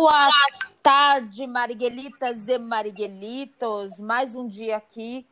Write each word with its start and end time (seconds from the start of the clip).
Boa 0.00 0.30
tarde, 0.80 1.44
Mariguelitas 1.44 2.46
e 2.46 2.56
Mariguelitos. 2.56 3.98
Mais 3.98 4.36
um 4.36 4.46
dia 4.46 4.76
aqui 4.76 5.26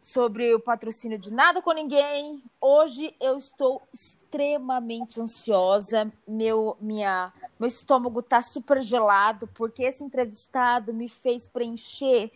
sobre 0.00 0.52
o 0.52 0.58
patrocínio 0.58 1.16
de 1.16 1.32
Nada 1.32 1.62
com 1.62 1.70
Ninguém. 1.70 2.42
Hoje 2.60 3.14
eu 3.20 3.36
estou 3.36 3.80
extremamente 3.94 5.20
ansiosa. 5.20 6.12
Meu, 6.26 6.76
minha, 6.80 7.32
meu 7.56 7.68
estômago 7.68 8.18
está 8.18 8.42
super 8.42 8.82
gelado 8.82 9.46
porque 9.54 9.84
esse 9.84 10.02
entrevistado 10.02 10.92
me 10.92 11.08
fez 11.08 11.46
preencher 11.46 12.32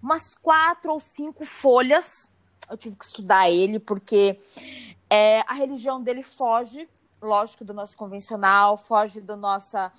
umas 0.00 0.32
quatro 0.36 0.92
ou 0.92 1.00
cinco 1.00 1.44
folhas. 1.44 2.30
Eu 2.70 2.76
tive 2.76 2.94
que 2.94 3.04
estudar 3.04 3.50
ele 3.50 3.80
porque 3.80 4.38
é, 5.10 5.40
a 5.40 5.54
religião 5.54 6.00
dele 6.00 6.22
foge, 6.22 6.88
lógico, 7.20 7.64
do 7.64 7.74
nosso 7.74 7.96
convencional, 7.96 8.76
foge 8.76 9.20
do 9.20 9.36
nossa 9.36 9.92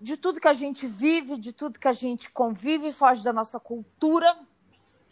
de 0.00 0.16
tudo 0.16 0.40
que 0.40 0.48
a 0.48 0.52
gente 0.52 0.86
vive, 0.86 1.36
de 1.36 1.52
tudo 1.52 1.78
que 1.78 1.88
a 1.88 1.92
gente 1.92 2.30
convive, 2.30 2.92
foge 2.92 3.22
da 3.24 3.32
nossa 3.32 3.58
cultura. 3.58 4.38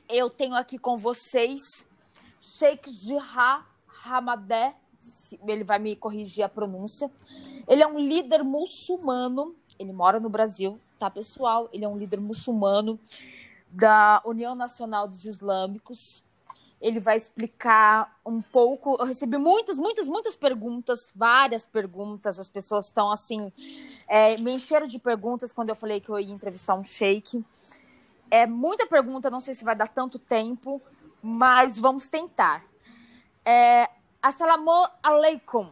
Eu 0.08 0.28
tenho 0.28 0.54
aqui 0.54 0.78
com 0.78 0.96
vocês 0.96 1.88
Sheikh 2.40 2.90
Jihad 2.90 3.64
Hamadé, 4.04 4.74
ele 5.46 5.64
vai 5.64 5.78
me 5.78 5.96
corrigir 5.96 6.44
a 6.44 6.48
pronúncia. 6.48 7.10
Ele 7.66 7.82
é 7.82 7.86
um 7.86 7.98
líder 7.98 8.42
muçulmano, 8.42 9.54
ele 9.78 9.92
mora 9.92 10.18
no 10.20 10.28
Brasil, 10.28 10.78
tá, 10.98 11.10
pessoal? 11.10 11.68
Ele 11.72 11.84
é 11.84 11.88
um 11.88 11.96
líder 11.96 12.20
muçulmano 12.20 12.98
da 13.70 14.22
União 14.24 14.54
Nacional 14.54 15.08
dos 15.08 15.24
Islâmicos 15.24 16.23
ele 16.80 17.00
vai 17.00 17.16
explicar 17.16 18.18
um 18.24 18.40
pouco. 18.40 18.96
Eu 19.00 19.06
recebi 19.06 19.38
muitas, 19.38 19.78
muitas, 19.78 20.06
muitas 20.06 20.36
perguntas, 20.36 21.10
várias 21.14 21.64
perguntas. 21.64 22.38
As 22.38 22.48
pessoas 22.48 22.86
estão 22.86 23.10
assim, 23.10 23.52
é, 24.06 24.36
me 24.36 24.52
encheram 24.52 24.86
de 24.86 24.98
perguntas 24.98 25.52
quando 25.52 25.70
eu 25.70 25.74
falei 25.74 26.00
que 26.00 26.10
eu 26.10 26.18
ia 26.18 26.32
entrevistar 26.32 26.74
um 26.74 26.82
sheik. 26.82 27.44
É 28.30 28.46
muita 28.46 28.86
pergunta, 28.86 29.30
não 29.30 29.40
sei 29.40 29.54
se 29.54 29.64
vai 29.64 29.76
dar 29.76 29.88
tanto 29.88 30.18
tempo, 30.18 30.80
mas 31.22 31.78
vamos 31.78 32.08
tentar. 32.08 32.64
É, 33.44 33.88
assalamu 34.20 34.86
alaikum. 35.02 35.68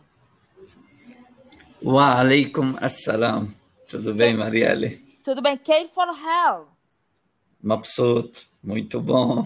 Wa 1.83 2.21
alaikum 2.21 2.77
assalam. 2.81 3.53
Tudo 3.89 4.15
bem, 4.15 4.37
Marielle? 4.37 4.99
Tudo 5.23 5.43
bem. 5.43 5.59
Care 5.59 5.89
for 5.89 6.07
hell. 6.09 6.69
Mabsut. 7.61 8.49
Muito 8.63 9.01
bom. 9.01 9.45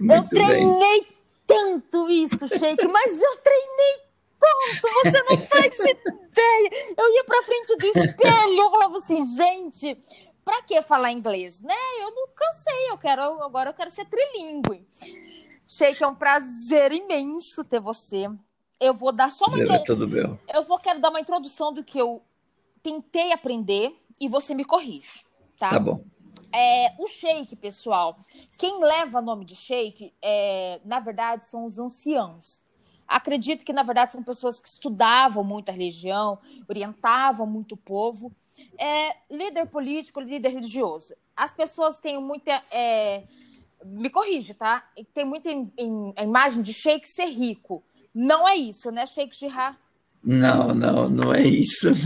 Muito 0.00 0.12
eu 0.12 0.28
treinei 0.28 1.00
bem. 1.00 1.08
tanto 1.46 2.08
isso, 2.08 2.48
Sheik, 2.48 2.86
mas 2.88 3.20
eu 3.20 3.36
treinei 3.38 4.10
tanto, 4.38 4.88
você 5.04 5.22
não 5.24 5.36
faz 5.46 5.78
ideia. 5.78 6.94
Eu 6.96 7.14
ia 7.14 7.24
para 7.24 7.42
frente 7.42 7.76
do 7.76 7.86
espelho, 7.86 8.58
eu 8.58 8.70
falava 8.70 8.96
assim, 8.96 9.24
gente, 9.36 10.02
para 10.42 10.62
que 10.62 10.80
falar 10.80 11.12
inglês, 11.12 11.60
né? 11.60 11.74
Eu 12.00 12.14
não 12.14 12.28
cansei, 12.34 12.90
eu 12.90 12.96
quero 12.96 13.22
agora 13.42 13.70
eu 13.70 13.74
quero 13.74 13.90
ser 13.90 14.06
trilingue. 14.06 14.86
Sheik, 15.68 16.02
é 16.02 16.06
um 16.06 16.14
prazer 16.14 16.92
imenso 16.92 17.62
ter 17.64 17.80
você. 17.80 18.28
Eu 18.80 18.94
vou 18.94 19.12
dar 19.12 19.30
só 19.30 19.44
uma 19.44 19.62
introdução. 19.62 20.38
Eu 20.52 20.62
vou 20.62 20.78
quero 20.78 21.00
dar 21.00 21.10
uma 21.10 21.20
introdução 21.20 21.70
do 21.70 21.84
que 21.84 21.98
eu 21.98 22.22
tentei 22.82 23.30
aprender 23.30 23.94
e 24.18 24.26
você 24.26 24.54
me 24.54 24.64
corrige, 24.64 25.22
tá? 25.58 25.68
Tá 25.68 25.78
bom. 25.78 26.02
É, 26.52 26.94
o 26.98 27.06
sheik, 27.06 27.54
pessoal, 27.56 28.16
quem 28.58 28.80
leva 28.80 29.20
nome 29.20 29.44
de 29.44 29.54
sheik, 29.54 30.12
é, 30.20 30.80
na 30.84 31.00
verdade, 31.00 31.44
são 31.44 31.64
os 31.64 31.78
anciãos. 31.78 32.62
Acredito 33.06 33.64
que, 33.64 33.72
na 33.72 33.82
verdade, 33.82 34.12
são 34.12 34.22
pessoas 34.22 34.60
que 34.60 34.68
estudavam 34.68 35.42
muito 35.42 35.68
a 35.68 35.72
religião, 35.72 36.38
orientavam 36.68 37.46
muito 37.46 37.72
o 37.72 37.78
povo. 37.78 38.32
É, 38.78 39.16
líder 39.30 39.66
político, 39.66 40.20
líder 40.20 40.50
religioso. 40.50 41.14
As 41.36 41.52
pessoas 41.52 41.98
têm 41.98 42.20
muita. 42.20 42.62
É, 42.70 43.24
me 43.84 44.10
corrige, 44.10 44.54
tá? 44.54 44.88
Tem 45.14 45.24
muita 45.24 45.50
a 46.16 46.22
imagem 46.22 46.62
de 46.62 46.72
sheik 46.72 47.08
ser 47.08 47.26
rico. 47.26 47.82
Não 48.14 48.46
é 48.46 48.56
isso, 48.56 48.90
né, 48.90 49.06
Sheik 49.06 49.34
Jihad? 49.34 49.76
Não, 50.22 50.74
não, 50.74 51.08
não 51.08 51.34
é 51.34 51.42
isso. 51.42 51.88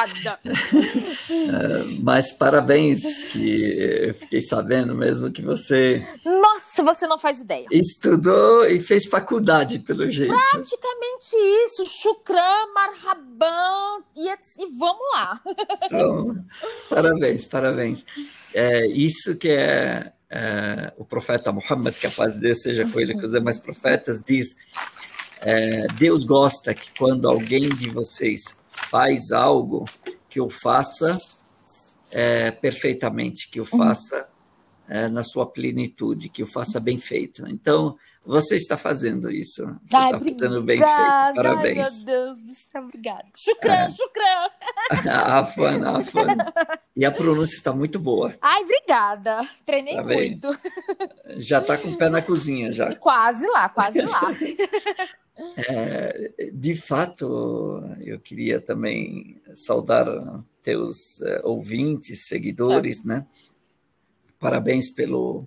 Obrigada. 0.00 0.40
É, 0.44 1.84
mas 2.00 2.32
parabéns, 2.32 3.00
que 3.30 4.06
eu 4.08 4.14
fiquei 4.14 4.40
sabendo 4.40 4.94
mesmo 4.94 5.30
que 5.30 5.42
você. 5.42 6.06
Nossa, 6.24 6.82
você 6.82 7.06
não 7.06 7.18
faz 7.18 7.40
ideia. 7.40 7.66
Estudou 7.70 8.64
e 8.64 8.80
fez 8.80 9.04
faculdade, 9.04 9.78
pelo 9.80 10.08
jeito. 10.08 10.32
Praticamente 10.32 11.36
isso. 11.64 11.84
Shukran, 11.86 12.72
marhaban 12.74 14.02
e, 14.16 14.30
e 14.30 14.78
vamos 14.78 15.02
lá. 15.12 15.40
Então, 15.84 16.44
parabéns, 16.88 17.44
parabéns. 17.44 18.06
É, 18.54 18.86
isso 18.86 19.36
que 19.36 19.50
é, 19.50 20.12
é 20.30 20.92
o 20.96 21.04
profeta 21.04 21.52
Muhammad, 21.52 21.94
que 21.94 22.06
a 22.06 22.10
paz 22.10 22.34
de 22.34 22.40
Deus 22.40 22.62
seja 22.62 22.88
com 22.88 22.98
ele, 22.98 23.18
que 23.18 23.26
os 23.26 23.32
demais 23.32 23.58
profetas, 23.58 24.22
diz 24.24 24.56
é, 25.44 25.86
Deus 25.98 26.24
gosta 26.24 26.72
que 26.74 26.90
quando 26.96 27.28
alguém 27.28 27.62
de 27.62 27.90
vocês 27.90 28.42
faz 28.70 29.32
algo, 29.32 29.84
que 30.28 30.38
eu 30.38 30.48
faça 30.48 31.18
é, 32.12 32.50
perfeitamente, 32.50 33.50
que 33.50 33.58
eu 33.58 33.66
uhum. 33.72 33.78
faça 33.78 34.28
é, 34.88 35.08
na 35.08 35.22
sua 35.22 35.46
plenitude, 35.46 36.28
que 36.28 36.42
eu 36.42 36.46
faça 36.46 36.78
bem 36.78 36.98
feito. 36.98 37.46
Então, 37.48 37.96
você 38.24 38.56
está 38.56 38.76
fazendo 38.76 39.30
isso. 39.30 39.64
Você 39.84 39.96
Ai, 39.96 40.12
está 40.12 40.18
fazendo 40.18 40.62
bem 40.62 40.76
feito. 40.76 41.34
Parabéns. 41.34 41.86
Ai, 41.86 41.92
meu 41.92 42.04
Deus 42.04 42.40
do 42.40 42.54
céu, 42.54 42.82
obrigada. 42.82 43.24
Chucrã, 43.36 43.74
é. 43.74 43.90
chucrã. 43.90 45.10
afan, 45.12 45.88
afan. 45.88 46.26
E 46.94 47.04
a 47.04 47.10
pronúncia 47.10 47.56
está 47.56 47.72
muito 47.72 47.98
boa. 47.98 48.36
Ai, 48.40 48.62
obrigada. 48.62 49.48
Treinei 49.66 49.96
tá 49.96 50.02
muito. 50.02 50.48
Já 51.38 51.58
está 51.58 51.76
com 51.76 51.88
o 51.88 51.96
pé 51.96 52.08
na 52.08 52.22
cozinha, 52.22 52.72
já. 52.72 52.94
Quase 52.94 53.46
lá, 53.46 53.68
quase 53.70 54.02
lá. 54.02 54.20
É, 55.56 56.50
de 56.52 56.74
fato, 56.74 57.82
eu 58.00 58.20
queria 58.20 58.60
também 58.60 59.40
saudar 59.54 60.06
teus 60.62 61.20
é, 61.22 61.40
ouvintes, 61.44 62.26
seguidores, 62.26 63.04
né? 63.04 63.26
Parabéns 64.38 64.90
pelo, 64.90 65.46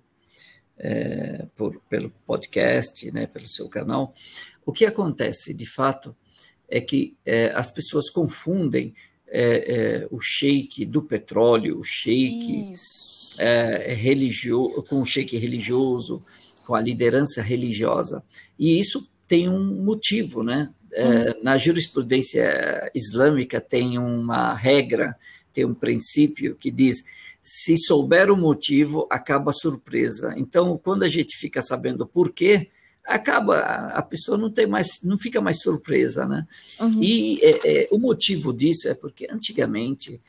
é, 0.78 1.45
por, 1.56 1.79
pelo 1.88 2.09
podcast, 2.25 3.12
né? 3.12 3.28
Pelo 3.28 3.47
seu 3.47 3.69
canal. 3.69 4.13
O 4.66 4.72
que 4.72 4.85
acontece, 4.85 5.53
de 5.53 5.66
fato, 5.66 6.16
é 6.68 6.81
que 6.81 7.16
é, 7.25 7.51
as 7.53 7.69
pessoas 7.69 8.09
confundem 8.09 8.94
é, 9.28 9.44
é, 9.44 10.07
o 10.09 10.19
shake 10.19 10.85
do 10.85 11.01
petróleo, 11.01 11.79
o 11.79 11.84
shake 11.84 12.74
religioso, 13.97 14.84
com 14.84 15.01
o 15.01 15.06
shake 15.06 15.38
religioso, 15.38 16.24
com 16.66 16.74
a 16.74 16.81
liderança 16.81 17.41
religiosa. 17.41 18.24
E 18.57 18.79
isso 18.79 19.07
tem 19.28 19.50
um 19.50 19.84
motivo, 19.84 20.44
né? 20.44 20.69
É, 20.91 21.08
uhum. 21.08 21.44
na 21.44 21.58
jurisprudência 21.58 22.90
islâmica 22.96 23.59
tem 23.59 23.97
uma 23.97 24.53
regra, 24.53 25.16
tem 25.52 25.66
um 25.66 25.74
princípio 25.74 26.56
que 26.56 26.72
diz 26.72 27.03
se 27.41 27.78
souber 27.78 28.31
o 28.31 28.38
motivo, 28.38 29.06
acaba 29.09 29.52
a 29.52 29.53
surpresa. 29.53 30.34
Então, 30.38 30.80
quando 30.81 31.03
a 31.03 31.08
gente 31.08 31.38
fica 31.38 31.62
sabendo 31.62 32.08
por 32.08 32.31
quê, 32.31 32.69
acaba 33.06 33.59
a 33.59 34.02
pessoa 34.02 34.38
não 34.38 34.50
tem 34.50 34.66
mais, 34.66 35.00
não 35.03 35.18
fica 35.18 35.40
mais 35.40 35.62
surpresa, 35.62 36.25
né? 36.25 36.47
Uhum. 36.80 37.03
E 37.03 37.40
é, 37.44 37.84
é, 37.84 37.88
o 37.92 38.00
motivo 38.00 38.52
disso 38.52 38.90
é 38.90 38.96
porque 38.96 39.28
antigamente 39.30 40.19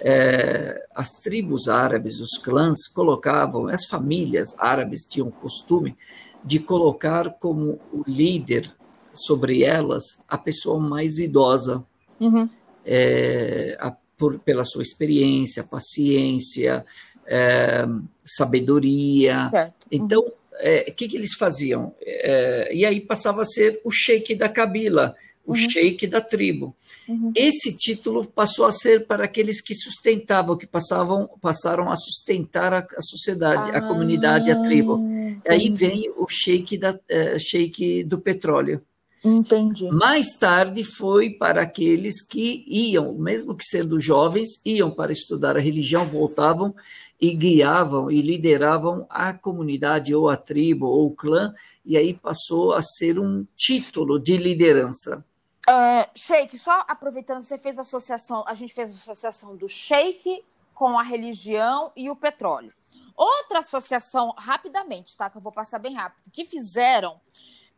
é, 0.00 0.84
as 0.94 1.10
tribos 1.22 1.68
árabes, 1.68 2.18
os 2.18 2.36
clãs 2.38 2.88
colocavam, 2.88 3.68
as 3.68 3.84
famílias 3.86 4.48
árabes 4.58 5.02
tinham 5.02 5.28
o 5.28 5.32
costume 5.32 5.96
de 6.44 6.58
colocar 6.58 7.30
como 7.40 7.80
o 7.92 8.02
líder 8.06 8.70
sobre 9.14 9.62
elas 9.62 10.22
a 10.28 10.36
pessoa 10.36 10.78
mais 10.78 11.18
idosa, 11.18 11.84
uhum. 12.20 12.48
é, 12.84 13.76
a, 13.80 13.96
por, 14.16 14.38
pela 14.40 14.64
sua 14.64 14.82
experiência, 14.82 15.64
paciência, 15.64 16.84
é, 17.26 17.84
sabedoria. 18.24 19.50
Uhum. 19.52 19.70
Então, 19.90 20.20
o 20.20 20.32
é, 20.56 20.82
que, 20.90 21.08
que 21.08 21.16
eles 21.16 21.34
faziam? 21.34 21.94
É, 22.02 22.74
e 22.74 22.84
aí 22.84 23.00
passava 23.00 23.42
a 23.42 23.46
ser 23.46 23.80
o 23.84 23.90
sheik 23.90 24.34
da 24.34 24.48
Kabila, 24.48 25.14
o 25.46 25.50
uhum. 25.50 25.56
sheik 25.56 26.06
da 26.06 26.20
tribo. 26.20 26.74
Uhum. 27.08 27.32
Esse 27.34 27.76
título 27.76 28.24
passou 28.24 28.66
a 28.66 28.72
ser 28.72 29.06
para 29.06 29.24
aqueles 29.24 29.60
que 29.60 29.74
sustentavam, 29.74 30.56
que 30.56 30.66
passavam, 30.66 31.28
passaram 31.40 31.90
a 31.90 31.96
sustentar 31.96 32.72
a, 32.72 32.78
a 32.78 33.02
sociedade, 33.02 33.70
ah, 33.70 33.78
a 33.78 33.82
comunidade, 33.82 34.50
a 34.50 34.60
tribo. 34.60 34.98
Entendi. 34.98 35.42
Aí 35.48 35.70
vem 35.70 36.10
o 36.16 36.26
sheik, 36.26 36.78
da, 36.78 36.92
uh, 36.92 37.38
sheik 37.38 38.04
do 38.04 38.18
petróleo. 38.18 38.82
Entendi. 39.24 39.88
Mais 39.90 40.36
tarde 40.36 40.84
foi 40.84 41.30
para 41.30 41.62
aqueles 41.62 42.20
que 42.20 42.62
iam, 42.68 43.14
mesmo 43.14 43.54
que 43.54 43.64
sendo 43.64 43.98
jovens, 43.98 44.60
iam 44.66 44.90
para 44.90 45.12
estudar 45.12 45.56
a 45.56 45.60
religião, 45.60 46.06
voltavam 46.06 46.74
e 47.18 47.32
guiavam 47.32 48.10
e 48.10 48.20
lideravam 48.20 49.06
a 49.08 49.32
comunidade 49.32 50.14
ou 50.14 50.28
a 50.28 50.36
tribo 50.36 50.86
ou 50.86 51.06
o 51.06 51.14
clã, 51.14 51.54
e 51.84 51.96
aí 51.96 52.12
passou 52.12 52.74
a 52.74 52.82
ser 52.82 53.18
um 53.18 53.46
título 53.56 54.18
de 54.18 54.36
liderança. 54.36 55.24
Uh, 55.68 56.10
shake, 56.14 56.58
só 56.58 56.84
aproveitando, 56.88 57.40
você 57.40 57.56
fez 57.56 57.78
associação, 57.78 58.44
a 58.46 58.54
gente 58.54 58.74
fez 58.74 58.90
associação 58.90 59.56
do 59.56 59.68
shake 59.68 60.44
com 60.74 60.98
a 60.98 61.02
religião 61.02 61.90
e 61.96 62.10
o 62.10 62.16
petróleo. 62.16 62.72
Outra 63.16 63.60
associação, 63.60 64.34
rapidamente, 64.36 65.16
tá? 65.16 65.30
Que 65.30 65.38
eu 65.38 65.40
vou 65.40 65.52
passar 65.52 65.78
bem 65.78 65.94
rápido, 65.94 66.30
que 66.32 66.44
fizeram 66.44 67.20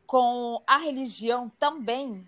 com 0.06 0.62
a 0.66 0.78
religião 0.78 1.50
também 1.58 2.26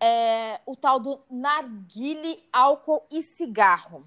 é 0.00 0.60
o 0.66 0.76
tal 0.76 1.00
do 1.00 1.20
narguile, 1.30 2.42
álcool 2.52 3.06
e 3.10 3.22
cigarro. 3.22 4.04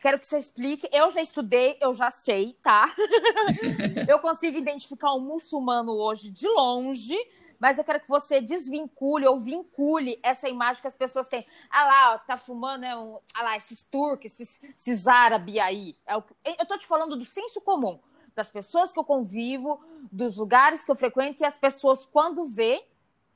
Quero 0.00 0.18
que 0.18 0.26
você 0.26 0.38
explique. 0.38 0.86
Eu 0.92 1.10
já 1.10 1.22
estudei, 1.22 1.78
eu 1.80 1.94
já 1.94 2.10
sei, 2.10 2.54
tá? 2.62 2.94
eu 4.06 4.18
consigo 4.18 4.58
identificar 4.58 5.14
um 5.14 5.20
muçulmano 5.20 5.92
hoje 5.92 6.28
de 6.28 6.46
longe, 6.46 7.16
mas 7.64 7.78
eu 7.78 7.84
quero 7.84 7.98
que 7.98 8.08
você 8.10 8.42
desvincule 8.42 9.26
ou 9.26 9.40
vincule 9.40 10.20
essa 10.22 10.46
imagem 10.50 10.82
que 10.82 10.86
as 10.86 10.94
pessoas 10.94 11.28
têm. 11.28 11.46
Ah 11.70 11.84
lá, 11.86 12.12
ó, 12.12 12.18
tá 12.18 12.36
fumando, 12.36 12.84
é 12.84 12.94
um, 12.94 13.18
ah 13.32 13.42
lá, 13.42 13.56
esses 13.56 13.82
turcos, 13.82 14.26
esses, 14.26 14.62
esses 14.76 15.06
árabes 15.08 15.56
aí. 15.56 15.96
É 16.06 16.14
o, 16.14 16.22
eu 16.44 16.66
tô 16.66 16.76
te 16.76 16.86
falando 16.86 17.16
do 17.16 17.24
senso 17.24 17.62
comum, 17.62 17.98
das 18.36 18.50
pessoas 18.50 18.92
que 18.92 18.98
eu 18.98 19.04
convivo, 19.04 19.82
dos 20.12 20.36
lugares 20.36 20.84
que 20.84 20.90
eu 20.90 20.94
frequento 20.94 21.42
e 21.42 21.46
as 21.46 21.56
pessoas, 21.56 22.04
quando 22.04 22.44
vê, 22.44 22.84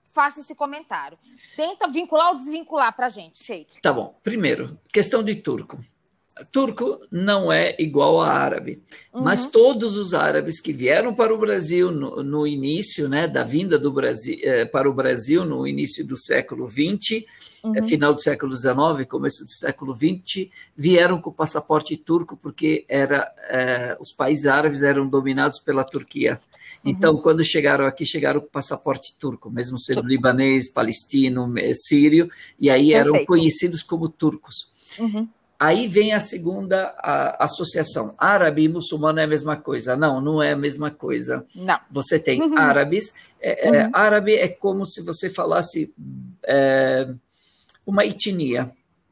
faça 0.05 0.41
esse 0.41 0.55
comentário. 0.55 1.17
Tenta 1.57 1.89
vincular 1.89 2.29
ou 2.29 2.37
desvincular 2.37 2.95
pra 2.95 3.09
gente, 3.09 3.43
Sheik. 3.43 3.81
Tá 3.81 3.95
bom. 3.95 4.15
Primeiro, 4.23 4.79
questão 4.93 5.23
de 5.23 5.37
turco 5.37 5.83
turco 6.51 7.01
não 7.11 7.53
é 7.53 7.75
igual 7.79 8.21
a 8.21 8.31
árabe, 8.31 8.83
uhum. 9.13 9.23
mas 9.23 9.47
todos 9.47 9.97
os 9.97 10.15
árabes 10.15 10.61
que 10.61 10.73
vieram 10.73 11.15
para 11.15 11.35
o 11.35 11.39
Brasil 11.39 11.91
no, 11.91 12.23
no 12.23 12.47
início, 12.47 13.09
né, 13.09 13.27
da 13.27 13.43
vinda 13.43 13.79
do 13.79 13.93
Brasil 13.93 14.39
eh, 14.43 14.65
para 14.65 14.89
o 14.89 14.93
Brasil 14.93 15.45
no 15.45 15.67
início 15.67 16.07
do 16.07 16.17
século 16.17 16.69
XX, 16.69 17.25
uhum. 17.65 17.77
eh, 17.77 17.83
final 17.83 18.15
do 18.15 18.23
século 18.23 18.57
XIX, 18.57 19.09
começo 19.09 19.45
do 19.45 19.51
século 19.51 19.95
XX, 19.95 20.49
vieram 20.77 21.21
com 21.21 21.33
passaporte 21.33 21.97
turco 21.97 22.37
porque 22.37 22.85
era 22.89 23.31
eh, 23.49 23.97
os 24.01 24.13
países 24.13 24.47
árabes 24.47 24.83
eram 24.83 25.09
dominados 25.09 25.61
pela 25.61 25.85
Turquia. 25.85 26.41
Uhum. 26.85 26.91
Então, 26.91 27.17
quando 27.17 27.45
chegaram 27.45 27.87
aqui, 27.87 28.07
chegaram 28.07 28.41
com 28.41 28.49
passaporte 28.49 29.17
turco, 29.19 29.51
mesmo 29.51 29.79
sendo 29.79 30.07
libanês, 30.07 30.69
palestino, 30.69 31.53
sírio, 31.75 32.29
e 32.59 32.71
aí 32.71 32.93
Perfeito. 32.93 33.17
eram 33.17 33.27
conhecidos 33.27 33.83
como 33.83 34.09
turcos. 34.09 34.73
Uhum. 34.99 35.29
Aí 35.59 35.89
vem 35.89 36.13
a 36.13 36.21
segunda 36.21 36.95
a, 36.99 37.45
associação. 37.45 38.15
Árabe 38.17 38.63
e 38.63 38.69
muçulmano 38.69 39.19
é 39.19 39.25
a 39.25 39.27
mesma 39.29 39.57
coisa. 39.57 39.97
Não, 39.97 40.21
não 40.21 40.41
é 40.41 40.53
a 40.53 40.57
mesma 40.57 40.91
coisa. 40.91 41.45
Não. 41.55 41.79
Você 41.91 42.19
tem 42.19 42.41
uhum. 42.41 42.57
árabes. 42.57 43.15
É, 43.41 43.69
é, 43.69 43.87
uhum. 43.87 43.91
árabe 43.93 44.35
é 44.35 44.47
como 44.47 44.87
se 44.87 45.03
você 45.03 45.29
falasse 45.29 45.93
é, 46.45 47.09
uma 47.85 48.07
etnia. 48.07 48.71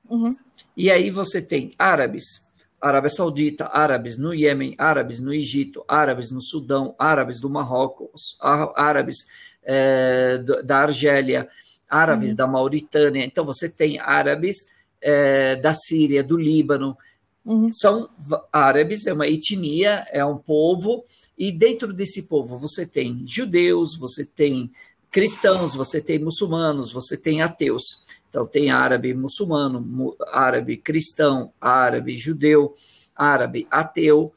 Uhum. 0.08 0.31
E 0.76 0.88
aí 0.90 1.10
você 1.10 1.43
tem 1.43 1.72
árabes, 1.76 2.46
Arábia 2.81 3.10
Saudita, 3.10 3.69
árabes 3.72 4.16
no 4.16 4.32
Iêmen, 4.32 4.75
árabes 4.78 5.19
no 5.19 5.32
Egito, 5.34 5.84
árabes 5.88 6.31
no 6.31 6.40
Sudão, 6.40 6.94
árabes 6.98 7.40
do 7.40 7.50
Marrocos, 7.50 8.38
árabes 8.76 9.26
é, 9.64 10.38
da 10.62 10.82
Argélia, 10.82 11.48
árabes 11.88 12.31
uhum. 12.31 12.37
da 12.37 12.46
Mauritânia. 12.46 13.25
Então 13.25 13.44
você 13.44 13.69
tem 13.69 13.98
árabes 13.98 14.75
é, 15.06 15.55
da 15.55 15.73
Síria, 15.73 16.25
do 16.25 16.37
Líbano. 16.37 16.99
Uhum. 17.44 17.70
São 17.70 18.11
árabes, 18.53 19.06
é 19.06 19.12
uma 19.12 19.29
etnia, 19.29 20.05
é 20.11 20.25
um 20.25 20.37
povo, 20.37 21.05
e 21.38 21.53
dentro 21.53 21.93
desse 21.93 22.25
povo 22.25 22.58
você 22.58 22.85
tem 22.85 23.23
judeus, 23.25 23.97
você 23.97 24.26
tem 24.26 24.69
cristãos, 25.08 25.76
você 25.76 26.03
tem 26.03 26.19
muçulmanos, 26.19 26.93
você 26.93 27.17
tem 27.17 27.41
ateus. 27.41 28.05
Então, 28.29 28.44
tem 28.44 28.70
árabe 28.70 29.14
muçulmano, 29.14 30.17
árabe 30.26 30.76
cristão, 30.76 31.53
árabe 31.61 32.17
judeu, 32.17 32.75
árabe 33.14 33.67
ateu. 33.70 34.35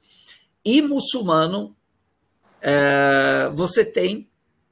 E 0.63 0.81
muçulmano, 0.81 1.75
é, 2.61 3.49
você 3.53 3.83
tem 3.83 4.28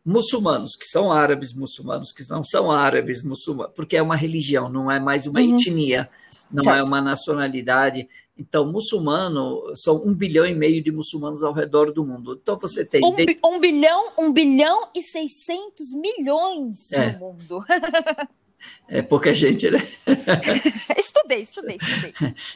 muçulmanos, 0.08 0.78
que 0.78 0.88
são 0.88 1.12
árabes 1.12 1.54
muçulmanos, 1.54 2.14
que 2.14 2.28
não 2.30 2.42
são 2.42 2.72
árabes 2.72 3.22
muçulmanos, 3.22 3.74
porque 3.76 3.98
é 3.98 4.02
uma 4.02 4.16
religião, 4.16 4.70
não 4.70 4.90
é 4.90 5.02
mais 5.02 5.28
uma 5.28 5.42
uhum. 5.42 5.54
etnia, 5.54 6.10
não 6.50 6.64
tá. 6.64 6.78
é 6.78 6.84
uma 6.84 7.02
nacionalidade. 7.02 8.08
Então, 8.40 8.72
muçulmano 8.72 9.76
são 9.76 10.02
um 10.08 10.14
bilhão 10.14 10.46
e 10.46 10.56
meio 10.56 10.82
de 10.82 10.94
muçulmanos 10.94 11.44
ao 11.44 11.52
redor 11.52 11.92
do 11.92 12.06
mundo. 12.06 12.40
Então, 12.42 12.58
você 12.58 12.86
tem. 12.86 13.04
Um, 13.04 13.14
desde... 13.14 13.38
um 13.44 13.60
bilhão, 13.60 14.14
um 14.18 14.32
bilhão 14.32 14.88
e 14.96 15.04
seiscentos 15.04 15.94
milhões 15.94 16.90
é. 16.94 17.12
no 17.12 17.20
mundo. 17.20 17.60
É 18.90 19.02
pouca 19.02 19.34
gente, 19.34 19.70
né? 19.70 19.86
estudei, 20.98 21.42
estudei, 21.42 21.78
estudei. 21.78 22.14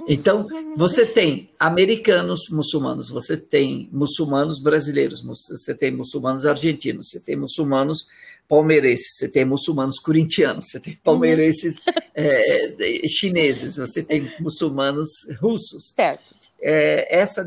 Então, 0.07 0.47
você 0.77 1.05
tem 1.05 1.49
americanos 1.59 2.49
muçulmanos, 2.49 3.09
você 3.09 3.35
tem 3.35 3.89
muçulmanos 3.91 4.59
brasileiros, 4.59 5.21
você 5.21 5.75
tem 5.75 5.91
muçulmanos 5.91 6.45
argentinos, 6.45 7.09
você 7.09 7.19
tem 7.19 7.35
muçulmanos 7.35 8.07
palmeirenses, 8.47 9.17
você 9.17 9.29
tem 9.29 9.45
muçulmanos 9.45 9.99
corintianos, 9.99 10.69
você 10.69 10.79
tem 10.79 10.95
palmeirenses 11.03 11.77
uhum. 11.77 11.93
é, 12.15 13.07
chineses, 13.07 13.75
você 13.75 14.03
tem 14.03 14.31
muçulmanos 14.39 15.09
russos. 15.41 15.93
Certo. 15.95 16.23
É, 16.61 17.19
essa, 17.19 17.43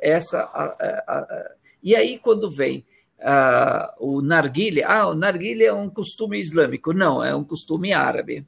essa 0.00 0.40
a, 0.40 0.64
a, 0.64 1.18
a, 1.18 1.50
e 1.82 1.94
aí, 1.94 2.18
quando 2.18 2.50
vem 2.50 2.84
uh, 3.20 3.92
o 3.98 4.20
narguile, 4.20 4.82
ah, 4.82 5.08
o 5.08 5.14
narguile 5.14 5.64
é 5.64 5.72
um 5.72 5.88
costume 5.88 6.38
islâmico. 6.38 6.92
Não, 6.92 7.22
é 7.22 7.34
um 7.34 7.44
costume 7.44 7.92
árabe. 7.92 8.46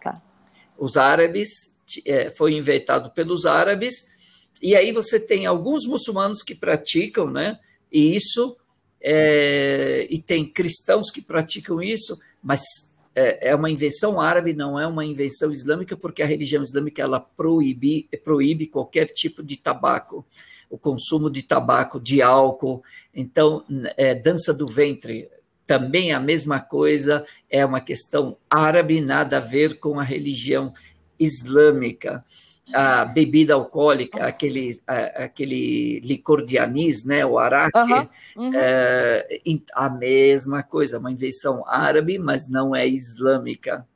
Tá. 0.00 0.14
Os 0.76 0.96
árabes, 0.96 1.80
é, 2.06 2.30
foi 2.30 2.54
inventado 2.54 3.10
pelos 3.12 3.46
árabes, 3.46 4.16
e 4.62 4.74
aí 4.74 4.92
você 4.92 5.20
tem 5.20 5.46
alguns 5.46 5.86
muçulmanos 5.86 6.42
que 6.42 6.54
praticam, 6.54 7.30
né? 7.30 7.58
E 7.90 8.14
isso, 8.14 8.56
é, 9.00 10.06
e 10.10 10.20
tem 10.20 10.50
cristãos 10.50 11.10
que 11.10 11.22
praticam 11.22 11.82
isso, 11.82 12.18
mas 12.42 12.62
é, 13.18 13.50
é 13.50 13.54
uma 13.54 13.70
invenção 13.70 14.20
árabe, 14.20 14.52
não 14.52 14.78
é 14.78 14.86
uma 14.86 15.04
invenção 15.04 15.50
islâmica, 15.52 15.96
porque 15.96 16.22
a 16.22 16.26
religião 16.26 16.62
islâmica 16.62 17.02
ela 17.02 17.18
proíbe, 17.18 18.08
proíbe 18.22 18.66
qualquer 18.66 19.06
tipo 19.06 19.42
de 19.42 19.56
tabaco 19.56 20.24
o 20.70 20.76
consumo 20.76 21.30
de 21.30 21.42
tabaco, 21.42 21.98
de 21.98 22.20
álcool. 22.20 22.82
Então, 23.14 23.64
é, 23.96 24.14
dança 24.14 24.52
do 24.52 24.66
ventre, 24.66 25.28
também 25.66 26.12
a 26.12 26.20
mesma 26.20 26.60
coisa, 26.60 27.24
é 27.50 27.64
uma 27.64 27.80
questão 27.80 28.36
árabe, 28.48 29.00
nada 29.00 29.38
a 29.38 29.40
ver 29.40 29.78
com 29.78 29.98
a 29.98 30.02
religião 30.02 30.72
islâmica. 31.18 32.24
A 32.72 33.04
bebida 33.04 33.54
alcoólica, 33.54 34.26
aquele, 34.26 34.80
aquele 34.86 36.00
licor 36.00 36.44
de 36.44 36.58
anis, 36.58 37.04
né, 37.04 37.24
o 37.24 37.38
araque, 37.38 37.78
uhum, 38.36 38.44
uhum. 38.44 38.52
É, 38.54 39.40
a 39.74 39.88
mesma 39.88 40.62
coisa, 40.62 40.98
uma 40.98 41.10
invenção 41.10 41.66
árabe, 41.66 42.18
mas 42.18 42.48
não 42.48 42.74
é 42.74 42.86
islâmica. 42.86 43.86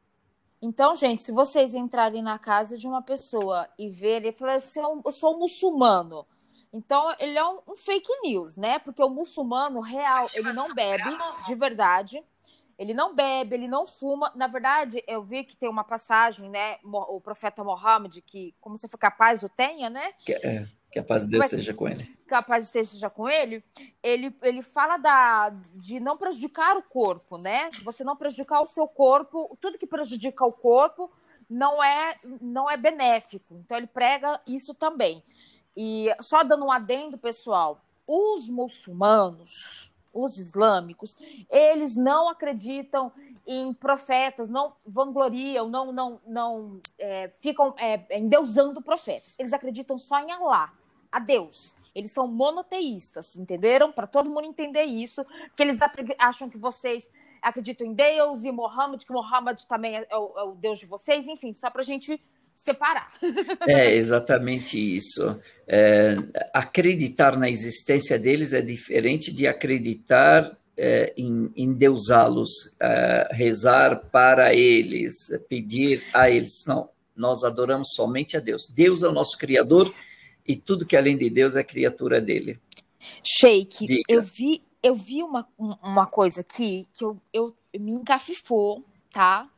Então, 0.60 0.94
gente, 0.94 1.22
se 1.22 1.32
vocês 1.32 1.74
entrarem 1.74 2.22
na 2.22 2.38
casa 2.38 2.78
de 2.78 2.86
uma 2.86 3.02
pessoa 3.02 3.68
e 3.78 3.90
verem, 3.90 4.30
e 4.30 4.32
falar, 4.32 4.58
eu 5.04 5.12
sou 5.12 5.38
muçulmano, 5.38 6.24
então, 6.72 7.14
ele 7.18 7.36
é 7.36 7.44
um, 7.44 7.58
um, 7.68 7.76
fake 7.76 8.10
news, 8.22 8.56
né? 8.56 8.78
Porque 8.78 9.02
o 9.02 9.10
muçulmano 9.10 9.80
real, 9.80 10.26
ele 10.32 10.54
não 10.54 10.74
bebe 10.74 11.04
de 11.46 11.54
verdade. 11.54 12.24
Ele 12.78 12.94
não 12.94 13.14
bebe, 13.14 13.54
ele 13.54 13.68
não 13.68 13.86
fuma. 13.86 14.32
Na 14.34 14.46
verdade, 14.46 15.02
eu 15.06 15.22
vi 15.22 15.44
que 15.44 15.56
tem 15.56 15.68
uma 15.68 15.84
passagem, 15.84 16.48
né? 16.48 16.78
O 16.82 17.20
profeta 17.20 17.62
Mohammed, 17.62 18.20
que, 18.22 18.54
como 18.60 18.76
se 18.76 18.88
for 18.88 18.98
capaz, 18.98 19.42
o 19.42 19.48
tenha, 19.48 19.90
né? 19.90 20.12
Que, 20.24 20.32
é, 20.32 20.66
que 20.90 20.98
a 20.98 21.04
paz 21.04 21.24
de 21.24 21.30
Deus 21.30 21.46
seja 21.46 21.72
com 21.72 21.88
ele. 21.88 22.04
Que 22.26 22.34
a 22.34 22.42
paz 22.42 22.66
de 22.66 22.72
Deus 22.72 22.88
seja 22.88 23.08
com 23.08 23.28
ele. 23.28 23.62
Ele, 24.02 24.34
ele 24.42 24.62
fala 24.62 24.96
da, 24.96 25.50
de 25.74 26.00
não 26.00 26.16
prejudicar 26.16 26.76
o 26.76 26.82
corpo, 26.82 27.38
né? 27.38 27.70
Você 27.84 28.02
não 28.02 28.16
prejudicar 28.16 28.60
o 28.60 28.66
seu 28.66 28.88
corpo. 28.88 29.56
Tudo 29.60 29.78
que 29.78 29.86
prejudica 29.86 30.44
o 30.44 30.52
corpo 30.52 31.10
não 31.48 31.82
é, 31.82 32.18
não 32.40 32.70
é 32.70 32.76
benéfico. 32.76 33.54
Então, 33.54 33.76
ele 33.76 33.86
prega 33.86 34.40
isso 34.46 34.74
também. 34.74 35.22
E 35.76 36.08
só 36.20 36.42
dando 36.42 36.64
um 36.64 36.72
adendo, 36.72 37.16
pessoal, 37.16 37.82
os 38.06 38.48
muçulmanos, 38.48 39.91
os 40.12 40.38
islâmicos, 40.38 41.16
eles 41.50 41.96
não 41.96 42.28
acreditam 42.28 43.12
em 43.46 43.72
profetas, 43.72 44.48
não 44.48 44.74
vangloriam, 44.86 45.68
não, 45.68 45.92
não, 45.92 46.20
não 46.26 46.80
é, 46.98 47.28
ficam 47.40 47.74
é, 47.78 48.18
endeusando 48.18 48.80
profetas. 48.80 49.34
Eles 49.38 49.52
acreditam 49.52 49.98
só 49.98 50.20
em 50.20 50.30
Allah, 50.30 50.72
a 51.10 51.18
Deus. 51.18 51.74
Eles 51.94 52.10
são 52.10 52.26
monoteístas, 52.26 53.36
entenderam? 53.36 53.92
Para 53.92 54.06
todo 54.06 54.30
mundo 54.30 54.44
entender 54.44 54.84
isso, 54.84 55.24
que 55.56 55.62
eles 55.62 55.80
acham 56.18 56.48
que 56.48 56.56
vocês 56.56 57.10
acreditam 57.42 57.86
em 57.86 57.92
Deus 57.92 58.44
e 58.44 58.52
Mohammed, 58.52 59.04
que 59.04 59.12
Mohammed 59.12 59.66
também 59.66 59.96
é, 59.96 60.06
é, 60.08 60.16
o, 60.16 60.32
é 60.38 60.42
o 60.44 60.52
Deus 60.52 60.78
de 60.78 60.86
vocês, 60.86 61.26
enfim, 61.26 61.52
só 61.52 61.68
para 61.68 61.82
a 61.82 61.84
gente 61.84 62.20
separar. 62.54 63.12
É 63.66 63.94
exatamente 63.94 64.78
isso. 64.78 65.40
É, 65.66 66.16
acreditar 66.52 67.36
na 67.36 67.48
existência 67.48 68.18
deles 68.18 68.52
é 68.52 68.60
diferente 68.60 69.32
de 69.32 69.46
acreditar 69.46 70.56
é, 70.76 71.12
endeusá-los, 71.16 72.50
é, 72.80 73.28
rezar 73.30 73.96
para 74.10 74.54
eles, 74.54 75.14
pedir 75.48 76.02
a 76.12 76.30
eles. 76.30 76.64
Não, 76.66 76.88
nós 77.16 77.44
adoramos 77.44 77.88
somente 77.94 78.36
a 78.36 78.40
Deus. 78.40 78.66
Deus 78.68 79.02
é 79.02 79.08
o 79.08 79.12
nosso 79.12 79.36
Criador 79.38 79.92
e 80.46 80.56
tudo 80.56 80.86
que 80.86 80.96
além 80.96 81.16
de 81.16 81.30
Deus 81.30 81.56
é 81.56 81.62
criatura 81.62 82.20
dele. 82.20 82.58
Sheik, 83.22 84.02
eu 84.08 84.22
vi, 84.22 84.62
eu 84.82 84.94
vi 84.94 85.22
uma, 85.22 85.46
uma 85.58 86.06
coisa 86.06 86.40
aqui 86.40 86.88
que 86.92 87.04
eu, 87.04 87.20
eu 87.32 87.54
me 87.78 87.92
encafifou, 87.92 88.84
tá? 89.12 89.48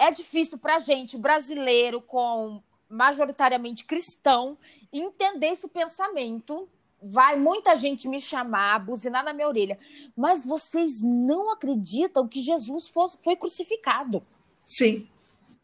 É 0.00 0.10
difícil 0.10 0.56
para 0.56 0.78
gente, 0.78 1.18
brasileiro, 1.18 2.00
com 2.00 2.62
majoritariamente 2.88 3.84
cristão, 3.84 4.56
entender 4.90 5.48
esse 5.48 5.68
pensamento. 5.68 6.66
Vai 7.02 7.36
muita 7.36 7.76
gente 7.76 8.08
me 8.08 8.18
chamar, 8.18 8.78
buzinar 8.78 9.22
na 9.22 9.34
minha 9.34 9.46
orelha. 9.46 9.78
Mas 10.16 10.42
vocês 10.42 11.02
não 11.02 11.52
acreditam 11.52 12.26
que 12.26 12.40
Jesus 12.40 12.88
foi, 12.88 13.08
foi 13.22 13.36
crucificado? 13.36 14.22
Sim. 14.64 15.06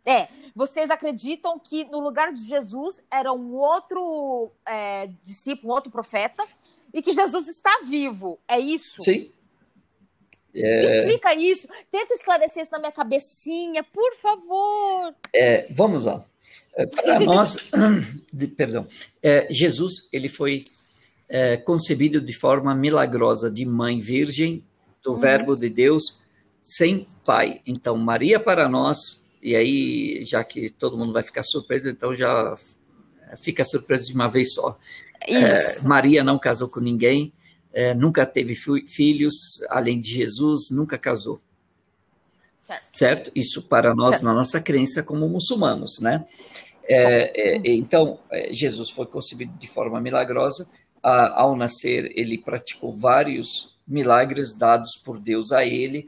É, 0.05 0.28
vocês 0.55 0.90
acreditam 0.90 1.59
que 1.59 1.87
no 1.87 1.99
lugar 1.99 2.31
de 2.31 2.43
Jesus 2.43 3.02
era 3.11 3.33
um 3.33 3.55
outro 3.55 4.52
é, 4.66 5.07
discípulo, 5.25 5.73
um 5.73 5.75
outro 5.75 5.90
profeta, 5.90 6.47
e 6.93 7.00
que 7.00 7.14
Jesus 7.14 7.49
está 7.49 7.81
vivo. 7.85 8.38
É 8.47 8.61
isso? 8.61 9.02
Sim. 9.02 9.33
É... 10.57 10.85
Explica 10.85 11.35
isso. 11.35 11.69
Tenta 11.91 12.15
esclarecer 12.15 12.63
isso 12.63 12.73
na 12.73 12.79
minha 12.79 12.93
cabecinha, 12.93 13.85
por 13.85 14.15
favor. 14.15 15.15
É, 15.35 15.67
vamos 15.71 16.05
lá. 16.05 16.25
É, 16.77 16.87
Para 16.87 17.21
nós, 17.25 17.71
de, 18.33 18.47
perdão, 18.47 18.87
é, 19.23 19.47
Jesus 19.51 20.09
ele 20.13 20.29
foi 20.29 20.65
é, 21.29 21.57
concebido 21.57 22.21
de 22.21 22.33
forma 22.33 22.75
milagrosa 22.75 23.51
de 23.51 23.65
mãe 23.65 24.01
virgem 24.01 24.65
do 25.03 25.13
uhum. 25.13 25.19
Verbo 25.19 25.57
de 25.57 25.69
Deus 25.69 26.21
sem 26.63 27.07
pai. 27.25 27.61
Então 27.67 27.97
Maria 27.97 28.41
para 28.41 28.69
nós 28.69 29.27
e 29.43 29.55
aí 29.55 30.25
já 30.25 30.43
que 30.43 30.69
todo 30.71 30.99
mundo 30.99 31.13
vai 31.13 31.23
ficar 31.23 31.43
surpreso, 31.43 31.89
então 31.89 32.15
já 32.15 32.55
fica 33.37 33.65
surpreso 33.65 34.07
de 34.07 34.15
uma 34.15 34.29
vez 34.29 34.55
só. 34.55 34.79
É, 35.29 35.81
Maria 35.83 36.23
não 36.23 36.39
casou 36.39 36.69
com 36.69 36.81
ninguém, 36.81 37.33
é, 37.76 37.92
nunca 37.92 38.25
teve 38.25 38.54
filhos, 38.88 39.35
além 39.68 40.00
de 40.00 40.09
Jesus, 40.09 40.71
nunca 40.71 40.97
casou. 40.97 41.38
Certo? 42.62 42.99
certo? 42.99 43.30
Isso 43.35 43.61
para 43.61 43.95
nós, 43.95 44.12
certo. 44.12 44.25
na 44.25 44.33
nossa 44.33 44.62
crença 44.62 45.02
como 45.02 45.28
muçulmanos, 45.28 46.00
né? 46.00 46.25
É, 46.88 47.59
é 47.68 47.71
então, 47.75 48.18
é, 48.30 48.50
Jesus 48.50 48.88
foi 48.88 49.04
concebido 49.04 49.52
de 49.59 49.66
forma 49.68 50.00
milagrosa. 50.00 50.66
A, 51.02 51.42
ao 51.42 51.54
nascer, 51.54 52.11
ele 52.18 52.38
praticou 52.38 52.97
vários 52.97 53.78
milagres 53.87 54.56
dados 54.56 54.97
por 55.04 55.21
Deus 55.21 55.52
a 55.52 55.62
ele. 55.62 56.06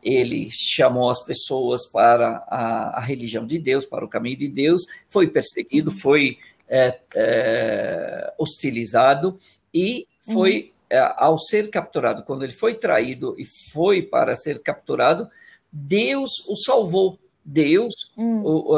Ele 0.00 0.48
chamou 0.52 1.10
as 1.10 1.26
pessoas 1.26 1.90
para 1.90 2.44
a, 2.46 2.98
a 2.98 3.00
religião 3.00 3.44
de 3.44 3.58
Deus, 3.58 3.84
para 3.84 4.04
o 4.04 4.08
caminho 4.08 4.38
de 4.38 4.48
Deus. 4.48 4.84
Foi 5.08 5.26
perseguido, 5.26 5.90
foi 5.90 6.38
é, 6.68 6.96
é, 7.16 8.32
hostilizado 8.38 9.36
e 9.74 10.06
foi 10.32 10.72
é, 10.72 10.77
ao 11.16 11.38
ser 11.38 11.70
capturado, 11.70 12.22
quando 12.24 12.44
ele 12.44 12.52
foi 12.52 12.74
traído 12.74 13.34
e 13.38 13.44
foi 13.44 14.02
para 14.02 14.34
ser 14.34 14.62
capturado, 14.62 15.28
Deus 15.70 16.30
o 16.48 16.56
salvou. 16.56 17.18
Deus 17.44 17.94
hum. 18.16 18.42
o, 18.42 18.76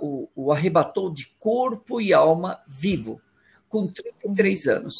o, 0.00 0.28
o, 0.36 0.52
arrebatou 0.52 1.12
de 1.12 1.34
corpo 1.38 2.00
e 2.00 2.12
alma 2.12 2.60
vivo, 2.68 3.20
com 3.68 3.88
33 3.88 4.66
uhum. 4.66 4.72
anos, 4.72 4.94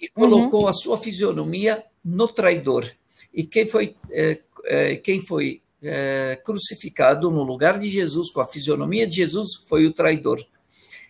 e 0.00 0.08
colocou 0.08 0.62
uhum. 0.62 0.68
a 0.68 0.72
sua 0.72 0.96
fisionomia 0.96 1.84
no 2.04 2.28
traidor. 2.28 2.88
E 3.34 3.42
quem 3.44 3.66
foi, 3.66 3.96
é, 4.10 4.38
é, 4.64 4.96
quem 4.96 5.20
foi 5.20 5.60
é, 5.82 6.40
crucificado 6.44 7.28
no 7.28 7.42
lugar 7.42 7.76
de 7.76 7.88
Jesus, 7.88 8.30
com 8.30 8.40
a 8.40 8.46
fisionomia 8.46 9.06
de 9.06 9.16
Jesus, 9.16 9.56
foi 9.66 9.86
o 9.86 9.92
traidor. 9.92 10.44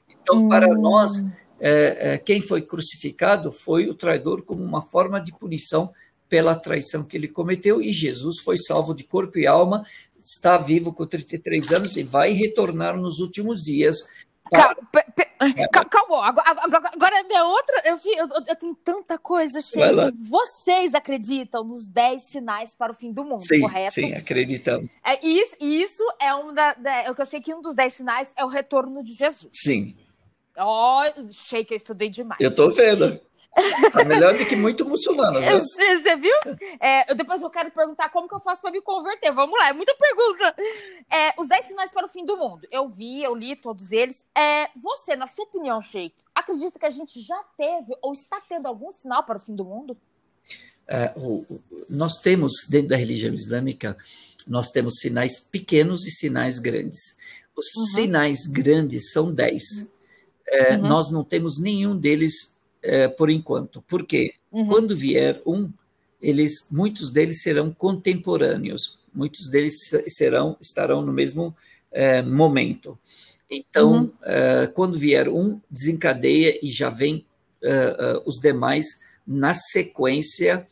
Então, 0.08 0.48
para 0.48 0.68
hum. 0.68 0.80
nós, 0.80 1.12
é, 1.60 2.14
é, 2.14 2.18
quem 2.18 2.40
foi 2.40 2.62
crucificado 2.62 3.50
foi 3.50 3.88
o 3.88 3.94
traidor 3.94 4.42
como 4.42 4.62
uma 4.62 4.82
forma 4.82 5.20
de 5.20 5.32
punição 5.32 5.92
pela 6.28 6.54
traição 6.54 7.06
que 7.06 7.16
ele 7.16 7.28
cometeu, 7.28 7.80
e 7.80 7.92
Jesus 7.92 8.40
foi 8.40 8.58
salvo 8.58 8.94
de 8.94 9.02
corpo 9.02 9.38
e 9.38 9.46
alma, 9.46 9.84
está 10.18 10.58
vivo 10.58 10.92
com 10.92 11.06
33 11.06 11.72
anos 11.72 11.96
e 11.96 12.02
vai 12.02 12.32
retornar 12.32 12.96
nos 12.96 13.18
últimos 13.18 13.62
dias. 13.62 13.96
Para... 14.50 14.74
Calma, 15.72 15.88
calma, 15.88 16.26
agora, 16.26 16.90
agora 16.92 17.20
é 17.20 17.22
minha 17.22 17.44
outra. 17.44 17.82
Eu, 17.84 17.96
eu, 18.16 18.28
eu, 18.46 18.56
tenho 18.56 18.74
tanta 18.74 19.16
coisa 19.16 19.60
cheia. 19.60 20.12
Vocês 20.28 20.94
acreditam 20.94 21.64
nos 21.64 21.86
10 21.86 22.22
sinais 22.30 22.74
para 22.74 22.92
o 22.92 22.94
fim 22.94 23.12
do 23.12 23.24
mundo, 23.24 23.46
sim, 23.46 23.60
correto? 23.60 23.94
Sim, 23.94 24.14
acreditamos. 24.14 24.98
É, 25.04 25.26
isso, 25.26 25.56
isso 25.60 26.02
é 26.20 26.34
um 26.34 26.52
da, 26.52 26.74
da. 26.74 27.04
Eu 27.04 27.26
sei 27.26 27.40
que 27.40 27.54
um 27.54 27.62
dos 27.62 27.76
10 27.76 27.94
sinais 27.94 28.34
é 28.36 28.44
o 28.44 28.48
retorno 28.48 29.02
de 29.02 29.12
Jesus. 29.12 29.50
Sim. 29.52 29.94
Ó, 30.58 31.02
oh, 31.02 31.28
achei 31.28 31.64
que 31.64 31.74
eu 31.74 31.76
estudei 31.76 32.10
demais. 32.10 32.40
Eu 32.40 32.54
tô 32.54 32.70
vendo. 32.70 33.20
Tá 33.92 34.04
melhor 34.04 34.36
do 34.36 34.46
que 34.46 34.54
muito 34.54 34.84
muçulmano. 34.84 35.40
Né? 35.40 35.52
Você 35.56 36.16
viu? 36.16 36.34
É, 36.80 37.14
depois 37.14 37.42
eu 37.42 37.50
quero 37.50 37.70
perguntar 37.70 38.08
como 38.10 38.28
que 38.28 38.34
eu 38.34 38.40
faço 38.40 38.60
para 38.60 38.70
me 38.70 38.80
converter. 38.80 39.32
Vamos 39.32 39.58
lá, 39.58 39.68
é 39.68 39.72
muita 39.72 39.94
pergunta. 39.96 40.54
É, 41.10 41.34
os 41.40 41.48
10 41.48 41.66
sinais 41.66 41.90
para 41.90 42.06
o 42.06 42.08
fim 42.08 42.24
do 42.24 42.36
mundo. 42.36 42.66
Eu 42.70 42.88
vi, 42.88 43.22
eu 43.22 43.34
li 43.34 43.56
todos 43.56 43.90
eles. 43.90 44.24
É, 44.36 44.68
você, 44.76 45.16
na 45.16 45.26
sua 45.26 45.44
opinião, 45.44 45.82
Sheik, 45.82 46.14
acredita 46.34 46.78
que 46.78 46.86
a 46.86 46.90
gente 46.90 47.20
já 47.20 47.42
teve 47.56 47.96
ou 48.00 48.12
está 48.12 48.40
tendo 48.48 48.66
algum 48.66 48.92
sinal 48.92 49.24
para 49.24 49.38
o 49.38 49.40
fim 49.40 49.54
do 49.54 49.64
mundo? 49.64 49.96
É, 50.86 51.12
o, 51.16 51.44
o, 51.50 51.62
nós 51.88 52.18
temos, 52.18 52.66
dentro 52.68 52.88
da 52.88 52.96
religião 52.96 53.34
islâmica, 53.34 53.96
nós 54.46 54.70
temos 54.70 55.00
sinais 55.00 55.38
pequenos 55.38 56.06
e 56.06 56.10
sinais 56.10 56.58
grandes. 56.58 57.18
Os 57.56 57.66
uhum. 57.76 57.86
sinais 57.94 58.46
grandes 58.46 59.10
são 59.10 59.34
10. 59.34 59.62
Uhum 59.62 59.97
é, 60.50 60.76
uhum. 60.76 60.88
nós 60.88 61.10
não 61.10 61.22
temos 61.22 61.58
nenhum 61.58 61.96
deles 61.96 62.60
é, 62.82 63.08
por 63.08 63.30
enquanto. 63.30 63.82
Por 63.82 64.06
quê? 64.06 64.32
Uhum. 64.50 64.66
Quando 64.66 64.96
vier 64.96 65.40
um, 65.46 65.70
eles, 66.20 66.68
muitos 66.70 67.10
deles 67.10 67.42
serão 67.42 67.70
contemporâneos, 67.70 69.00
muitos 69.14 69.48
deles 69.48 69.74
serão 70.08 70.56
estarão 70.60 71.02
no 71.02 71.12
mesmo 71.12 71.54
é, 71.92 72.22
momento. 72.22 72.98
Então, 73.50 73.92
uhum. 73.92 74.12
É, 74.22 74.66
quando 74.66 74.98
vier 74.98 75.28
um, 75.28 75.60
desencadeia 75.70 76.58
e 76.62 76.68
já 76.68 76.90
vem 76.90 77.24
é, 77.62 77.70
é, 77.70 78.22
os 78.24 78.36
demais 78.40 78.86
na 79.26 79.54
sequência. 79.54 80.66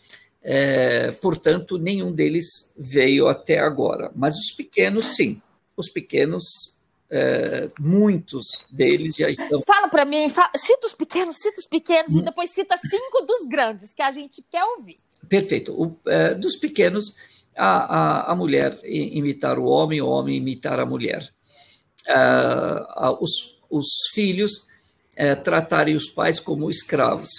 portanto, 1.21 1.77
nenhum 1.77 2.13
deles 2.13 2.73
veio 2.79 3.29
até 3.29 3.59
agora. 3.59 4.11
Mas 4.15 4.35
os 4.35 4.53
pequenos, 4.53 5.17
sim. 5.17 5.43
Os 5.77 5.91
pequenos 5.91 6.76
é, 7.11 7.69
muitos 7.79 8.47
deles 8.73 9.15
já 9.17 9.31
estão. 9.31 9.63
Fala 9.67 9.89
para 9.89 10.05
mim, 10.05 10.29
fala, 10.29 10.51
cita 10.57 10.87
os 10.87 10.95
pequenos, 10.95 11.37
cita 11.37 11.61
os 11.61 11.67
pequenos 11.67 12.15
hum. 12.15 12.19
e 12.19 12.23
depois 12.23 12.51
cita 12.51 12.77
cinco 12.77 13.23
dos 13.27 13.47
grandes 13.49 13.95
que 13.95 14.03
a 14.03 14.11
gente 14.11 14.43
quer 14.51 14.65
ouvir. 14.65 14.97
Perfeito. 15.29 15.73
O, 15.73 15.97
é, 16.07 16.35
dos 16.35 16.57
pequenos, 16.59 17.17
a, 17.57 18.29
a, 18.29 18.33
a, 18.33 18.35
mulher 18.35 18.79
imitar 18.85 19.59
o 19.59 19.65
homem, 19.65 20.01
o 20.01 20.09
homem 20.09 20.37
imitar 20.37 20.81
a 20.81 20.87
mulher. 20.87 21.29
É, 22.07 22.15
os, 23.21 23.61
os 23.71 23.87
filhos 24.13 24.69
é, 25.15 25.35
tratarem 25.35 25.97
os 25.97 26.11
pais 26.11 26.39
como 26.41 26.71
escravos. 26.71 27.31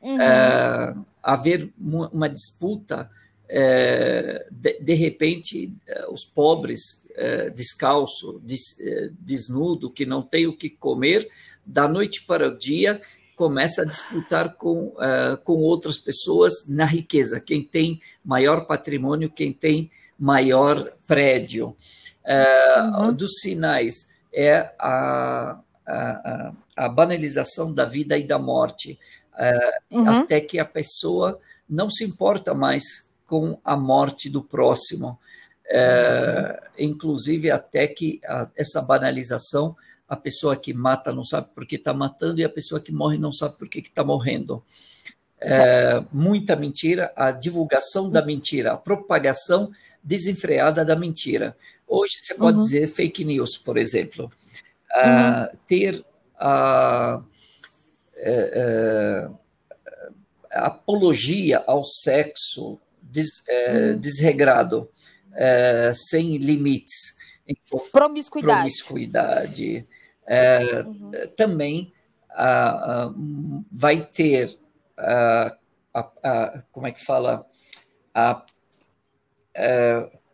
Uhum. 0.00 0.20
É, 0.20 0.94
haver 1.22 1.72
uma 1.78 2.28
disputa 2.28 3.10
é, 3.48 4.46
de, 4.50 4.78
de, 4.80 4.94
repente, 4.94 5.72
é, 5.86 6.06
os 6.10 6.24
pobres, 6.24 7.07
descalço, 7.54 8.40
des, 8.44 8.78
é, 8.80 9.10
desnudo, 9.18 9.90
que 9.90 10.06
não 10.06 10.22
tem 10.22 10.46
o 10.46 10.56
que 10.56 10.70
comer, 10.70 11.28
da 11.64 11.86
noite 11.86 12.24
para 12.26 12.48
o 12.48 12.58
dia, 12.58 13.00
começa 13.38 13.82
a 13.82 13.84
disputar 13.84 14.54
com, 14.56 14.88
uh, 14.88 15.36
com 15.44 15.54
outras 15.58 15.96
pessoas 15.96 16.68
na 16.68 16.84
riqueza. 16.84 17.40
Quem 17.40 17.62
tem 17.62 18.00
maior 18.24 18.66
patrimônio, 18.66 19.30
quem 19.30 19.52
tem 19.52 19.90
maior 20.18 20.92
prédio. 21.06 21.76
Uh, 22.24 23.00
uhum. 23.00 23.12
Dos 23.14 23.38
sinais 23.40 24.08
é 24.34 24.74
a, 24.78 25.60
a, 25.86 26.52
a, 26.76 26.88
banalização 26.88 27.72
da 27.72 27.84
vida 27.84 28.18
e 28.18 28.26
da 28.26 28.40
morte, 28.40 28.98
uh, 29.34 29.96
uhum. 29.96 30.08
até 30.08 30.40
que 30.40 30.58
a 30.58 30.64
pessoa 30.64 31.38
não 31.70 31.88
se 31.88 32.04
importa 32.04 32.54
mais 32.54 33.12
com 33.24 33.58
a 33.64 33.76
morte 33.76 34.28
do 34.28 34.42
próximo. 34.42 35.16
É, 35.70 36.60
inclusive, 36.78 37.50
até 37.50 37.86
que 37.86 38.20
a, 38.24 38.48
essa 38.56 38.80
banalização, 38.80 39.74
a 40.08 40.16
pessoa 40.16 40.56
que 40.56 40.72
mata 40.72 41.12
não 41.12 41.24
sabe 41.24 41.48
por 41.54 41.66
que 41.66 41.76
está 41.76 41.92
matando 41.92 42.40
e 42.40 42.44
a 42.44 42.48
pessoa 42.48 42.80
que 42.80 42.92
morre 42.92 43.18
não 43.18 43.32
sabe 43.32 43.58
por 43.58 43.68
que 43.68 43.80
está 43.80 44.02
morrendo. 44.02 44.62
É, 45.40 46.02
muita 46.12 46.56
mentira, 46.56 47.12
a 47.14 47.30
divulgação 47.30 48.10
da 48.10 48.24
mentira, 48.24 48.72
a 48.72 48.76
propagação 48.76 49.70
desenfreada 50.02 50.84
da 50.84 50.96
mentira. 50.96 51.56
Hoje 51.86 52.14
você 52.18 52.34
pode 52.34 52.58
uhum. 52.58 52.64
dizer 52.64 52.86
fake 52.88 53.24
news, 53.24 53.56
por 53.56 53.76
exemplo. 53.76 54.30
Uh, 54.90 55.56
ter 55.66 56.04
a, 56.38 57.22
é, 58.16 58.50
é, 58.54 59.28
apologia 60.50 61.62
ao 61.66 61.84
sexo 61.84 62.80
des, 63.02 63.46
é, 63.48 63.72
uhum. 63.72 63.98
desregrado, 63.98 64.88
é, 65.34 65.92
sem 65.94 66.36
limites. 66.36 67.16
Promiscuidade. 67.92 68.60
Promiscuidade. 68.60 69.86
É, 70.26 70.82
uhum. 70.82 71.10
Também 71.36 71.92
vai 73.72 74.04
ter, 74.04 74.58
a, 74.96 75.56
a, 75.94 76.62
como 76.70 76.86
é 76.86 76.92
que 76.92 77.04
fala, 77.04 77.46
a, 78.14 78.44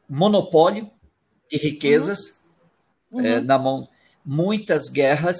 monopólio 0.09 0.91
de 1.51 1.57
riquezas 1.57 2.45
uhum. 3.11 3.25
É, 3.25 3.41
na 3.41 3.59
mão, 3.59 3.89
muitas 4.25 4.89
guerras, 4.89 5.37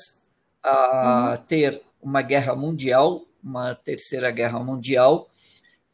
a 0.63 1.33
uhum. 1.33 1.47
ter 1.47 1.83
uma 2.01 2.23
guerra 2.23 2.55
mundial, 2.55 3.23
uma 3.43 3.75
terceira 3.75 4.31
guerra 4.31 4.59
mundial, 4.61 5.29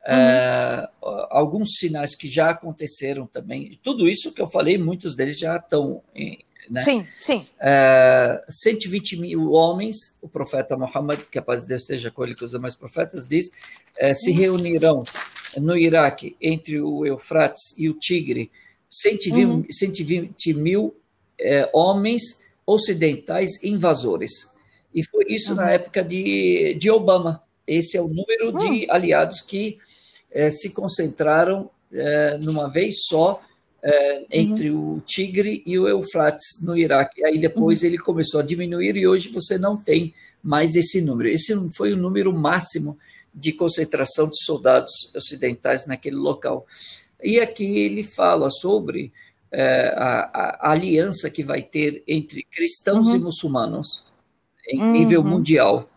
uhum. 0.07 0.87
alguns 1.30 1.76
sinais 1.76 2.14
que 2.14 2.28
já 2.28 2.50
aconteceram 2.50 3.26
também. 3.26 3.78
Tudo 3.83 4.09
isso 4.09 4.33
que 4.33 4.40
eu 4.40 4.47
falei, 4.47 4.78
muitos 4.78 5.14
deles 5.14 5.38
já 5.38 5.57
estão 5.57 6.02
em, 6.14 6.38
né? 6.71 6.83
Sim, 6.83 7.07
sim. 7.19 7.47
É, 7.61 8.42
120 8.49 9.16
mil 9.16 9.50
homens, 9.50 10.19
o 10.23 10.28
profeta 10.28 10.76
Muhammad, 10.76 11.19
que 11.30 11.38
a 11.38 11.42
paz 11.42 11.62
de 11.62 11.69
Deus 11.69 11.83
esteja 11.83 12.11
com 12.11 12.23
ele 12.23 12.35
que 12.35 12.45
os 12.45 12.52
demais 12.52 12.76
profetas, 12.76 13.26
diz, 13.26 13.50
é, 13.99 14.14
se 14.14 14.30
reunirão 14.30 15.02
no 15.59 15.76
Iraque 15.76 16.37
entre 16.40 16.80
o 16.80 17.04
Eufrates 17.04 17.76
e 17.76 17.88
o 17.88 17.95
Tigre, 17.95 18.50
120, 18.88 19.45
uhum. 19.45 19.64
120 19.69 20.54
mil 20.54 20.97
é, 21.38 21.69
homens 21.73 22.23
ocidentais 22.64 23.62
invasores. 23.64 24.57
E 24.95 25.04
foi 25.04 25.25
isso 25.28 25.50
uhum. 25.50 25.57
na 25.57 25.71
época 25.73 26.04
de, 26.04 26.76
de 26.78 26.90
Obama. 26.90 27.42
Esse 27.71 27.97
é 27.97 28.00
o 28.00 28.09
número 28.09 28.53
de 28.59 28.87
hum. 28.87 28.87
aliados 28.91 29.41
que 29.41 29.79
é, 30.31 30.50
se 30.50 30.73
concentraram 30.73 31.71
é, 31.93 32.39
numa 32.39 32.69
vez 32.69 33.05
só 33.07 33.41
entre 34.31 34.71
uhum. 34.71 34.97
o 34.97 35.00
Tigre 35.00 35.62
e 35.65 35.79
o 35.79 35.89
Eufrates 35.89 36.62
no 36.67 36.77
Iraque. 36.77 37.25
Aí 37.25 37.39
depois 37.39 37.81
uhum. 37.81 37.89
ele 37.89 37.97
começou 37.97 38.39
a 38.39 38.43
diminuir 38.43 38.95
e 38.95 39.09
hoje 39.09 39.31
você 39.31 39.57
não 39.57 39.75
tem 39.75 40.12
mais 40.43 40.77
esse 40.77 41.00
número. 41.00 41.31
Esse 41.31 41.55
foi 41.75 41.95
o 41.95 41.97
número 41.97 42.31
máximo 42.31 42.99
de 43.35 43.55
concentração 43.55 44.29
de 44.29 44.37
soldados 44.45 45.15
ocidentais 45.15 45.87
naquele 45.87 46.17
local. 46.17 46.67
E 47.23 47.41
aqui 47.41 47.79
ele 47.79 48.05
fala 48.05 48.50
sobre 48.50 49.11
a, 49.53 50.69
a, 50.69 50.73
aliança 50.73 51.31
que 51.31 51.43
vai 51.43 51.62
ter 51.62 52.03
entre 52.07 52.45
cristãos 52.45 53.09
uhum. 53.09 53.17
e 53.17 53.19
muçulmanos 53.19 54.07
em 54.69 54.93
nível 54.93 55.23
uhum. 55.23 55.29
mundial. 55.29 55.89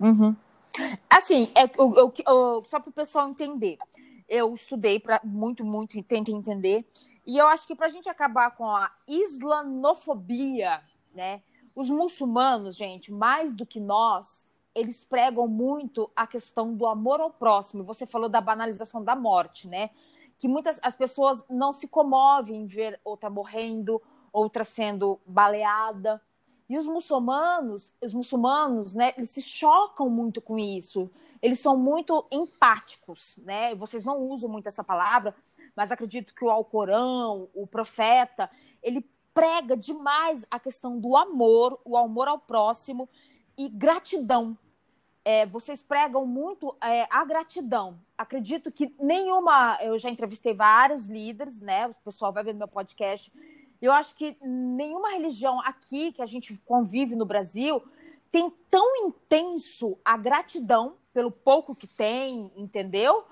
Uhum. 0.00 0.34
Assim, 1.08 1.50
é, 1.54 1.64
eu, 1.78 1.94
eu, 1.96 2.14
eu, 2.26 2.62
só 2.66 2.80
para 2.80 2.90
o 2.90 2.92
pessoal 2.92 3.28
entender, 3.28 3.78
eu 4.28 4.52
estudei 4.54 4.98
para 4.98 5.20
muito, 5.24 5.64
muito, 5.64 6.02
tentei 6.02 6.34
entender, 6.34 6.84
e 7.26 7.38
eu 7.38 7.46
acho 7.46 7.66
que 7.66 7.74
para 7.74 7.86
a 7.86 7.90
gente 7.90 8.08
acabar 8.08 8.54
com 8.56 8.66
a 8.66 8.90
islamofobia, 9.06 10.82
né? 11.14 11.42
Os 11.74 11.90
muçulmanos, 11.90 12.76
gente, 12.76 13.10
mais 13.10 13.52
do 13.52 13.64
que 13.64 13.80
nós, 13.80 14.44
eles 14.74 15.04
pregam 15.04 15.48
muito 15.48 16.10
a 16.14 16.26
questão 16.26 16.74
do 16.74 16.86
amor 16.86 17.20
ao 17.20 17.30
próximo. 17.30 17.84
Você 17.84 18.06
falou 18.06 18.28
da 18.28 18.40
banalização 18.40 19.02
da 19.02 19.16
morte, 19.16 19.68
né? 19.68 19.90
Que 20.36 20.48
muitas 20.48 20.78
as 20.82 20.96
pessoas 20.96 21.44
não 21.48 21.72
se 21.72 21.88
comovem 21.88 22.62
em 22.62 22.66
ver 22.66 23.00
outra 23.04 23.30
morrendo, 23.30 24.02
outra 24.32 24.64
sendo 24.64 25.20
baleada. 25.24 26.20
E 26.68 26.78
os 26.78 26.86
muçulmanos, 26.86 27.94
os 28.00 28.14
muçulmanos, 28.14 28.94
né, 28.94 29.12
eles 29.16 29.30
se 29.30 29.42
chocam 29.42 30.08
muito 30.08 30.40
com 30.40 30.58
isso. 30.58 31.10
Eles 31.42 31.60
são 31.60 31.76
muito 31.76 32.26
empáticos, 32.30 33.38
né? 33.44 33.74
Vocês 33.74 34.02
não 34.02 34.18
usam 34.18 34.48
muito 34.48 34.66
essa 34.66 34.82
palavra, 34.82 35.34
mas 35.76 35.92
acredito 35.92 36.34
que 36.34 36.42
o 36.42 36.48
Alcorão, 36.48 37.50
o 37.52 37.66
profeta, 37.66 38.50
ele 38.82 39.06
prega 39.34 39.76
demais 39.76 40.46
a 40.50 40.58
questão 40.58 40.98
do 40.98 41.16
amor, 41.16 41.78
o 41.84 41.98
amor 41.98 42.28
ao 42.28 42.38
próximo 42.38 43.08
e 43.58 43.68
gratidão. 43.68 44.56
É, 45.22 45.44
vocês 45.44 45.82
pregam 45.82 46.24
muito 46.24 46.74
é, 46.82 47.06
a 47.10 47.24
gratidão. 47.24 47.98
Acredito 48.16 48.70
que 48.70 48.94
nenhuma. 48.98 49.78
Eu 49.82 49.98
já 49.98 50.08
entrevistei 50.08 50.54
vários 50.54 51.08
líderes, 51.08 51.60
né? 51.60 51.88
O 51.88 51.94
pessoal 52.04 52.32
vai 52.32 52.44
ver 52.44 52.52
no 52.52 52.60
meu 52.60 52.68
podcast 52.68 53.32
eu 53.80 53.92
acho 53.92 54.14
que 54.14 54.36
nenhuma 54.42 55.10
religião 55.10 55.60
aqui 55.60 56.12
que 56.12 56.22
a 56.22 56.26
gente 56.26 56.56
convive 56.64 57.14
no 57.14 57.26
Brasil 57.26 57.82
tem 58.30 58.52
tão 58.70 59.06
intenso 59.06 59.98
a 60.04 60.16
gratidão 60.16 60.96
pelo 61.12 61.30
pouco 61.30 61.74
que 61.74 61.86
tem, 61.86 62.50
entendeu? 62.56 63.24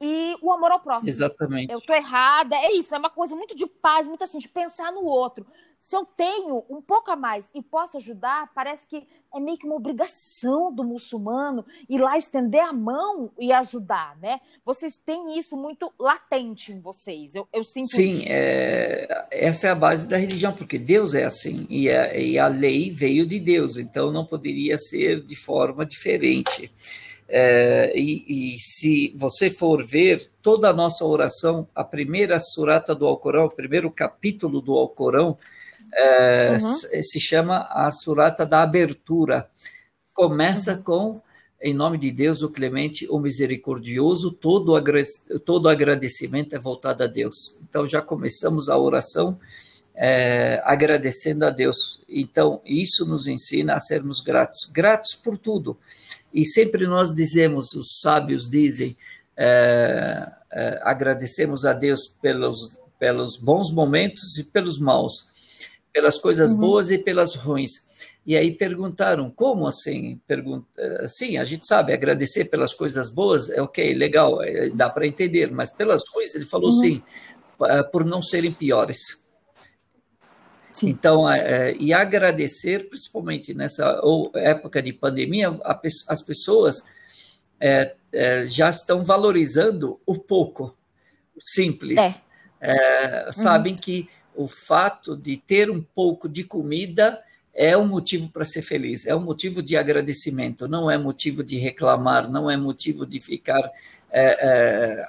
E 0.00 0.36
o 0.40 0.52
amor 0.52 0.72
ao 0.72 0.80
próximo. 0.80 1.08
Exatamente. 1.08 1.72
Eu 1.72 1.80
tô 1.80 1.92
errada, 1.92 2.56
é 2.56 2.72
isso, 2.72 2.94
é 2.94 2.98
uma 2.98 3.10
coisa 3.10 3.34
muito 3.34 3.54
de 3.54 3.66
paz, 3.66 4.06
muito 4.06 4.24
assim, 4.24 4.38
de 4.38 4.48
pensar 4.48 4.92
no 4.92 5.04
outro 5.04 5.46
se 5.78 5.96
eu 5.96 6.04
tenho 6.04 6.64
um 6.68 6.82
pouco 6.82 7.10
a 7.10 7.16
mais 7.16 7.50
e 7.54 7.62
posso 7.62 7.96
ajudar, 7.96 8.52
parece 8.54 8.88
que 8.88 9.06
é 9.34 9.40
meio 9.40 9.58
que 9.58 9.66
uma 9.66 9.76
obrigação 9.76 10.72
do 10.72 10.84
muçulmano 10.84 11.64
ir 11.88 11.98
lá 11.98 12.16
estender 12.16 12.62
a 12.62 12.72
mão 12.72 13.30
e 13.38 13.52
ajudar, 13.52 14.16
né? 14.20 14.40
Vocês 14.64 14.96
têm 14.96 15.38
isso 15.38 15.56
muito 15.56 15.92
latente 15.98 16.72
em 16.72 16.80
vocês, 16.80 17.34
eu, 17.34 17.46
eu 17.52 17.62
sinto 17.62 17.88
Sim, 17.88 18.24
é, 18.26 19.26
essa 19.30 19.66
é 19.66 19.70
a 19.70 19.74
base 19.74 20.08
da 20.08 20.16
religião, 20.16 20.52
porque 20.52 20.78
Deus 20.78 21.14
é 21.14 21.24
assim, 21.24 21.66
e 21.68 21.90
a, 21.90 22.16
e 22.16 22.38
a 22.38 22.48
lei 22.48 22.90
veio 22.90 23.26
de 23.26 23.38
Deus, 23.38 23.76
então 23.76 24.10
não 24.10 24.24
poderia 24.24 24.78
ser 24.78 25.22
de 25.22 25.36
forma 25.36 25.84
diferente. 25.84 26.70
É, 27.30 27.92
e, 27.94 28.54
e, 28.54 28.58
se 28.58 29.14
você 29.14 29.50
for 29.50 29.84
ver 29.86 30.30
toda 30.40 30.70
a 30.70 30.72
nossa 30.72 31.04
oração, 31.04 31.68
a 31.74 31.84
primeira 31.84 32.40
surata 32.40 32.94
do 32.94 33.06
Alcorão, 33.06 33.44
o 33.44 33.50
primeiro 33.50 33.90
capítulo 33.90 34.62
do 34.62 34.72
Alcorão, 34.72 35.36
é, 35.98 36.52
uhum. 36.52 37.02
se 37.02 37.20
chama 37.20 37.66
a 37.70 37.90
surata 37.90 38.46
da 38.46 38.62
abertura. 38.62 39.50
Começa 40.14 40.74
uhum. 40.74 40.82
com 40.82 41.22
em 41.60 41.74
nome 41.74 41.98
de 41.98 42.12
Deus, 42.12 42.42
o 42.42 42.50
clemente, 42.50 43.08
o 43.10 43.18
misericordioso, 43.18 44.30
todo, 44.30 44.80
todo 45.44 45.68
agradecimento 45.68 46.54
é 46.54 46.58
voltado 46.58 47.02
a 47.02 47.08
Deus. 47.08 47.58
Então, 47.68 47.84
já 47.84 48.00
começamos 48.00 48.68
a 48.68 48.78
oração 48.78 49.40
é, 49.92 50.62
agradecendo 50.64 51.44
a 51.44 51.50
Deus. 51.50 52.00
Então, 52.08 52.62
isso 52.64 53.04
nos 53.06 53.26
ensina 53.26 53.74
a 53.74 53.80
sermos 53.80 54.20
gratos, 54.20 54.70
gratos 54.72 55.16
por 55.16 55.36
tudo. 55.36 55.76
E 56.32 56.46
sempre 56.46 56.86
nós 56.86 57.12
dizemos, 57.12 57.72
os 57.74 57.98
sábios 58.00 58.48
dizem, 58.48 58.96
é, 59.36 60.30
é, 60.52 60.80
agradecemos 60.84 61.66
a 61.66 61.72
Deus 61.72 62.06
pelos, 62.22 62.80
pelos 63.00 63.36
bons 63.36 63.72
momentos 63.72 64.38
e 64.38 64.44
pelos 64.44 64.78
maus 64.78 65.36
pelas 65.92 66.18
coisas 66.18 66.52
uhum. 66.52 66.58
boas 66.58 66.90
e 66.90 66.98
pelas 66.98 67.34
ruins. 67.34 67.88
E 68.26 68.36
aí 68.36 68.52
perguntaram, 68.52 69.30
como 69.30 69.66
assim? 69.66 70.20
Pergunta, 70.26 70.66
sim, 71.06 71.38
a 71.38 71.44
gente 71.44 71.66
sabe, 71.66 71.92
agradecer 71.92 72.46
pelas 72.46 72.74
coisas 72.74 73.08
boas 73.08 73.48
é 73.48 73.62
ok, 73.62 73.94
legal, 73.94 74.42
é, 74.42 74.68
dá 74.68 74.90
para 74.90 75.06
entender, 75.06 75.50
mas 75.50 75.70
pelas 75.70 76.02
ruins 76.12 76.34
ele 76.34 76.44
falou 76.44 76.70
uhum. 76.70 76.78
sim, 76.78 77.02
por 77.90 78.04
não 78.04 78.22
serem 78.22 78.52
piores. 78.52 79.28
Sim. 80.72 80.90
Então, 80.90 81.30
é, 81.30 81.74
e 81.76 81.92
agradecer, 81.92 82.88
principalmente 82.88 83.54
nessa 83.54 84.00
época 84.34 84.82
de 84.82 84.92
pandemia, 84.92 85.48
a, 85.64 85.80
as 86.08 86.22
pessoas 86.22 86.84
é, 87.58 87.96
é, 88.12 88.46
já 88.46 88.68
estão 88.70 89.04
valorizando 89.04 89.98
o 90.06 90.14
pouco, 90.16 90.76
o 91.34 91.40
simples. 91.40 91.98
É. 91.98 93.26
Uhum. 93.26 93.32
Sabem 93.32 93.74
que 93.74 94.08
o 94.38 94.46
fato 94.46 95.16
de 95.16 95.36
ter 95.36 95.68
um 95.68 95.82
pouco 95.82 96.28
de 96.28 96.44
comida 96.44 97.20
é 97.52 97.76
um 97.76 97.88
motivo 97.88 98.28
para 98.28 98.44
ser 98.44 98.62
feliz, 98.62 99.04
é 99.04 99.16
um 99.16 99.20
motivo 99.20 99.60
de 99.60 99.76
agradecimento, 99.76 100.68
não 100.68 100.88
é 100.88 100.96
motivo 100.96 101.42
de 101.42 101.58
reclamar, 101.58 102.30
não 102.30 102.48
é 102.48 102.56
motivo 102.56 103.04
de 103.04 103.18
ficar 103.18 103.68
é, 104.08 105.02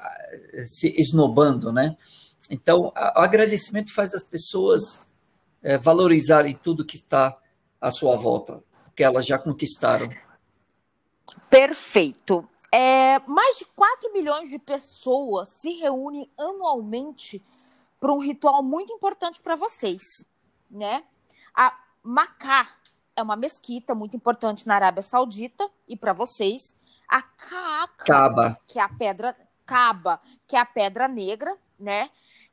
é, 0.57 0.63
se 0.63 0.99
esnobando, 0.99 1.71
né? 1.71 1.95
Então, 2.49 2.87
o 2.87 3.19
agradecimento 3.19 3.93
faz 3.93 4.15
as 4.15 4.23
pessoas 4.23 5.07
é, 5.61 5.77
valorizarem 5.77 6.55
tudo 6.55 6.83
que 6.83 6.95
está 6.95 7.37
à 7.79 7.91
sua 7.91 8.15
volta, 8.15 8.63
que 8.95 9.03
elas 9.03 9.27
já 9.27 9.37
conquistaram. 9.37 10.09
Perfeito. 11.51 12.49
É, 12.71 13.19
mais 13.27 13.59
de 13.59 13.65
4 13.75 14.11
milhões 14.11 14.49
de 14.49 14.57
pessoas 14.57 15.49
se 15.61 15.69
reúnem 15.73 16.27
anualmente 16.35 17.43
para 17.99 18.13
um 18.13 18.19
ritual 18.19 18.63
muito 18.63 18.93
importante 18.93 19.41
para 19.41 19.55
vocês, 19.55 20.25
né? 20.69 21.03
A 21.55 21.77
Macá 22.01 22.67
é 23.15 23.21
uma 23.21 23.35
mesquita 23.35 23.93
muito 23.93 24.15
importante 24.15 24.65
na 24.65 24.75
Arábia 24.75 25.03
Saudita 25.03 25.69
e 25.87 25.97
para 25.97 26.13
vocês. 26.13 26.77
A 27.07 27.21
Kaaba, 27.21 27.87
que 28.67 28.79
é 28.79 28.81
a 28.81 28.89
pedra 28.89 29.35
Kaaba, 29.65 30.21
que 30.47 30.55
é 30.55 30.59
a 30.59 30.65
pedra 30.65 31.07
negra, 31.07 31.57
né? 31.77 32.09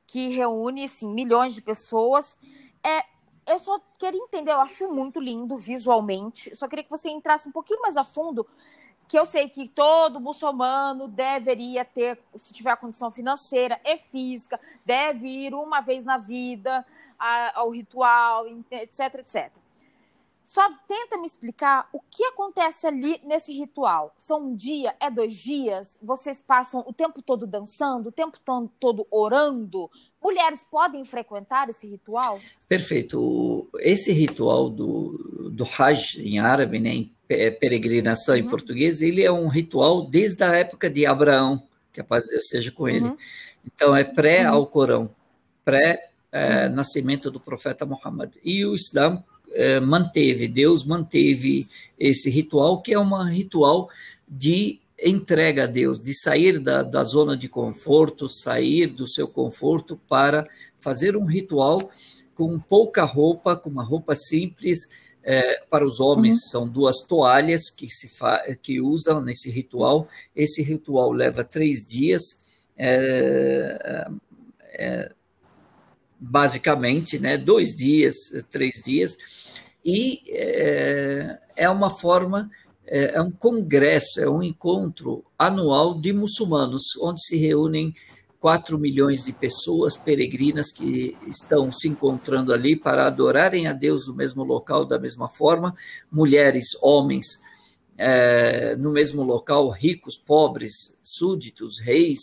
Que 0.06 0.28
reúne 0.28 0.84
assim, 0.84 1.08
milhões 1.08 1.54
de 1.54 1.62
pessoas. 1.62 2.38
É, 2.82 3.04
eu 3.46 3.58
só 3.58 3.78
queria 3.98 4.20
entender, 4.20 4.52
eu 4.52 4.60
acho 4.60 4.88
muito 4.88 5.20
lindo 5.20 5.56
visualmente. 5.56 6.50
Eu 6.50 6.56
só 6.56 6.66
queria 6.66 6.84
que 6.84 6.90
você 6.90 7.08
entrasse 7.10 7.48
um 7.48 7.52
pouquinho 7.52 7.80
mais 7.80 7.96
a 7.96 8.04
fundo 8.04 8.46
que 9.08 9.18
eu 9.18 9.24
sei 9.24 9.48
que 9.48 9.68
todo 9.68 10.20
muçulmano 10.20 11.08
deveria 11.08 11.84
ter, 11.84 12.18
se 12.36 12.52
tiver 12.52 12.70
a 12.70 12.76
condição 12.76 13.10
financeira 13.10 13.80
e 13.84 13.96
física, 13.98 14.60
deve 14.84 15.28
ir 15.28 15.54
uma 15.54 15.80
vez 15.80 16.04
na 16.04 16.18
vida 16.18 16.84
ao 17.54 17.70
ritual, 17.70 18.46
etc, 18.70 19.14
etc. 19.16 19.52
Só 20.44 20.62
tenta 20.86 21.16
me 21.16 21.26
explicar 21.26 21.88
o 21.92 22.00
que 22.00 22.22
acontece 22.26 22.86
ali 22.86 23.20
nesse 23.24 23.52
ritual. 23.52 24.14
São 24.16 24.42
um 24.42 24.54
dia, 24.54 24.94
é 25.00 25.10
dois 25.10 25.34
dias? 25.34 25.98
Vocês 26.00 26.40
passam 26.40 26.84
o 26.86 26.92
tempo 26.92 27.20
todo 27.20 27.48
dançando, 27.48 28.10
o 28.10 28.12
tempo 28.12 28.38
todo 28.78 29.06
orando? 29.10 29.90
Mulheres 30.26 30.66
podem 30.68 31.04
frequentar 31.04 31.68
esse 31.68 31.86
ritual? 31.86 32.40
Perfeito. 32.68 33.68
Esse 33.78 34.10
ritual 34.10 34.68
do, 34.68 35.52
do 35.52 35.62
Hajj 35.62 36.18
em 36.18 36.40
árabe, 36.40 36.80
né, 36.80 36.90
em 36.90 37.12
peregrinação 37.28 38.34
uhum. 38.34 38.40
em 38.40 38.48
português, 38.48 39.02
ele 39.02 39.22
é 39.22 39.30
um 39.30 39.46
ritual 39.46 40.04
desde 40.04 40.42
a 40.42 40.52
época 40.52 40.90
de 40.90 41.06
Abraão, 41.06 41.62
que 41.92 42.00
a 42.00 42.04
paz 42.04 42.24
de 42.24 42.30
Deus 42.30 42.48
seja 42.48 42.72
com 42.72 42.88
ele. 42.88 43.04
Uhum. 43.04 43.16
Então, 43.64 43.94
é 43.94 44.02
pré-Alcorão, 44.02 45.02
uhum. 45.02 45.10
pré-nascimento 45.64 47.30
do 47.30 47.38
profeta 47.38 47.86
Muhammad. 47.86 48.34
E 48.42 48.66
o 48.66 48.74
Islã 48.74 49.22
é, 49.52 49.78
manteve, 49.78 50.48
Deus 50.48 50.84
manteve 50.84 51.68
esse 51.96 52.28
ritual, 52.28 52.82
que 52.82 52.92
é 52.92 52.98
um 52.98 53.22
ritual 53.22 53.88
de 54.26 54.80
entrega 55.02 55.64
a 55.64 55.66
Deus, 55.66 56.00
de 56.00 56.14
sair 56.14 56.58
da, 56.58 56.82
da 56.82 57.04
zona 57.04 57.36
de 57.36 57.48
conforto, 57.48 58.28
sair 58.28 58.86
do 58.86 59.06
seu 59.06 59.28
conforto 59.28 60.00
para 60.08 60.44
fazer 60.80 61.16
um 61.16 61.24
ritual 61.24 61.90
com 62.34 62.58
pouca 62.58 63.04
roupa, 63.04 63.56
com 63.56 63.70
uma 63.70 63.84
roupa 63.84 64.14
simples. 64.14 64.80
É, 65.28 65.60
para 65.68 65.84
os 65.84 65.98
homens 65.98 66.34
uhum. 66.34 66.50
são 66.50 66.68
duas 66.68 66.98
toalhas 67.00 67.68
que 67.68 67.88
se 67.90 68.08
que 68.62 68.80
usam 68.80 69.20
nesse 69.20 69.50
ritual. 69.50 70.08
Esse 70.34 70.62
ritual 70.62 71.10
leva 71.10 71.42
três 71.42 71.84
dias. 71.84 72.22
É, 72.78 74.08
é, 74.78 75.12
basicamente, 76.18 77.18
né, 77.18 77.36
dois 77.36 77.76
dias, 77.76 78.14
três 78.50 78.82
dias, 78.84 79.16
e 79.84 80.22
é, 80.28 81.38
é 81.56 81.68
uma 81.68 81.90
forma, 81.90 82.50
é, 82.86 83.16
é, 83.16 83.22
um 83.22 83.30
congresso, 83.30 84.20
é 84.20 84.28
um 84.28 84.42
encontro 84.42 85.24
anual 85.38 85.98
de 85.98 86.12
muçulmanos, 86.12 86.96
onde 87.00 87.24
se 87.24 87.36
reúnem 87.36 87.94
4 88.40 88.78
milhões 88.78 89.24
de 89.24 89.32
pessoas 89.32 89.96
peregrinas 89.96 90.70
que 90.70 91.16
estão 91.26 91.72
se 91.72 91.88
encontrando 91.88 92.52
ali 92.52 92.76
para 92.76 93.06
adorarem 93.06 93.66
a 93.66 93.72
Deus 93.72 94.06
no 94.06 94.14
mesmo 94.14 94.44
local, 94.44 94.84
da 94.84 94.98
mesma 94.98 95.28
forma, 95.28 95.74
mulheres, 96.10 96.76
homens, 96.80 97.26
é, 97.98 98.76
no 98.76 98.92
mesmo 98.92 99.22
local, 99.22 99.68
ricos, 99.70 100.16
pobres, 100.16 100.98
súditos, 101.02 101.80
reis, 101.80 102.20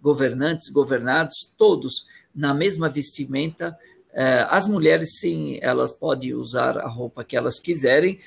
governantes, 0.00 0.70
governados, 0.70 1.54
todos 1.58 2.06
na 2.34 2.54
mesma 2.54 2.88
vestimenta, 2.88 3.76
é, 4.12 4.46
as 4.48 4.66
mulheres, 4.66 5.18
sim, 5.18 5.58
elas 5.60 5.92
podem 5.92 6.34
usar 6.34 6.78
a 6.78 6.88
roupa 6.88 7.24
que 7.24 7.36
elas 7.36 7.58
quiserem, 7.58 8.18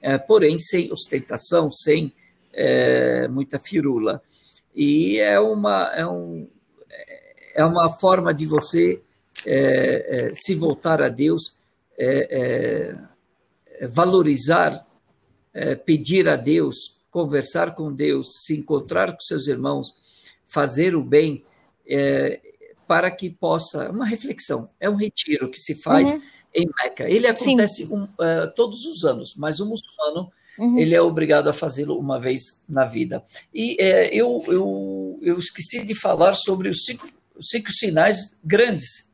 é, 0.00 0.18
porém 0.18 0.58
sem 0.58 0.92
ostentação, 0.92 1.70
sem 1.70 2.12
é, 2.52 3.28
muita 3.28 3.58
firula. 3.58 4.22
E 4.74 5.18
é 5.18 5.38
uma, 5.38 5.92
é, 5.94 6.06
um, 6.06 6.48
é 7.54 7.64
uma 7.64 7.88
forma 7.88 8.32
de 8.32 8.46
você 8.46 9.02
se 10.34 10.54
voltar 10.54 11.00
a 11.00 11.08
Deus, 11.08 11.56
valorizar, 13.94 14.86
pedir 15.86 16.28
a 16.28 16.36
Deus, 16.36 17.00
conversar 17.10 17.74
com 17.74 17.90
Deus, 17.90 18.44
se 18.44 18.54
encontrar 18.58 19.12
com 19.12 19.20
seus 19.20 19.48
irmãos, 19.48 19.94
fazer 20.46 20.94
o 20.94 21.02
bem, 21.02 21.42
para 22.86 23.10
que 23.10 23.30
possa. 23.30 23.90
Uma 23.90 24.04
reflexão, 24.04 24.68
é 24.78 24.90
um 24.90 24.96
retiro 24.96 25.50
que 25.50 25.58
se 25.58 25.74
faz 25.74 26.12
uhum. 26.12 26.20
Em 26.54 26.68
Meca. 26.82 27.08
Ele 27.08 27.26
acontece 27.26 27.84
um, 27.86 28.04
uh, 28.04 28.50
todos 28.54 28.84
os 28.84 29.04
anos, 29.04 29.34
mas 29.36 29.60
o 29.60 29.66
muçulmano. 29.66 30.30
Uhum. 30.58 30.78
Ele 30.78 30.94
é 30.94 31.00
obrigado 31.00 31.48
a 31.48 31.54
fazê-lo 31.54 31.98
uma 31.98 32.18
vez 32.18 32.64
na 32.68 32.84
vida. 32.84 33.24
E 33.54 33.80
é, 33.80 34.14
eu, 34.14 34.42
eu, 34.46 35.18
eu 35.22 35.38
esqueci 35.38 35.86
de 35.86 35.94
falar 35.94 36.34
sobre 36.34 36.68
os 36.68 36.84
cinco, 36.84 37.06
cinco 37.40 37.72
sinais 37.72 38.36
grandes 38.44 39.10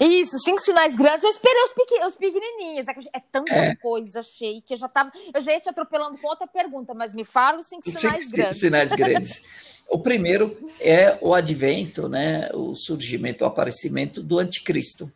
isso, 0.00 0.38
cinco 0.38 0.60
sinais 0.60 0.96
grandes. 0.96 1.24
Eu 1.24 1.30
esperei 1.30 1.62
os, 1.64 1.72
pequ... 1.72 2.06
os 2.06 2.16
pequenininhos. 2.16 2.88
É, 2.88 3.18
é 3.18 3.22
tanta 3.30 3.54
é. 3.54 3.76
coisa, 3.76 4.20
achei, 4.20 4.60
que 4.62 4.74
eu 4.74 4.78
já 4.78 4.88
tava. 4.88 5.12
Eu 5.34 5.40
já 5.40 5.52
ia 5.52 5.60
te 5.60 5.68
atropelando 5.68 6.18
com 6.18 6.28
outra 6.28 6.46
pergunta, 6.46 6.94
mas 6.94 7.12
me 7.12 7.24
fala 7.24 7.58
os 7.60 7.68
cinco 7.68 7.90
sinais 7.90 8.24
cinco 8.24 8.36
grandes. 8.36 8.60
Sinais 8.60 8.92
grandes. 8.96 9.42
O 9.88 9.98
primeiro 9.98 10.58
é 10.80 11.18
o 11.20 11.34
advento, 11.34 12.08
né, 12.08 12.50
o 12.52 12.74
surgimento, 12.74 13.44
o 13.44 13.46
aparecimento 13.46 14.22
do 14.22 14.38
anticristo. 14.38 15.10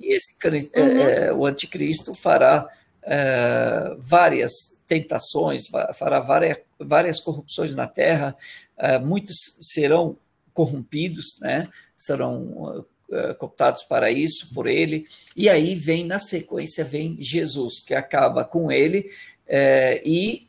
E 0.00 0.14
esse, 0.14 0.36
é, 0.72 0.82
uhum. 0.82 1.00
é, 1.00 1.32
o 1.32 1.46
anticristo 1.46 2.14
fará 2.14 2.68
é, 3.02 3.94
várias 3.98 4.52
tentações, 4.86 5.66
fará 5.94 6.20
várias, 6.20 6.58
várias 6.78 7.20
corrupções 7.20 7.74
na 7.74 7.86
terra, 7.86 8.36
é, 8.76 8.98
muitos 8.98 9.36
serão 9.60 10.16
corrompidos, 10.52 11.38
né, 11.40 11.64
serão 11.96 12.84
é, 13.10 13.34
cooptados 13.34 13.82
para 13.82 14.10
isso 14.10 14.52
por 14.54 14.66
ele, 14.66 15.06
e 15.36 15.48
aí 15.48 15.74
vem, 15.74 16.06
na 16.06 16.18
sequência, 16.18 16.84
vem 16.84 17.16
Jesus, 17.20 17.80
que 17.80 17.94
acaba 17.94 18.44
com 18.44 18.70
ele 18.70 19.10
é, 19.46 20.02
e 20.04 20.48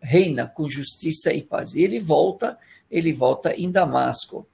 reina 0.00 0.46
com 0.48 0.68
justiça 0.68 1.32
e 1.32 1.42
paz. 1.42 1.74
E 1.74 1.82
ele 1.82 2.00
volta, 2.00 2.58
ele 2.90 3.12
volta 3.12 3.54
em 3.54 3.70
Damasco 3.70 4.46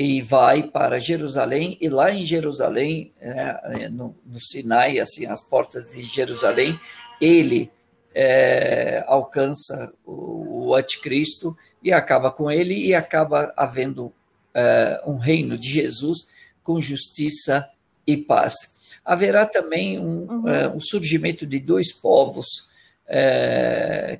e 0.00 0.22
vai 0.22 0.62
para 0.62 1.00
Jerusalém 1.00 1.76
e 1.80 1.88
lá 1.88 2.12
em 2.12 2.24
Jerusalém, 2.24 3.12
é, 3.20 3.88
no, 3.88 4.14
no, 4.24 4.38
Sinai, 4.38 5.00
assim, 5.00 5.26
as 5.26 5.42
portas 5.42 5.90
de 5.90 6.04
Jerusalém, 6.04 6.78
ele 7.20 7.68
é, 8.14 9.02
alcança 9.08 9.92
o, 10.06 10.68
o, 10.68 10.74
anticristo 10.76 11.56
e 11.82 11.92
acaba 11.92 12.30
com 12.30 12.48
ele 12.48 12.74
e 12.74 12.94
acaba 12.94 13.52
havendo 13.56 14.12
é, 14.54 15.02
um 15.04 15.16
reino 15.16 15.58
de 15.58 15.68
Jesus 15.68 16.28
com 16.62 16.80
justiça 16.80 17.68
e 18.06 18.16
paz. 18.16 18.54
Haverá 19.04 19.46
também 19.46 19.98
um, 19.98 20.30
uhum. 20.30 20.76
Um 20.76 20.80
surgimento 20.80 21.44
de 21.44 21.58
dois 21.58 21.92
povos 21.92 22.68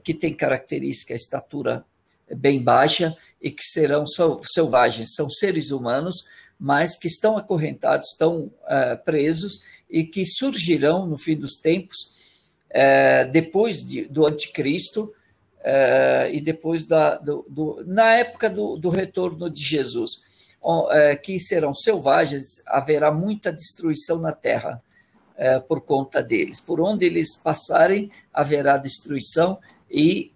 que 0.02 0.14
tem 0.14 0.32
característica, 0.32 1.14
estatura 1.14 1.84
bem 2.38 2.62
baixa 2.62 3.16
e 3.40 3.50
que 3.50 3.64
serão 3.64 4.04
selvagens, 4.42 5.14
são 5.14 5.30
seres 5.30 5.70
humanos, 5.70 6.24
mas 6.58 6.98
que 6.98 7.06
estão 7.06 7.36
acorrentados, 7.36 8.10
estão 8.10 8.50
é, 8.66 8.96
presos 8.96 9.60
e 9.88 10.04
que 10.04 10.24
surgirão 10.24 11.06
no 11.06 11.16
fim 11.16 11.36
dos 11.36 11.56
tempos, 11.56 11.96
é, 12.68 13.24
depois 13.24 13.80
de, 13.86 14.04
do 14.06 14.26
anticristo 14.26 15.12
é, 15.60 16.30
e 16.32 16.40
depois 16.40 16.86
da, 16.86 17.16
do, 17.16 17.46
do, 17.48 17.84
na 17.86 18.14
época 18.14 18.50
do, 18.50 18.76
do, 18.76 18.88
retorno 18.88 19.48
de 19.48 19.62
Jesus, 19.62 20.26
que 21.22 21.38
serão 21.38 21.72
selvagens, 21.72 22.66
haverá 22.66 23.12
muita 23.12 23.52
destruição 23.52 24.20
na 24.20 24.32
terra 24.32 24.82
por 25.68 25.82
conta 25.82 26.20
deles. 26.20 26.58
Por 26.58 26.80
onde 26.80 27.06
eles 27.06 27.36
passarem, 27.36 28.10
haverá 28.34 28.76
destruição 28.76 29.60
e 29.88 30.32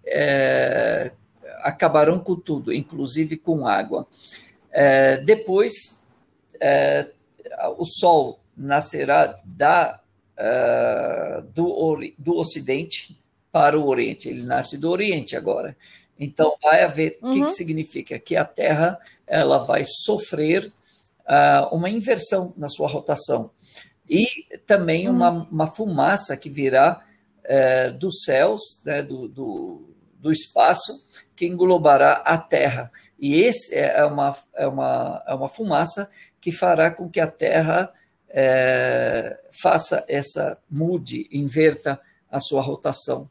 acabarão 1.63 2.19
com 2.19 2.35
tudo, 2.35 2.73
inclusive 2.73 3.37
com 3.37 3.67
água. 3.67 4.07
É, 4.71 5.17
depois, 5.17 6.03
é, 6.61 7.09
o 7.77 7.85
sol 7.85 8.39
nascerá 8.55 9.39
da, 9.43 10.01
é, 10.37 11.43
do, 11.53 11.99
do 12.17 12.35
Ocidente 12.37 13.17
para 13.51 13.79
o 13.79 13.87
Oriente. 13.87 14.29
Ele 14.29 14.43
nasce 14.43 14.77
do 14.77 14.89
Oriente 14.89 15.35
agora. 15.35 15.75
Então, 16.19 16.55
vai 16.61 16.83
haver. 16.83 17.17
O 17.21 17.27
uhum. 17.27 17.33
que, 17.33 17.41
que, 17.45 17.51
significa? 17.51 18.19
Que 18.19 18.35
a 18.35 18.45
Terra 18.45 18.99
ela 19.25 19.57
vai 19.57 19.83
sofrer 19.85 20.71
uh, 21.21 21.75
uma 21.75 21.89
inversão 21.89 22.53
na 22.57 22.69
sua 22.69 22.87
rotação 22.87 23.51
e 24.09 24.27
também 24.67 25.07
uhum. 25.07 25.15
uma, 25.15 25.29
uma 25.29 25.67
fumaça 25.67 26.35
que 26.37 26.49
virá 26.49 27.03
é, 27.43 27.89
dos 27.89 28.23
céus, 28.23 28.81
né, 28.85 29.01
do, 29.01 29.27
do, 29.27 29.89
do, 30.19 30.31
espaço, 30.31 30.91
que 31.35 31.45
englobará 31.45 32.13
a 32.25 32.37
Terra. 32.37 32.91
E 33.19 33.41
esse 33.41 33.75
é, 33.75 33.99
é 33.99 34.05
uma, 34.05 34.35
é 34.55 34.67
uma, 34.67 35.23
é 35.27 35.33
uma 35.33 35.47
fumaça 35.47 36.09
que 36.39 36.51
fará 36.51 36.91
com 36.91 37.09
que 37.09 37.19
a 37.19 37.27
Terra 37.27 37.91
é, 38.29 39.39
faça 39.61 40.05
essa, 40.09 40.61
mude, 40.69 41.27
inverta 41.31 41.99
a 42.29 42.39
sua 42.39 42.61
rotação. 42.61 43.29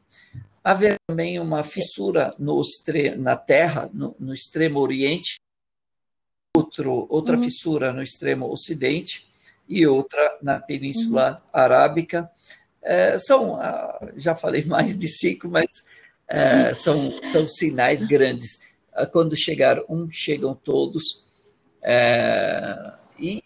Haverá 0.63 0.97
também 1.07 1.41
uma 1.41 1.65
fissura 1.65 2.35
no, 2.39 2.63
na 3.19 3.37
Terra, 3.37 3.91
no, 3.93 4.15
no 4.19 4.33
extremo 4.33 4.79
oriente, 4.79 5.41
outro, 6.57 7.07
outra 7.11 7.37
uhum. 7.37 7.43
fissura 7.43 7.93
no 7.93 8.03
extremo 8.03 8.51
ocidente, 8.51 9.27
e 9.69 9.87
outra 9.87 10.39
na 10.43 10.61
Península 10.61 11.43
uhum. 11.43 11.61
Arábica. 11.61 12.31
É, 12.83 13.17
são, 13.19 13.57
ah, 13.61 14.13
já 14.17 14.35
falei 14.35 14.65
mais 14.67 14.97
de 14.97 15.09
cinco, 15.09 15.49
mas 15.49 15.71
é, 16.33 16.73
são, 16.73 17.13
são 17.23 17.47
sinais 17.47 18.05
grandes. 18.05 18.63
Ah, 18.95 19.05
quando 19.07 19.37
chegar 19.37 19.79
um, 19.89 20.11
chegam 20.11 20.55
todos. 20.55 21.27
É, 21.83 22.93
e 23.19 23.43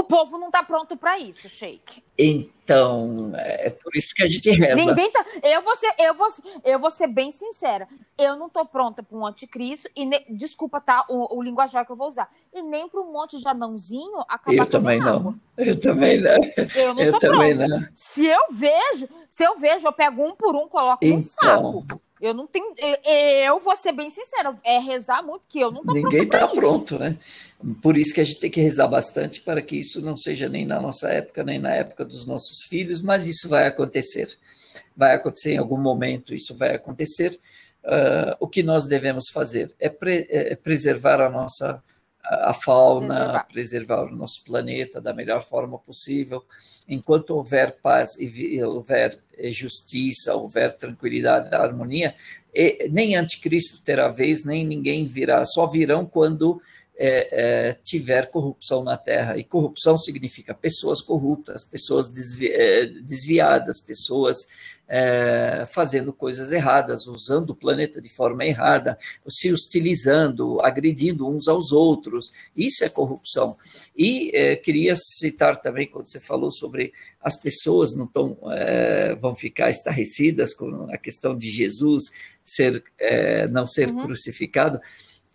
o 0.00 0.04
povo 0.04 0.38
não 0.38 0.46
está 0.46 0.62
pronto 0.62 0.96
para 0.96 1.18
isso, 1.18 1.48
Sheik. 1.48 2.02
Então, 2.18 3.32
é 3.34 3.70
por 3.70 3.94
isso 3.94 4.14
que 4.14 4.22
a 4.22 4.28
gente 4.28 4.50
reza. 4.50 4.74
Ninguém 4.74 5.10
tá. 5.10 5.24
Eu 5.42 5.62
vou 5.62 5.76
ser, 5.76 5.94
eu 5.98 6.14
vou, 6.14 6.26
eu 6.64 6.78
vou 6.78 6.90
ser 6.90 7.06
bem 7.06 7.30
sincera. 7.30 7.86
Eu 8.18 8.36
não 8.36 8.46
estou 8.46 8.64
pronta 8.66 9.02
para 9.02 9.16
um 9.16 9.26
anticristo 9.26 9.88
e 9.94 10.04
ne... 10.04 10.24
desculpa 10.30 10.80
tá 10.80 11.04
o, 11.08 11.38
o 11.38 11.42
linguajar 11.42 11.84
que 11.86 11.92
eu 11.92 11.96
vou 11.96 12.08
usar 12.08 12.30
e 12.52 12.62
nem 12.62 12.88
para 12.88 13.00
um 13.00 13.12
monte 13.12 13.38
de 13.38 13.48
anãozinho 13.48 14.20
acabar 14.28 14.56
Eu 14.56 14.66
também 14.66 14.98
não. 14.98 15.34
Eu 15.56 15.80
também 15.80 16.20
não. 16.20 16.38
Eu 16.74 16.94
não 16.94 17.02
eu 17.02 17.18
também 17.18 17.56
pronta. 17.56 17.78
não. 17.78 17.88
Se 17.94 18.26
eu 18.26 18.40
vejo, 18.50 19.08
se 19.28 19.44
eu 19.44 19.58
vejo, 19.58 19.86
eu 19.86 19.92
pego 19.92 20.24
um 20.24 20.34
por 20.34 20.54
um, 20.54 20.68
coloco 20.68 21.04
então, 21.04 21.18
no 21.18 21.84
saco. 21.84 22.02
Eu 22.20 22.34
não 22.34 22.46
tenho. 22.46 22.74
Eu 23.44 23.58
vou 23.60 23.74
ser 23.74 23.92
bem 23.92 24.10
sincera, 24.10 24.54
é 24.62 24.78
rezar 24.78 25.22
muito, 25.22 25.40
porque 25.42 25.58
eu 25.58 25.70
não 25.70 25.82
tô 25.82 25.92
Ninguém 25.92 26.24
está 26.24 26.46
pronto, 26.46 26.98
né? 26.98 27.16
Por 27.80 27.96
isso 27.96 28.14
que 28.14 28.20
a 28.20 28.24
gente 28.24 28.40
tem 28.40 28.50
que 28.50 28.60
rezar 28.60 28.86
bastante 28.86 29.40
para 29.40 29.62
que 29.62 29.76
isso 29.76 30.02
não 30.02 30.16
seja 30.16 30.48
nem 30.48 30.66
na 30.66 30.80
nossa 30.80 31.08
época, 31.08 31.42
nem 31.42 31.58
na 31.58 31.74
época 31.74 32.04
dos 32.04 32.26
nossos 32.26 32.64
filhos, 32.68 33.00
mas 33.00 33.26
isso 33.26 33.48
vai 33.48 33.66
acontecer. 33.66 34.38
Vai 34.94 35.14
acontecer 35.14 35.54
em 35.54 35.58
algum 35.58 35.78
momento, 35.78 36.34
isso 36.34 36.54
vai 36.54 36.74
acontecer. 36.74 37.40
Uh, 37.82 38.36
o 38.38 38.46
que 38.46 38.62
nós 38.62 38.84
devemos 38.86 39.30
fazer 39.30 39.74
é, 39.80 39.88
pre 39.88 40.26
é 40.28 40.54
preservar 40.54 41.22
a 41.22 41.30
nossa 41.30 41.82
a 42.30 42.54
fauna, 42.54 43.44
preservar. 43.44 43.46
preservar. 43.52 44.12
o 44.12 44.16
nosso 44.16 44.44
planeta 44.44 45.00
da 45.00 45.12
melhor 45.12 45.42
forma 45.42 45.78
possível. 45.78 46.44
Enquanto 46.88 47.30
houver 47.30 47.76
paz 47.82 48.18
e 48.18 48.62
houver 48.62 49.18
justiça, 49.50 50.34
houver 50.34 50.76
tranquilidade, 50.76 51.54
harmonia, 51.54 52.14
nem 52.90 53.16
anticristo 53.16 53.82
terá 53.84 54.08
vez, 54.08 54.44
nem 54.44 54.66
ninguém 54.66 55.06
virá, 55.06 55.44
só 55.44 55.66
virão 55.66 56.04
quando 56.04 56.60
é, 57.02 57.68
é, 57.70 57.72
tiver 57.82 58.30
corrupção 58.30 58.84
na 58.84 58.94
Terra. 58.94 59.38
E 59.38 59.42
corrupção 59.42 59.96
significa 59.96 60.52
pessoas 60.52 61.00
corruptas, 61.00 61.64
pessoas 61.64 62.12
desvi 62.12 62.48
é, 62.52 62.84
desviadas, 62.84 63.80
pessoas 63.80 64.36
é, 64.86 65.66
fazendo 65.70 66.12
coisas 66.12 66.52
erradas, 66.52 67.06
usando 67.06 67.50
o 67.50 67.54
planeta 67.54 68.02
de 68.02 68.10
forma 68.10 68.44
errada, 68.44 68.98
se 69.26 69.50
hostilizando, 69.50 70.60
agredindo 70.60 71.26
uns 71.26 71.48
aos 71.48 71.72
outros. 71.72 72.32
Isso 72.54 72.84
é 72.84 72.90
corrupção. 72.90 73.56
E 73.96 74.30
é, 74.34 74.56
queria 74.56 74.94
citar 74.94 75.58
também, 75.62 75.88
quando 75.88 76.10
você 76.10 76.20
falou 76.20 76.52
sobre 76.52 76.92
as 77.22 77.40
pessoas 77.40 77.96
não 77.96 78.06
tão, 78.06 78.36
é, 78.52 79.14
vão 79.14 79.34
ficar 79.34 79.70
estarrecidas 79.70 80.52
com 80.52 80.88
a 80.92 80.98
questão 80.98 81.34
de 81.34 81.50
Jesus 81.50 82.10
ser, 82.44 82.84
é, 82.98 83.48
não 83.48 83.66
ser 83.66 83.88
uhum. 83.88 84.04
crucificado. 84.04 84.78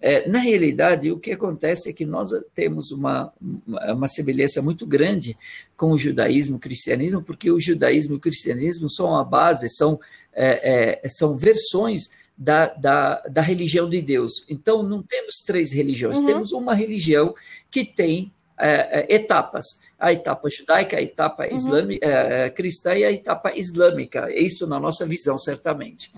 É, 0.01 0.27
na 0.27 0.39
realidade, 0.39 1.11
o 1.11 1.19
que 1.19 1.31
acontece 1.31 1.89
é 1.89 1.93
que 1.93 2.05
nós 2.05 2.29
temos 2.53 2.91
uma, 2.91 3.31
uma 3.39 4.07
semelhança 4.07 4.61
muito 4.61 4.85
grande 4.85 5.35
com 5.75 5.91
o 5.91 5.97
judaísmo 5.97 6.55
e 6.55 6.57
o 6.57 6.61
cristianismo, 6.61 7.23
porque 7.23 7.49
o 7.49 7.59
judaísmo 7.59 8.13
e 8.13 8.17
o 8.17 8.19
cristianismo 8.19 8.89
são 8.89 9.15
a 9.17 9.23
base, 9.23 9.69
são, 9.69 9.97
é, 10.33 11.01
é, 11.03 11.09
são 11.09 11.37
versões 11.37 12.09
da, 12.37 12.67
da, 12.67 13.21
da, 13.21 13.41
religião 13.41 13.89
de 13.89 14.01
Deus. 14.01 14.45
Então, 14.49 14.83
não 14.83 15.01
temos 15.01 15.35
três 15.45 15.71
religiões, 15.71 16.17
uhum. 16.17 16.25
temos 16.25 16.51
uma 16.51 16.75
religião 16.75 17.33
que 17.71 17.85
tem 17.85 18.31
é, 18.57 19.13
é, 19.13 19.15
etapas. 19.15 19.65
A 19.97 20.11
etapa 20.11 20.49
judaica, 20.49 20.97
a 20.97 21.01
etapa 21.01 21.45
uhum. 21.45 21.53
islâmica, 21.53 22.05
é, 22.05 22.49
cristã 22.49 22.95
e 22.95 23.05
a 23.05 23.11
etapa 23.11 23.55
islâmica. 23.55 24.29
Isso 24.31 24.67
na 24.67 24.79
nossa 24.79 25.05
visão, 25.05 25.37
certamente. 25.37 26.11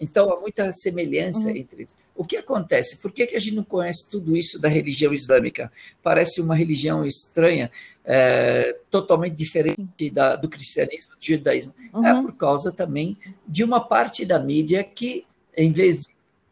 Então, 0.00 0.32
há 0.32 0.40
muita 0.40 0.72
semelhança 0.72 1.48
uhum. 1.48 1.56
entre 1.56 1.82
eles. 1.82 1.96
O 2.14 2.24
que 2.24 2.36
acontece? 2.36 3.00
Por 3.00 3.12
que, 3.12 3.26
que 3.26 3.36
a 3.36 3.38
gente 3.38 3.54
não 3.54 3.64
conhece 3.64 4.10
tudo 4.10 4.36
isso 4.36 4.60
da 4.60 4.68
religião 4.68 5.12
islâmica? 5.12 5.72
Parece 6.02 6.40
uma 6.40 6.54
religião 6.54 7.04
estranha, 7.04 7.70
é, 8.04 8.76
totalmente 8.90 9.34
diferente 9.34 10.10
da, 10.10 10.36
do 10.36 10.48
cristianismo, 10.48 11.14
do 11.16 11.24
judaísmo. 11.24 11.74
É 11.92 11.96
uhum. 11.96 12.06
É 12.06 12.22
por 12.22 12.32
causa 12.34 12.72
também 12.72 13.16
de 13.46 13.62
uma 13.62 13.80
parte 13.80 14.24
da 14.24 14.38
mídia 14.38 14.82
que, 14.82 15.26
em 15.56 15.72
vez 15.72 16.06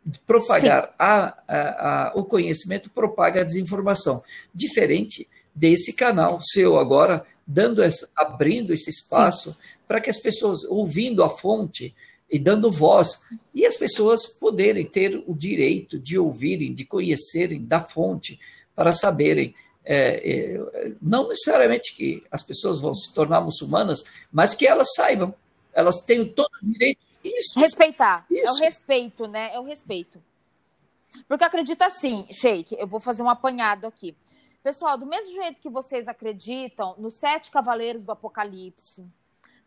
de 0.05 0.21
propagar 0.21 0.95
a, 0.99 1.43
a, 1.49 2.09
a, 2.09 2.13
o 2.15 2.25
conhecimento, 2.25 2.91
propaga 2.91 3.41
a 3.41 3.45
desinformação. 3.45 4.23
Diferente 4.55 5.29
desse 5.55 5.95
canal 5.95 6.39
seu 6.43 6.79
agora, 6.79 7.25
dando 7.47 7.83
essa, 7.83 8.09
abrindo 8.15 8.73
esse 8.73 8.91
espaço 8.91 9.57
para 9.89 10.01
que 10.01 10.11
as 10.11 10.19
pessoas, 10.19 10.65
ouvindo 10.65 11.23
a 11.23 11.31
fonte, 11.31 11.95
e 12.31 12.39
dando 12.39 12.71
voz, 12.71 13.21
e 13.55 13.65
as 13.65 13.77
pessoas 13.77 14.27
poderem 14.27 14.85
ter 14.85 15.23
o 15.27 15.35
direito 15.35 15.99
de 15.99 16.19
ouvirem, 16.19 16.75
de 16.75 16.85
conhecerem 16.85 17.65
da 17.65 17.81
fonte, 17.81 18.39
para 18.75 18.93
saberem. 18.93 19.55
É, 19.89 20.57
é, 20.59 20.93
não 21.01 21.29
necessariamente 21.29 21.95
que 21.95 22.25
as 22.31 22.43
pessoas 22.43 22.81
vão 22.81 22.93
se 22.93 23.15
tornar 23.15 23.41
muçulmanas, 23.41 24.05
mas 24.33 24.55
que 24.55 24.67
elas 24.67 24.89
saibam, 24.97 25.33
elas 25.73 26.05
têm 26.05 26.27
todo 26.27 26.51
o 26.61 26.67
direito. 26.67 27.01
Isso. 27.23 27.59
Respeitar. 27.59 28.27
Isso. 28.29 28.49
É 28.49 28.53
o 28.53 28.57
respeito, 28.57 29.29
né? 29.29 29.55
É 29.55 29.61
o 29.61 29.63
respeito. 29.63 30.21
Porque 31.29 31.45
acredita 31.45 31.87
assim, 31.87 32.27
Sheik, 32.33 32.77
eu 32.79 32.87
vou 32.87 33.01
fazer 33.01 33.23
um 33.23 33.29
apanhado 33.29 33.87
aqui. 33.87 34.17
Pessoal, 34.63 34.99
do 34.99 35.07
mesmo 35.07 35.33
jeito 35.33 35.61
que 35.61 35.71
vocês 35.71 36.09
acreditam 36.09 36.97
nos 36.99 37.19
sete 37.19 37.51
cavaleiros 37.51 38.05
do 38.05 38.11
Apocalipse, 38.11 39.07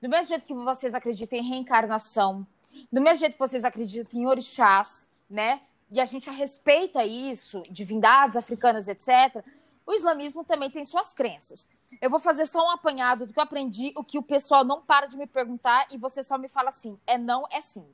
do 0.02 0.10
mesmo 0.10 0.28
jeito 0.28 0.46
que 0.46 0.54
vocês 0.54 0.94
acreditam 0.94 1.40
em 1.40 1.44
reencarnação, 1.44 2.46
do 2.92 3.02
mesmo 3.02 3.20
jeito 3.20 3.34
que 3.34 3.40
vocês 3.40 3.66
acreditam 3.66 4.20
em 4.20 4.26
orixás, 4.26 5.10
né? 5.30 5.62
E 5.92 6.00
a 6.00 6.06
gente 6.06 6.30
respeita 6.30 7.04
isso, 7.04 7.62
divindades 7.70 8.38
africanas, 8.38 8.88
etc. 8.88 9.44
O 9.86 9.94
islamismo 9.94 10.44
também 10.44 10.70
tem 10.70 10.86
suas 10.86 11.14
crenças. 11.14 11.68
Eu 12.00 12.10
vou 12.10 12.20
fazer 12.20 12.46
só 12.46 12.64
um 12.64 12.72
apanhado 12.72 13.26
do 13.26 13.34
que 13.34 13.40
eu 13.40 13.44
aprendi, 13.44 13.92
o 13.96 14.04
que 14.04 14.20
o 14.20 14.24
pessoal 14.24 14.64
não 14.64 14.82
para 14.82 15.08
de 15.08 15.18
me 15.18 15.26
perguntar 15.26 15.88
e 15.92 15.98
você 15.98 16.24
só 16.24 16.38
me 16.38 16.48
fala 16.48 16.70
assim: 16.70 17.00
é 17.08 17.18
não, 17.18 17.46
é 17.50 17.60
sim. 17.60 17.86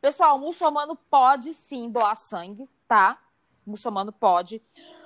Pessoal, 0.00 0.36
o 0.36 0.40
muçulmano 0.40 0.96
pode 1.08 1.54
sim 1.54 1.90
doar 1.90 2.16
sangue, 2.16 2.68
tá? 2.86 3.18
O 3.64 3.70
muçulmano 3.70 4.12
pode. 4.12 4.60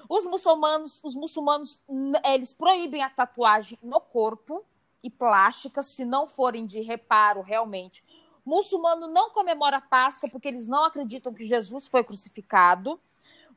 Os 0.08 0.24
muçulmanos, 0.24 1.00
os 1.04 1.14
muçulmanos, 1.14 1.82
eles 2.24 2.54
proíbem 2.54 3.02
a 3.02 3.10
tatuagem 3.10 3.78
no 3.82 4.00
corpo, 4.00 4.64
e 5.02 5.10
plásticas, 5.10 5.86
se 5.88 6.04
não 6.04 6.26
forem 6.26 6.66
de 6.66 6.80
reparo 6.80 7.40
realmente. 7.40 8.04
Muçulmano 8.44 9.08
não 9.08 9.30
comemora 9.30 9.80
Páscoa 9.80 10.28
porque 10.28 10.48
eles 10.48 10.66
não 10.68 10.84
acreditam 10.84 11.34
que 11.34 11.44
Jesus 11.44 11.86
foi 11.86 12.02
crucificado. 12.02 12.98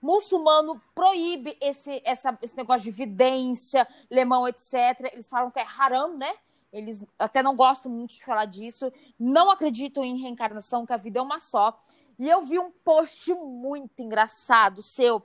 Muçulmano 0.02 0.82
proíbe 0.94 1.58
esse, 1.62 2.02
essa, 2.04 2.38
esse 2.42 2.58
negócio 2.58 2.84
de 2.84 2.90
evidência, 2.90 3.88
lemão, 4.10 4.48
etc. 4.48 5.12
Eles 5.14 5.30
falam 5.30 5.52
que 5.52 5.60
é 5.60 5.66
haram, 5.66 6.18
né? 6.18 6.34
Eles 6.74 7.06
até 7.20 7.44
não 7.44 7.56
gostam 7.56 7.92
muito 7.92 8.16
de 8.16 8.26
falar 8.26 8.46
disso. 8.46 8.92
Não 9.20 9.52
acreditam 9.52 10.04
em 10.04 10.22
reencarnação, 10.22 10.86
que 10.86 10.94
a 10.94 10.98
vida 10.98 11.20
é 11.20 11.22
uma 11.22 11.40
só. 11.40 11.80
E 12.18 12.30
eu 12.30 12.42
vi 12.42 12.60
um 12.60 12.72
post 12.72 13.34
muito 13.34 14.02
engraçado 14.02 14.82
seu 14.82 15.24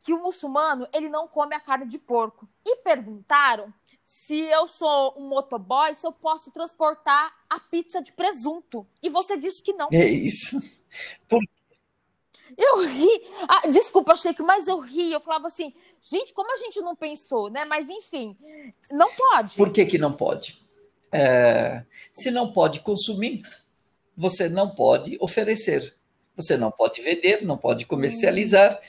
que 0.00 0.12
o 0.12 0.22
muçulmano 0.22 0.86
ele 0.92 1.08
não 1.08 1.26
come 1.26 1.54
a 1.54 1.60
carne 1.60 1.86
de 1.86 1.98
porco. 1.98 2.48
E 2.64 2.76
perguntaram 2.76 3.72
se 4.08 4.40
eu 4.40 4.66
sou 4.66 5.12
um 5.18 5.28
motoboy, 5.28 5.94
se 5.94 6.06
eu 6.06 6.12
posso 6.12 6.50
transportar 6.50 7.30
a 7.48 7.60
pizza 7.60 8.00
de 8.00 8.10
presunto. 8.10 8.86
E 9.02 9.10
você 9.10 9.36
disse 9.36 9.62
que 9.62 9.74
não. 9.74 9.90
É 9.92 10.08
isso. 10.08 10.58
Por... 11.28 11.44
Eu 12.56 12.86
ri. 12.86 13.22
Ah, 13.46 13.68
desculpa, 13.68 14.16
Sheik, 14.16 14.40
mas 14.42 14.66
eu 14.66 14.78
ri. 14.78 15.12
Eu 15.12 15.20
falava 15.20 15.48
assim, 15.48 15.74
gente, 16.00 16.32
como 16.32 16.50
a 16.50 16.56
gente 16.56 16.80
não 16.80 16.96
pensou, 16.96 17.50
né? 17.50 17.66
Mas 17.66 17.90
enfim, 17.90 18.34
não 18.90 19.12
pode. 19.12 19.54
Por 19.54 19.70
que, 19.70 19.84
que 19.84 19.98
não 19.98 20.14
pode? 20.14 20.58
É... 21.12 21.84
Se 22.10 22.30
não 22.30 22.50
pode 22.50 22.80
consumir, 22.80 23.42
você 24.16 24.48
não 24.48 24.74
pode 24.74 25.18
oferecer. 25.20 25.94
Você 26.34 26.56
não 26.56 26.70
pode 26.70 27.02
vender, 27.02 27.44
não 27.44 27.58
pode 27.58 27.84
comercializar. 27.84 28.80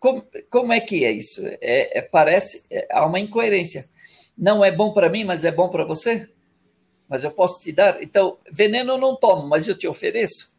Como, 0.00 0.26
como 0.50 0.72
é 0.72 0.80
que 0.80 1.04
é 1.04 1.12
isso? 1.12 1.40
É, 1.60 1.98
é 1.98 2.02
parece 2.02 2.66
é, 2.68 2.88
há 2.90 3.06
uma 3.06 3.20
incoerência 3.20 3.88
não 4.36 4.64
é 4.64 4.70
bom 4.70 4.92
para 4.92 5.08
mim, 5.08 5.24
mas 5.24 5.44
é 5.44 5.50
bom 5.50 5.68
para 5.68 5.84
você? 5.84 6.30
Mas 7.08 7.24
eu 7.24 7.30
posso 7.30 7.60
te 7.60 7.72
dar? 7.72 8.02
Então, 8.02 8.38
veneno 8.50 8.92
eu 8.92 8.98
não 8.98 9.16
tomo, 9.16 9.46
mas 9.46 9.66
eu 9.66 9.76
te 9.76 9.86
ofereço. 9.86 10.56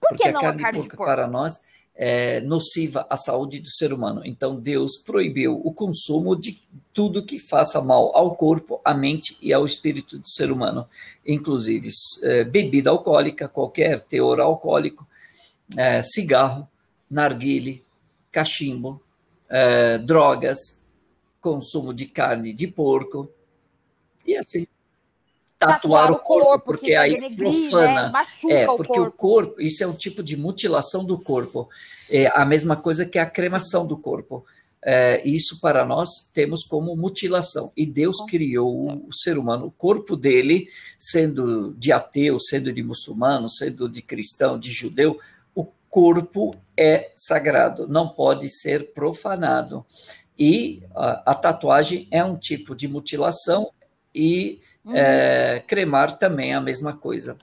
Por 0.00 0.10
que 0.10 0.16
Porque 0.16 0.32
não 0.32 0.40
a 0.40 0.42
carne, 0.42 0.60
a 0.60 0.64
carne 0.64 0.82
de 0.82 0.88
porco 0.88 1.04
para 1.04 1.26
nós 1.26 1.66
é 2.00 2.40
nociva 2.40 3.04
à 3.10 3.16
saúde 3.16 3.58
do 3.58 3.68
ser 3.68 3.92
humano. 3.92 4.22
Então, 4.24 4.54
Deus 4.54 4.98
proibiu 4.98 5.60
o 5.64 5.74
consumo 5.74 6.36
de 6.36 6.62
tudo 6.92 7.26
que 7.26 7.40
faça 7.40 7.82
mal 7.82 8.14
ao 8.14 8.36
corpo, 8.36 8.80
à 8.84 8.94
mente 8.94 9.36
e 9.42 9.52
ao 9.52 9.66
espírito 9.66 10.16
do 10.16 10.28
ser 10.28 10.52
humano, 10.52 10.88
inclusive 11.26 11.88
é, 12.22 12.44
bebida 12.44 12.90
alcoólica, 12.90 13.48
qualquer 13.48 14.00
teor 14.00 14.38
alcoólico, 14.38 15.04
é, 15.76 16.00
cigarro, 16.04 16.68
narguile, 17.10 17.84
cachimbo, 18.30 19.02
é, 19.48 19.98
drogas, 19.98 20.77
consumo 21.40 21.92
de 21.94 22.06
carne 22.06 22.52
de 22.52 22.66
porco, 22.66 23.30
e 24.26 24.36
assim. 24.36 24.66
tatuar, 25.58 26.12
o 26.12 26.18
corpo, 26.18 26.44
corpo 26.44 26.64
porque 26.64 26.94
aí 26.94 27.14
denegrir, 27.14 27.70
profana. 27.70 28.10
Né? 28.10 28.22
É, 28.50 28.66
porque 28.66 28.92
o 28.92 28.94
corpo. 28.94 29.08
o 29.08 29.12
corpo, 29.12 29.60
isso 29.62 29.82
é 29.82 29.86
um 29.86 29.94
tipo 29.94 30.22
de 30.22 30.36
mutilação 30.36 31.04
do 31.04 31.18
corpo. 31.18 31.68
É 32.10 32.26
a 32.38 32.44
mesma 32.44 32.76
coisa 32.76 33.06
que 33.06 33.18
a 33.18 33.26
cremação 33.26 33.86
do 33.86 33.96
corpo. 33.96 34.44
É, 34.80 35.26
isso 35.28 35.60
para 35.60 35.84
nós 35.84 36.30
temos 36.32 36.62
como 36.62 36.96
mutilação. 36.96 37.72
E 37.76 37.84
Deus 37.84 38.16
criou 38.28 38.70
o 39.08 39.12
ser 39.12 39.36
humano, 39.36 39.66
o 39.66 39.70
corpo 39.70 40.16
dele, 40.16 40.68
sendo 40.98 41.74
de 41.74 41.90
ateu, 41.90 42.38
sendo 42.38 42.72
de 42.72 42.82
muçulmano, 42.82 43.50
sendo 43.50 43.88
de 43.88 44.00
cristão, 44.00 44.58
de 44.58 44.70
judeu, 44.70 45.18
o 45.54 45.64
corpo 45.90 46.54
é 46.76 47.10
sagrado, 47.16 47.88
não 47.88 48.08
pode 48.08 48.48
ser 48.48 48.92
profanado. 48.92 49.84
E 50.38 50.82
a, 50.94 51.32
a 51.32 51.34
tatuagem 51.34 52.06
é 52.10 52.22
um 52.22 52.36
tipo 52.36 52.74
de 52.74 52.86
mutilação 52.86 53.72
e 54.14 54.60
uhum. 54.84 54.94
é, 54.94 55.60
cremar 55.66 56.18
também 56.18 56.52
é 56.52 56.54
a 56.54 56.60
mesma 56.60 56.96
coisa. 56.96 57.36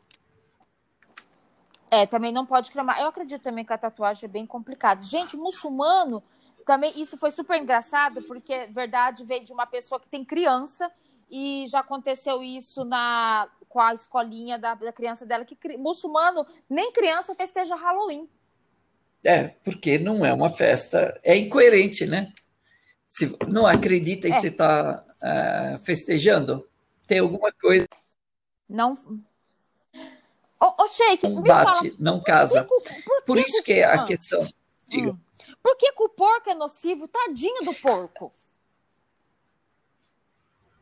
É, 1.92 2.06
também 2.06 2.32
não 2.32 2.46
pode 2.46 2.72
cremar. 2.72 3.00
Eu 3.02 3.08
acredito 3.08 3.42
também 3.42 3.66
que 3.66 3.74
a 3.74 3.78
tatuagem 3.78 4.26
é 4.28 4.32
bem 4.32 4.46
complicada. 4.46 5.02
Gente, 5.02 5.38
muçulmano 5.38 6.24
também 6.66 6.92
isso 7.00 7.18
foi 7.18 7.30
super 7.30 7.62
engraçado, 7.62 8.24
porque 8.24 8.66
verdade 8.68 9.24
veio 9.24 9.46
de 9.46 9.54
uma 9.54 9.68
pessoa 9.68 10.00
que 10.00 10.08
tem 10.08 10.26
criança 10.26 10.92
e 11.30 11.66
já 11.68 11.80
aconteceu 11.80 12.42
isso 12.42 12.84
na 12.84 13.48
com 13.70 13.82
a 13.82 13.94
escolinha 13.94 14.58
da, 14.58 14.74
da 14.74 14.94
criança 14.94 15.26
dela, 15.26 15.44
que 15.44 15.58
muçulmano 15.78 16.46
nem 16.70 16.94
criança 16.94 17.36
festeja 17.36 17.76
Halloween. 17.76 18.30
É, 19.22 19.50
porque 19.66 19.98
não 19.98 20.26
é 20.26 20.32
uma 20.32 20.50
festa, 20.50 21.20
é 21.22 21.36
incoerente, 21.36 22.06
né? 22.06 22.32
Se 23.06 23.38
não 23.48 23.66
acredita 23.66 24.28
e 24.28 24.32
é. 24.32 24.40
você 24.40 24.48
está 24.48 25.04
uh, 25.22 25.26
é, 25.26 25.78
festejando, 25.84 26.68
tem 27.08 27.20
alguma 27.20 27.52
coisa. 27.52 27.88
Não. 28.68 28.96
Ô, 30.60 30.84
ô 30.84 30.88
Sheik, 30.88 31.28
não 31.28 31.44
bate, 31.44 31.90
fala, 31.90 31.96
não 32.00 32.22
casa. 32.22 32.64
Por, 32.64 32.82
que, 32.82 33.02
por, 33.04 33.24
por 33.24 33.38
isso 33.38 33.58
que, 33.64 33.74
que 33.74 33.80
é 33.80 33.86
a 33.86 34.02
ah, 34.02 34.06
questão. 34.06 34.46
Diga. 34.88 35.12
Hum. 35.12 35.20
Por 35.62 35.78
que, 35.78 35.92
que 35.92 36.04
o 36.04 36.10
porco 36.10 36.50
é 36.50 36.56
nocivo? 36.56 37.08
Tadinho 37.08 37.64
do 37.64 37.74
porco. 37.74 38.34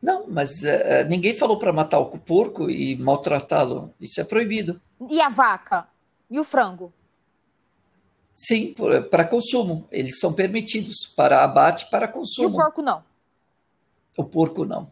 Não, 0.00 0.26
mas 0.28 0.62
uh, 0.62 1.08
ninguém 1.08 1.32
falou 1.32 1.58
para 1.58 1.72
matar 1.72 1.98
o 1.98 2.18
porco 2.18 2.70
e 2.70 2.96
maltratá-lo. 2.96 3.94
Isso 3.98 4.20
é 4.20 4.24
proibido. 4.24 4.80
E 5.08 5.20
a 5.20 5.28
vaca? 5.28 5.88
E 6.30 6.38
o 6.38 6.44
frango? 6.44 6.92
Sim, 8.34 8.74
para 9.10 9.24
consumo. 9.24 9.86
Eles 9.90 10.18
são 10.18 10.32
permitidos 10.32 11.06
para 11.16 11.44
abate 11.44 11.88
para 11.90 12.08
consumo. 12.08 12.48
E 12.48 12.52
o 12.52 12.54
porco 12.54 12.82
não? 12.82 13.04
O 14.16 14.24
porco 14.24 14.64
não. 14.64 14.90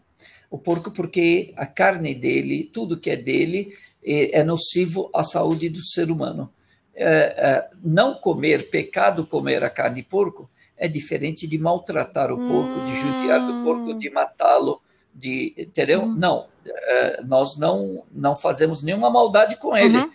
O 0.50 0.59
porco, 0.59 0.90
porque 0.90 1.52
a 1.57 1.66
carne 1.66 2.14
dele, 2.14 2.64
tudo 2.64 3.00
que 3.00 3.11
é 3.11 3.16
dele, 3.16 3.74
é, 4.05 4.40
é 4.40 4.44
nocivo 4.44 5.11
à 5.14 5.24
saúde 5.24 5.68
do 5.68 5.83
ser 5.83 6.11
humano 6.11 6.52
é, 6.94 7.07
é, 7.07 7.70
não 7.83 8.14
comer, 8.14 8.70
pecado 8.70 9.26
comer 9.26 9.64
a 9.64 9.70
carne 9.70 10.02
de 10.02 10.09
porco, 10.09 10.50
é 10.76 10.87
diferente 10.88 11.46
de 11.46 11.59
maltratar 11.59 12.31
o 12.31 12.37
porco, 12.37 12.81
hum. 12.81 12.85
de 12.85 12.94
judiar 12.94 13.40
do 13.40 13.64
porco, 13.64 13.92
hum. 13.92 13.98
de 13.98 14.11
matá-lo, 14.11 14.81
de 15.14 15.55
entendeu? 15.57 16.02
Hum. 16.02 16.14
Não, 16.16 16.48
é, 16.64 17.22
nós 17.22 17.57
não 17.57 18.05
não 18.12 18.37
fazemos 18.37 18.83
nenhuma 18.83 19.11
maldade 19.11 19.57
com 19.57 19.76
ele, 19.76 19.98
uhum. 19.98 20.11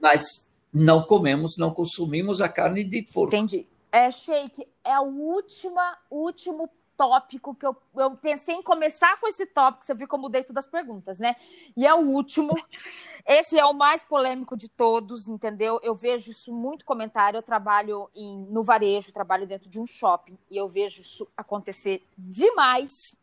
mas 0.00 0.47
não 0.72 1.02
comemos, 1.02 1.56
não 1.56 1.72
consumimos 1.72 2.40
a 2.40 2.48
carne 2.48 2.84
de 2.84 3.02
porco. 3.02 3.34
Entendi. 3.34 3.66
É, 3.90 4.10
Sheik, 4.10 4.66
é 4.84 4.98
o 5.00 5.06
última, 5.06 5.96
último 6.10 6.70
tópico 6.98 7.54
que 7.54 7.64
eu, 7.64 7.76
eu 7.96 8.10
pensei 8.16 8.56
em 8.56 8.62
começar 8.62 9.18
com 9.20 9.28
esse 9.28 9.46
tópico, 9.46 9.86
você 9.86 9.94
viu 9.94 10.08
como 10.08 10.24
mudei 10.24 10.42
todas 10.42 10.64
as 10.64 10.70
perguntas, 10.70 11.20
né? 11.20 11.36
E 11.76 11.86
é 11.86 11.94
o 11.94 12.00
último. 12.00 12.54
Esse 13.24 13.58
é 13.58 13.64
o 13.64 13.74
mais 13.74 14.04
polêmico 14.04 14.56
de 14.56 14.68
todos, 14.68 15.28
entendeu? 15.28 15.78
Eu 15.82 15.94
vejo 15.94 16.30
isso 16.30 16.52
muito 16.52 16.84
comentário. 16.84 17.36
Eu 17.36 17.42
trabalho 17.42 18.10
em, 18.16 18.38
no 18.46 18.62
varejo, 18.62 19.12
trabalho 19.12 19.46
dentro 19.46 19.68
de 19.68 19.78
um 19.78 19.86
shopping 19.86 20.36
e 20.50 20.56
eu 20.56 20.66
vejo 20.66 21.02
isso 21.02 21.28
acontecer 21.36 22.02
demais. 22.16 23.14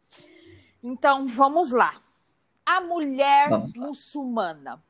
Então, 0.84 1.26
vamos 1.26 1.72
lá. 1.72 1.92
A 2.64 2.82
mulher 2.82 3.50
lá. 3.50 3.66
muçulmana. 3.76 4.82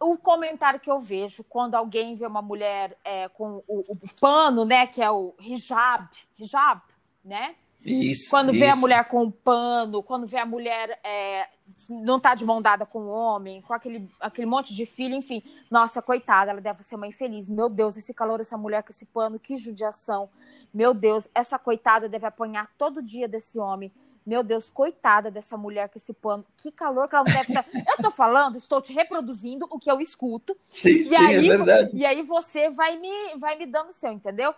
O 0.00 0.16
comentário 0.18 0.80
que 0.80 0.90
eu 0.90 1.00
vejo 1.00 1.42
quando 1.44 1.74
alguém 1.74 2.16
vê 2.16 2.26
uma 2.26 2.42
mulher 2.42 2.96
é, 3.04 3.28
com 3.28 3.62
o, 3.66 3.92
o, 3.92 3.98
pano, 4.20 4.64
né, 4.64 4.86
que 4.86 5.02
é 5.02 5.10
o 5.10 5.34
hijab, 5.40 6.08
hijab, 6.38 6.82
né? 7.24 7.54
Isso, 7.82 8.28
quando 8.30 8.50
isso. 8.50 8.58
vê 8.58 8.68
a 8.68 8.76
mulher 8.76 9.04
com 9.04 9.22
o 9.22 9.30
pano, 9.30 10.02
quando 10.02 10.26
vê 10.26 10.38
a 10.38 10.46
mulher 10.46 10.98
é, 11.04 11.46
não 11.88 12.18
tá 12.18 12.34
de 12.34 12.44
mão 12.44 12.60
dada 12.60 12.84
com 12.84 13.06
o 13.06 13.08
homem, 13.08 13.60
com 13.62 13.72
aquele, 13.72 14.10
aquele 14.20 14.46
monte 14.46 14.74
de 14.74 14.84
filho, 14.84 15.14
enfim. 15.14 15.42
Nossa, 15.70 16.02
coitada, 16.02 16.50
ela 16.50 16.60
deve 16.60 16.82
ser 16.82 16.96
uma 16.96 17.06
infeliz. 17.06 17.48
Meu 17.48 17.68
Deus, 17.68 17.96
esse 17.96 18.12
calor, 18.12 18.40
essa 18.40 18.58
mulher 18.58 18.82
com 18.82 18.90
esse 18.90 19.06
pano, 19.06 19.38
que 19.38 19.56
judiação. 19.56 20.28
Meu 20.74 20.92
Deus, 20.92 21.28
essa 21.34 21.58
coitada 21.58 22.08
deve 22.08 22.26
apanhar 22.26 22.70
todo 22.76 23.02
dia 23.02 23.28
desse 23.28 23.58
homem. 23.58 23.92
Meu 24.26 24.42
Deus, 24.42 24.70
coitada 24.70 25.30
dessa 25.30 25.56
mulher 25.56 25.88
com 25.88 25.96
esse 25.96 26.12
pano. 26.12 26.44
Que 26.56 26.72
calor 26.72 27.08
que 27.08 27.14
ela 27.14 27.24
deve 27.24 27.52
estar. 27.52 27.64
Eu 27.72 28.02
tô 28.02 28.10
falando, 28.10 28.56
estou 28.56 28.82
te 28.82 28.92
reproduzindo 28.92 29.66
o 29.70 29.78
que 29.78 29.90
eu 29.90 30.00
escuto. 30.00 30.56
Sim, 30.58 30.90
e 30.90 31.06
sim, 31.06 31.14
é 31.14 31.18
aí, 31.18 31.48
é 31.48 31.56
verdade. 31.56 31.96
E 31.96 32.04
aí 32.04 32.22
você 32.22 32.68
vai 32.70 32.98
me, 32.98 33.36
vai 33.38 33.56
me 33.56 33.66
dando 33.66 33.90
o 33.90 33.92
seu, 33.92 34.10
entendeu? 34.10 34.52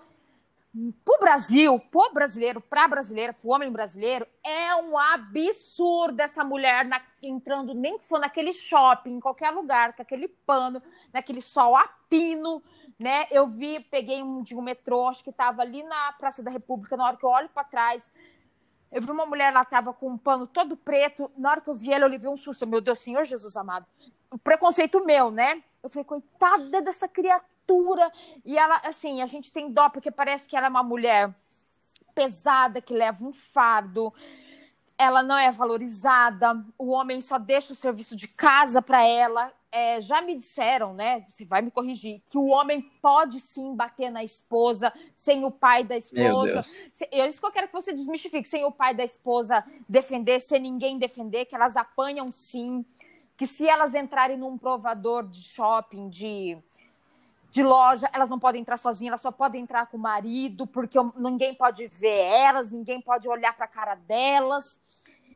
pro 1.04 1.18
Brasil, 1.18 1.78
pro 1.90 2.12
brasileiro, 2.12 2.61
pra 2.61 2.87
brasileira, 2.87 3.33
pro 3.33 3.50
homem 3.50 3.70
brasileiro, 3.70 4.26
é 4.44 4.74
um 4.76 4.96
absurdo 4.96 6.20
essa 6.20 6.44
mulher 6.44 6.85
na, 6.85 7.00
entrando, 7.22 7.74
nem 7.74 7.98
que 7.98 8.04
for 8.04 8.20
naquele 8.20 8.52
shopping, 8.52 9.14
em 9.14 9.20
qualquer 9.20 9.50
lugar, 9.50 9.94
com 9.94 10.02
aquele 10.02 10.28
pano, 10.28 10.83
naquele 11.12 11.40
sol 11.40 11.74
a 11.74 11.88
pino, 12.09 12.62
né? 12.98 13.26
Eu 13.31 13.46
vi, 13.46 13.81
peguei 13.81 14.22
um 14.22 14.42
de 14.42 14.54
um 14.54 14.62
metrô, 14.62 15.09
acho 15.09 15.24
que 15.24 15.33
tava 15.33 15.62
ali 15.62 15.83
na 15.83 16.12
Praça 16.12 16.42
da 16.42 16.50
República, 16.50 16.96
na 16.96 17.07
hora 17.07 17.16
que 17.16 17.24
eu 17.24 17.31
olho 17.31 17.48
para 17.48 17.64
trás, 17.64 18.09
eu 18.90 19.03
vi 19.03 19.11
uma 19.11 19.27
mulher 19.27 19.53
lá, 19.53 19.64
tava 19.64 19.92
com 19.92 20.09
um 20.09 20.18
pano 20.18 20.46
todo 20.46 20.77
preto, 20.77 21.31
na 21.37 21.51
hora 21.51 21.61
que 21.61 21.68
eu 21.68 21.74
vi 21.74 21.92
ela, 21.92 22.07
eu 22.07 22.11
levei 22.11 22.31
um 22.31 22.37
susto, 22.37 22.66
meu 22.66 22.81
Deus, 22.81 22.98
Senhor 22.98 23.24
Jesus 23.24 23.57
amado. 23.57 23.87
O 24.31 24.38
preconceito 24.38 25.05
meu, 25.05 25.31
né? 25.31 25.62
Eu 25.83 25.88
falei, 25.88 26.05
coitada 26.05 26.81
dessa 26.81 27.07
criatura. 27.07 28.11
E 28.44 28.59
ela, 28.59 28.81
assim, 28.85 29.22
a 29.22 29.27
gente 29.27 29.53
tem 29.53 29.70
dó 29.70 29.88
porque 29.88 30.11
parece 30.11 30.48
que 30.48 30.57
ela 30.57 30.66
é 30.66 30.70
uma 30.70 30.83
mulher 30.83 31.35
pesada, 32.14 32.81
que 32.81 32.94
leva 32.94 33.24
um 33.24 33.33
fardo. 33.33 34.12
Ela 34.96 35.22
não 35.22 35.37
é 35.37 35.51
valorizada. 35.51 36.64
O 36.77 36.88
homem 36.88 37.20
só 37.20 37.38
deixa 37.38 37.72
o 37.72 37.77
serviço 37.77 38.16
de 38.16 38.27
casa 38.27 38.83
para 38.83 39.05
ela. 39.05 39.53
É, 39.70 40.00
já 40.00 40.22
me 40.22 40.35
disseram, 40.35 40.94
né? 40.94 41.26
Você 41.28 41.44
vai 41.44 41.61
me 41.61 41.70
corrigir, 41.70 42.22
que 42.26 42.38
o 42.38 42.46
homem 42.46 42.81
pode 43.02 43.38
sim 43.38 43.74
bater 43.74 44.11
na 44.11 44.24
esposa 44.24 44.90
sem 45.14 45.44
o 45.44 45.50
pai 45.50 45.85
da 45.85 45.96
esposa. 45.96 46.62
É 47.11 47.26
isso 47.26 47.38
que 47.38 47.46
eu 47.46 47.52
quero 47.52 47.66
que 47.66 47.74
você 47.74 47.92
desmistifique, 47.92 48.48
sem 48.48 48.64
o 48.64 48.72
pai 48.72 48.94
da 48.94 49.04
esposa 49.04 49.62
defender, 49.87 50.40
sem 50.40 50.61
ninguém 50.61 50.98
defender, 50.98 51.44
que 51.44 51.54
elas 51.54 51.76
apanham 51.76 52.33
sim. 52.33 52.83
Que 53.37 53.46
se 53.46 53.68
elas 53.68 53.94
entrarem 53.94 54.38
num 54.38 54.57
provador 54.57 55.28
de 55.28 55.42
shopping, 55.42 56.09
de, 56.09 56.57
de 57.50 57.62
loja, 57.62 58.09
elas 58.12 58.31
não 58.31 58.38
podem 58.38 58.62
entrar 58.62 58.78
sozinhas, 58.78 59.11
elas 59.11 59.22
só 59.22 59.31
podem 59.31 59.62
entrar 59.62 59.87
com 59.87 59.98
o 59.98 60.00
marido, 60.00 60.66
porque 60.66 60.98
ninguém 61.14 61.54
pode 61.54 61.87
ver 61.88 62.20
elas, 62.24 62.72
ninguém 62.72 63.02
pode 63.02 63.28
olhar 63.28 63.54
para 63.54 63.66
a 63.66 63.68
cara 63.68 63.94
delas. 63.94 64.81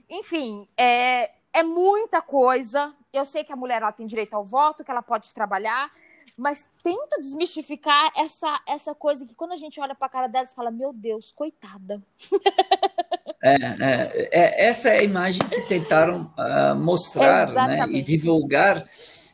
Enfim, 0.09 0.67
é, 0.77 1.33
é 1.53 1.63
muita 1.63 2.21
coisa. 2.21 2.95
Eu 3.13 3.25
sei 3.25 3.45
que 3.45 3.53
a 3.53 3.57
mulher 3.57 3.83
ela 3.83 3.93
tem 3.93 4.07
direito 4.07 4.35
ao 4.35 4.45
voto, 4.45 4.85
que 4.85 4.91
ela 4.91 5.03
pode 5.03 5.33
trabalhar, 5.35 5.91
mas 6.37 6.69
tenta 6.83 7.21
desmistificar 7.21 8.13
essa, 8.17 8.61
essa 8.67 8.95
coisa 8.95 9.27
que 9.27 9.35
quando 9.35 9.53
a 9.53 9.57
gente 9.57 9.81
olha 9.81 9.95
para 9.95 10.07
a 10.07 10.11
cara 10.11 10.27
delas, 10.27 10.55
fala: 10.55 10.71
Meu 10.71 10.93
Deus, 10.93 11.33
coitada. 11.33 12.03
É, 13.45 13.57
é, 13.57 14.29
é, 14.31 14.67
essa 14.69 14.89
é 14.89 15.01
a 15.01 15.03
imagem 15.03 15.41
que 15.49 15.63
tentaram 15.63 16.33
uh, 16.39 16.77
mostrar 16.77 17.53
né, 17.53 17.87
e 17.89 18.01
divulgar 18.01 18.89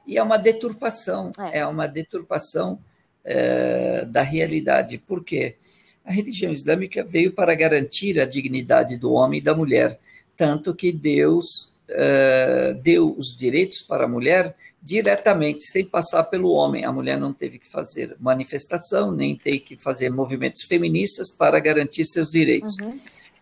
e 0.06 0.16
é 0.16 0.22
uma 0.22 0.38
deturpação, 0.38 1.30
é, 1.52 1.58
é 1.58 1.66
uma 1.66 1.86
deturpação 1.86 2.82
é, 3.22 4.06
da 4.06 4.22
realidade. 4.22 4.96
Por 4.96 5.22
quê? 5.22 5.56
A 6.02 6.10
religião 6.10 6.50
islâmica 6.50 7.04
veio 7.04 7.32
para 7.32 7.54
garantir 7.54 8.18
a 8.18 8.24
dignidade 8.24 8.96
do 8.96 9.12
homem 9.12 9.40
e 9.40 9.44
da 9.44 9.54
mulher, 9.54 10.00
tanto 10.34 10.74
que 10.74 10.90
Deus 10.90 11.77
é, 11.88 12.74
deu 12.82 13.14
os 13.16 13.36
direitos 13.36 13.82
para 13.82 14.04
a 14.04 14.08
mulher 14.08 14.54
diretamente, 14.82 15.64
sem 15.64 15.84
passar 15.86 16.24
pelo 16.24 16.50
homem. 16.50 16.84
A 16.84 16.92
mulher 16.92 17.18
não 17.18 17.32
teve 17.32 17.58
que 17.58 17.68
fazer 17.68 18.16
manifestação, 18.20 19.10
nem 19.12 19.36
teve 19.36 19.60
que 19.60 19.76
fazer 19.76 20.10
movimentos 20.10 20.62
feministas 20.64 21.36
para 21.36 21.58
garantir 21.58 22.04
seus 22.04 22.30
direitos. 22.30 22.76
Uhum. 22.78 22.98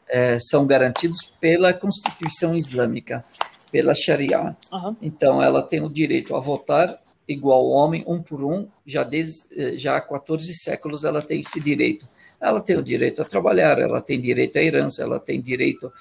É, 0.08 0.38
são 0.38 0.66
garantidos 0.66 1.18
pela 1.40 1.74
Constituição 1.74 2.56
Islâmica 2.56 3.24
pela 3.70 3.94
Sharia. 3.94 4.56
Uhum. 4.72 4.96
Então, 5.02 5.42
ela 5.42 5.62
tem 5.62 5.82
o 5.82 5.88
direito 5.88 6.34
a 6.34 6.40
votar 6.40 6.98
igual 7.28 7.60
ao 7.60 7.70
homem, 7.70 8.04
um 8.06 8.22
por 8.22 8.42
um, 8.42 8.68
já, 8.86 9.02
desde, 9.02 9.42
eh, 9.56 9.76
já 9.76 9.96
há 9.96 10.00
14 10.00 10.54
séculos 10.54 11.04
ela 11.04 11.20
tem 11.20 11.40
esse 11.40 11.60
direito. 11.60 12.08
Ela 12.40 12.60
tem 12.60 12.76
o 12.76 12.82
direito 12.82 13.20
a 13.20 13.24
trabalhar, 13.24 13.78
ela 13.78 14.00
tem 14.00 14.20
direito 14.20 14.56
à 14.56 14.62
herança, 14.62 15.02
ela 15.02 15.18
tem 15.18 15.40
direito 15.40 15.92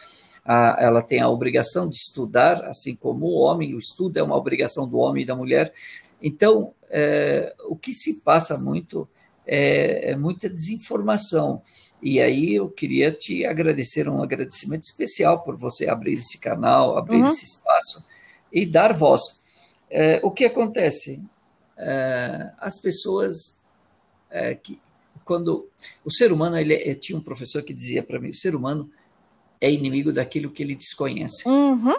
a, 0.45 0.77
ela 0.79 1.01
tem 1.01 1.19
a 1.19 1.29
obrigação 1.29 1.89
de 1.89 1.95
estudar, 1.95 2.65
assim 2.65 2.95
como 2.95 3.25
o 3.25 3.39
homem, 3.39 3.73
o 3.73 3.79
estudo 3.79 4.17
é 4.17 4.23
uma 4.23 4.37
obrigação 4.37 4.87
do 4.87 4.99
homem 4.99 5.23
e 5.23 5.25
da 5.25 5.35
mulher. 5.35 5.73
Então, 6.21 6.73
é, 6.89 7.53
o 7.67 7.75
que 7.75 7.93
se 7.93 8.21
passa 8.21 8.57
muito 8.57 9.09
é, 9.45 10.11
é 10.11 10.15
muita 10.15 10.47
desinformação. 10.47 11.61
E 12.01 12.21
aí 12.21 12.53
eu 12.55 12.69
queria 12.69 13.11
te 13.11 13.45
agradecer, 13.45 14.07
um 14.07 14.21
agradecimento 14.21 14.83
especial 14.83 15.43
por 15.43 15.57
você 15.57 15.89
abrir 15.89 16.13
esse 16.13 16.39
canal, 16.39 16.97
abrir 16.97 17.21
uhum. 17.21 17.27
esse 17.27 17.45
espaço 17.45 18.07
e 18.51 18.65
dar 18.65 18.93
voz. 18.93 19.45
É, 19.89 20.19
o 20.23 20.29
que 20.29 20.45
acontece? 20.45 21.23
É, 21.77 22.51
as 22.59 22.79
pessoas 22.79 23.63
é, 24.29 24.53
que 24.55 24.79
quando 25.23 25.67
o 26.03 26.11
ser 26.11 26.31
humano 26.31 26.57
ele 26.57 26.75
é, 26.75 26.93
tinha 26.93 27.17
um 27.17 27.21
professor 27.21 27.63
que 27.63 27.73
dizia 27.73 28.03
para 28.03 28.19
mim 28.19 28.29
o 28.29 28.35
ser 28.35 28.55
humano 28.55 28.89
é 29.65 29.71
inimigo 29.71 30.11
daquilo 30.13 30.51
que 30.51 30.63
ele 30.63 30.75
desconhece. 30.75 31.47
Uhum. 31.47 31.95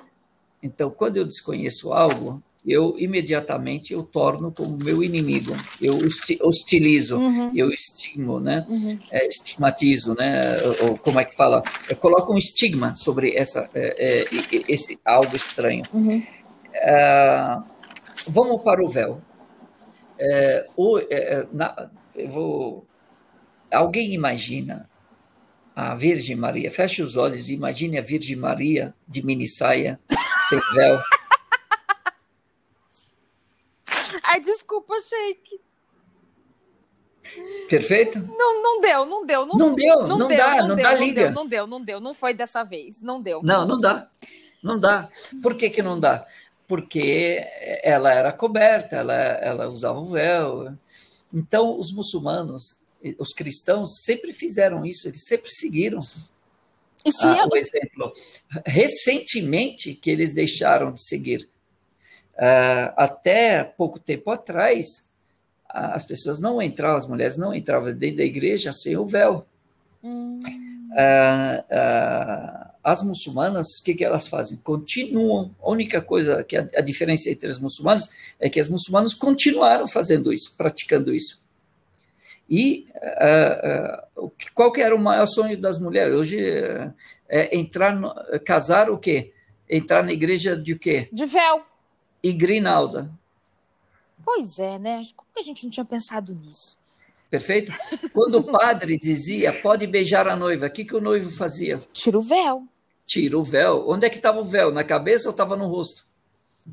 Então 0.62 0.91
quando 0.91 1.17
eu 1.17 1.25
desconheço 1.25 1.93
algo 1.93 2.43
eu 2.67 2.99
imediatamente 2.99 3.93
eu 3.93 4.03
torno 4.03 4.51
como 4.51 4.77
meu 4.83 5.03
inimigo, 5.03 5.55
eu 5.81 5.97
hostilizo, 6.43 7.17
uhum. 7.17 7.53
eu 7.55 7.71
estimo, 7.71 8.41
né? 8.41 8.67
Uhum. 8.69 8.99
É, 9.12 9.29
estigmatizo, 9.29 10.14
né? 10.17 10.57
Ou, 10.83 10.99
como 10.99 11.21
é 11.21 11.25
que 11.25 11.37
fala? 11.37 11.62
Eu 11.89 11.97
coloco 11.97 12.35
um 12.35 12.39
estigma 12.39 12.97
sobre 12.97 13.37
essa, 13.37 13.71
é, 13.73 14.25
é, 14.25 14.62
esse 14.69 14.99
algo 15.05 15.37
estranho. 15.37 15.85
Uhum. 15.95 16.21
É, 16.75 17.57
vamos 18.27 18.61
para 18.62 18.85
o 18.85 18.89
véu. 18.89 19.21
É, 20.19 20.67
o, 20.77 20.99
é, 20.99 21.47
na, 21.53 21.89
eu 22.17 22.29
vou. 22.29 22.87
Alguém 23.71 24.12
imagina 24.12 24.89
a 25.77 25.95
Virgem 25.95 26.35
Maria? 26.35 26.70
Feche 26.70 27.03
os 27.03 27.18
olhos 27.18 27.51
e 27.51 27.55
imagine 27.55 27.99
a 27.99 28.03
Virgem 28.03 28.37
Maria 28.37 28.95
de 29.07 29.24
mini 29.24 29.47
saia, 29.47 30.01
sem 30.49 30.59
véu. 30.74 30.99
Ai, 34.24 34.41
desculpa, 34.41 34.95
Shake. 35.03 35.61
Perfeito? 37.68 38.18
Não, 38.18 38.62
não 38.62 38.81
deu, 38.81 39.05
não 39.05 39.27
deu. 39.27 39.45
Não, 39.45 39.57
não 39.57 39.74
deu, 39.74 40.07
não, 40.07 40.18
não 40.18 40.29
deu, 40.29 40.39
dá, 40.39 40.57
não, 40.57 40.68
não 40.68 40.77
deu, 40.77 40.85
dá 40.85 40.93
não 40.93 40.99
liga. 40.99 41.22
Deu, 41.24 41.33
não 41.33 41.47
deu, 41.47 41.66
não 41.66 41.85
deu, 41.85 42.01
não 42.01 42.14
foi 42.14 42.33
dessa 42.33 42.64
vez, 42.64 43.03
não 43.03 43.20
deu. 43.20 43.43
Não, 43.43 43.66
não 43.66 43.79
dá, 43.79 44.09
não 44.62 44.79
dá. 44.79 45.11
Por 45.43 45.55
que 45.55 45.68
que 45.68 45.83
não 45.83 46.01
dá? 46.01 46.27
Porque 46.66 47.45
ela 47.83 48.12
era 48.12 48.33
coberta, 48.33 48.97
ela, 48.97 49.14
ela 49.14 49.68
usava 49.68 49.99
o 49.99 50.11
véu. 50.11 50.74
Então, 51.33 51.79
os 51.79 51.93
muçulmanos, 51.93 52.81
os 53.18 53.32
cristãos 53.32 54.02
sempre 54.02 54.32
fizeram 54.32 54.84
isso, 54.84 55.09
eles 55.09 55.24
sempre 55.24 55.50
seguiram. 55.50 56.00
E 57.04 57.12
se 57.12 57.26
ah, 57.26 57.46
eu... 57.50 57.57
exemplo, 57.57 58.12
recentemente 58.64 59.94
que 59.94 60.11
eles 60.11 60.32
deixaram 60.32 60.92
de 60.92 61.07
seguir 61.07 61.48
Uh, 62.36 62.92
até 62.98 63.64
pouco 63.64 63.98
tempo 63.98 64.30
atrás, 64.30 65.09
as 65.68 66.04
pessoas 66.04 66.38
não 66.38 66.61
entravam, 66.61 66.98
as 66.98 67.07
mulheres 67.07 67.38
não 67.38 67.54
entravam 67.54 67.94
dentro 67.94 68.18
da 68.18 68.24
igreja 68.24 68.72
sem 68.74 68.96
o 68.96 69.07
véu. 69.07 69.46
Hum. 70.04 70.38
Uh, 70.90 71.61
uh, 71.62 72.70
as 72.84 73.02
muçulmanas, 73.02 73.78
o 73.78 73.84
que, 73.84 73.94
que 73.94 74.04
elas 74.04 74.28
fazem? 74.28 74.59
Continuam. 74.59 75.54
A 75.62 75.70
única 75.70 76.02
coisa 76.02 76.44
que 76.44 76.57
a, 76.57 76.68
a 76.76 76.80
diferença 76.82 77.30
entre 77.30 77.48
as 77.48 77.59
muçulmanas 77.59 78.09
é 78.38 78.50
que 78.50 78.61
as 78.61 78.68
muçulmanas 78.68 79.14
continuaram 79.14 79.88
fazendo 79.88 80.30
isso, 80.30 80.54
praticando 80.59 81.14
isso. 81.14 81.42
E 82.49 82.86
qual 84.55 84.72
que 84.72 84.80
era 84.80 84.94
o 84.94 84.99
maior 84.99 85.26
sonho 85.26 85.61
das 85.61 85.78
mulheres? 85.78 86.14
Hoje 86.14 86.38
é 87.28 87.57
entrar, 87.57 87.94
no, 87.94 88.14
casar 88.44 88.90
o 88.90 88.99
quê? 88.99 89.32
Entrar 89.68 90.03
na 90.03 90.12
igreja 90.12 90.57
de 90.57 90.78
quê? 90.78 91.09
De 91.12 91.26
véu 91.26 91.64
e 92.22 92.32
Grinalda. 92.32 93.11
Pois 94.24 94.59
é, 94.59 94.78
né? 94.78 95.01
Como 95.14 95.28
que 95.32 95.40
a 95.40 95.42
gente 95.42 95.64
não 95.64 95.70
tinha 95.70 95.84
pensado 95.84 96.32
nisso? 96.34 96.76
Perfeito? 97.30 97.72
Quando 98.12 98.38
o 98.38 98.44
padre 98.44 98.99
dizia, 98.99 99.53
pode 99.53 99.86
beijar 99.86 100.26
a 100.26 100.34
noiva, 100.34 100.66
o 100.66 100.70
que, 100.70 100.84
que 100.84 100.97
o 100.97 101.01
noivo 101.01 101.30
fazia? 101.30 101.78
Tira 101.92 102.18
o 102.18 102.20
véu. 102.20 102.64
Tira 103.05 103.38
o 103.38 103.44
véu. 103.44 103.88
Onde 103.88 104.07
é 104.07 104.11
que 104.11 104.16
estava 104.16 104.40
o 104.40 104.44
véu? 104.44 104.72
Na 104.72 104.82
cabeça 104.82 105.28
ou 105.28 105.30
estava 105.30 105.57
no 105.57 105.68
rosto? 105.68 106.05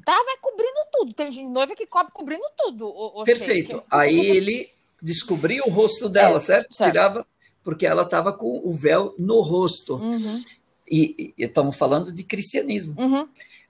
Tava 0.03 0.37
cobrindo 0.41 0.79
tudo. 0.91 1.13
Tem 1.13 1.47
noiva 1.47 1.75
que 1.75 1.85
cobre 1.85 2.11
cobrindo 2.11 2.45
tudo. 2.57 2.87
O, 2.87 3.21
o 3.21 3.23
Perfeito. 3.23 3.83
Aí 3.91 4.19
ele 4.19 4.72
descobria 5.03 5.61
o 5.65 5.69
rosto 5.69 6.07
dela, 6.07 6.37
é, 6.37 6.39
certo? 6.39 6.73
certo? 6.73 6.91
Tirava, 6.91 7.27
porque 7.61 7.85
ela 7.85 8.03
estava 8.03 8.31
com 8.31 8.61
o 8.63 8.71
véu 8.71 9.13
no 9.19 9.41
rosto. 9.41 9.95
Uhum. 9.95 10.41
E, 10.89 11.33
e, 11.37 11.43
estamos 11.43 11.75
falando 11.75 12.11
de 12.11 12.23
cristianismo. 12.23 12.95
Uhum. 12.97 13.27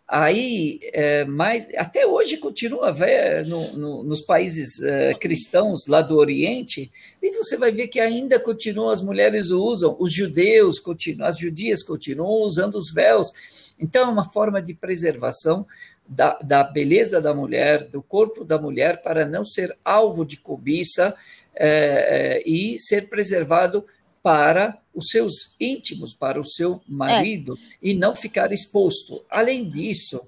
Aí, 0.07 0.79
é, 0.93 1.25
mas 1.25 1.67
até 1.75 2.05
hoje 2.05 2.37
continua 2.37 2.91
ver 2.91 3.45
no, 3.47 3.73
no, 3.73 4.03
nos 4.03 4.21
países 4.21 4.79
é, 4.83 5.13
cristãos 5.15 5.87
lá 5.87 6.01
do 6.01 6.17
Oriente, 6.17 6.91
e 7.21 7.31
você 7.31 7.57
vai 7.57 7.71
ver 7.71 7.87
que 7.87 7.99
ainda 7.99 8.39
continuam, 8.39 8.89
as 8.89 9.01
mulheres 9.01 9.49
usam, 9.49 9.95
os 9.99 10.13
judeus 10.13 10.77
continuam, 10.79 11.27
as 11.27 11.39
judias 11.39 11.81
continuam 11.81 12.43
usando 12.43 12.75
os 12.75 12.91
véus. 12.91 13.31
Então, 13.79 14.03
é 14.03 14.11
uma 14.11 14.29
forma 14.29 14.61
de 14.61 14.73
preservação 14.73 15.65
da, 16.07 16.37
da 16.39 16.63
beleza 16.63 17.21
da 17.21 17.33
mulher, 17.33 17.87
do 17.87 18.01
corpo 18.01 18.43
da 18.43 18.57
mulher, 18.57 19.01
para 19.01 19.25
não 19.25 19.45
ser 19.45 19.73
alvo 19.83 20.25
de 20.25 20.37
cobiça 20.37 21.15
é, 21.55 22.39
é 22.39 22.49
e 22.49 22.79
ser 22.79 23.09
preservado 23.09 23.85
para 24.21 24.77
os 24.93 25.09
seus 25.09 25.55
íntimos, 25.59 26.13
para 26.13 26.39
o 26.39 26.45
seu 26.45 26.81
marido, 26.87 27.57
é. 27.57 27.89
e 27.89 27.93
não 27.93 28.15
ficar 28.15 28.51
exposto. 28.53 29.25
Além 29.29 29.69
disso, 29.69 30.21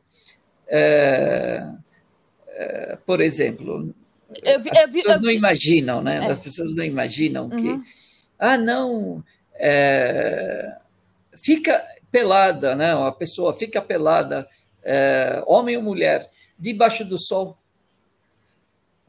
é, 0.68 1.66
é, 2.50 2.98
por 3.06 3.22
exemplo, 3.22 3.94
eu 4.44 4.60
vi, 4.60 4.70
as 4.72 4.92
pessoas 4.92 5.22
não 5.22 5.32
imaginam, 5.32 6.02
né? 6.02 6.18
É. 6.18 6.30
As 6.30 6.40
pessoas 6.40 6.76
não 6.76 6.84
imaginam 6.84 7.46
uhum. 7.46 7.80
que, 7.80 7.88
ah, 8.38 8.58
não, 8.58 9.24
fica 11.38 11.82
pelada, 12.12 12.76
né? 12.76 12.94
A 12.94 13.12
pessoa 13.12 13.54
fica 13.54 13.82
pelada, 13.82 14.48
é, 14.86 15.44
homem 15.48 15.76
ou 15.76 15.84
mulher, 15.84 16.32
debaixo 16.58 17.04
do 17.04 17.18
sol. 17.18 17.58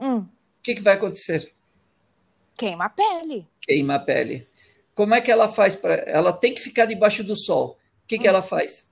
Hum. 0.00 0.20
O 0.20 0.28
que, 0.62 0.74
que 0.74 0.82
vai 0.82 0.94
acontecer? 0.94 1.52
Queima 2.56 2.86
a 2.86 2.88
pele. 2.88 3.46
Queima 3.60 3.94
a 3.96 3.98
pele. 3.98 4.48
Como 4.94 5.14
é 5.14 5.20
que 5.20 5.30
ela 5.30 5.46
faz 5.46 5.76
para. 5.76 5.94
Ela 5.94 6.32
tem 6.32 6.54
que 6.54 6.60
ficar 6.60 6.86
debaixo 6.86 7.22
do 7.22 7.36
sol. 7.36 7.78
O 8.02 8.06
que, 8.06 8.16
hum. 8.16 8.18
que 8.20 8.26
ela 8.26 8.42
faz? 8.42 8.90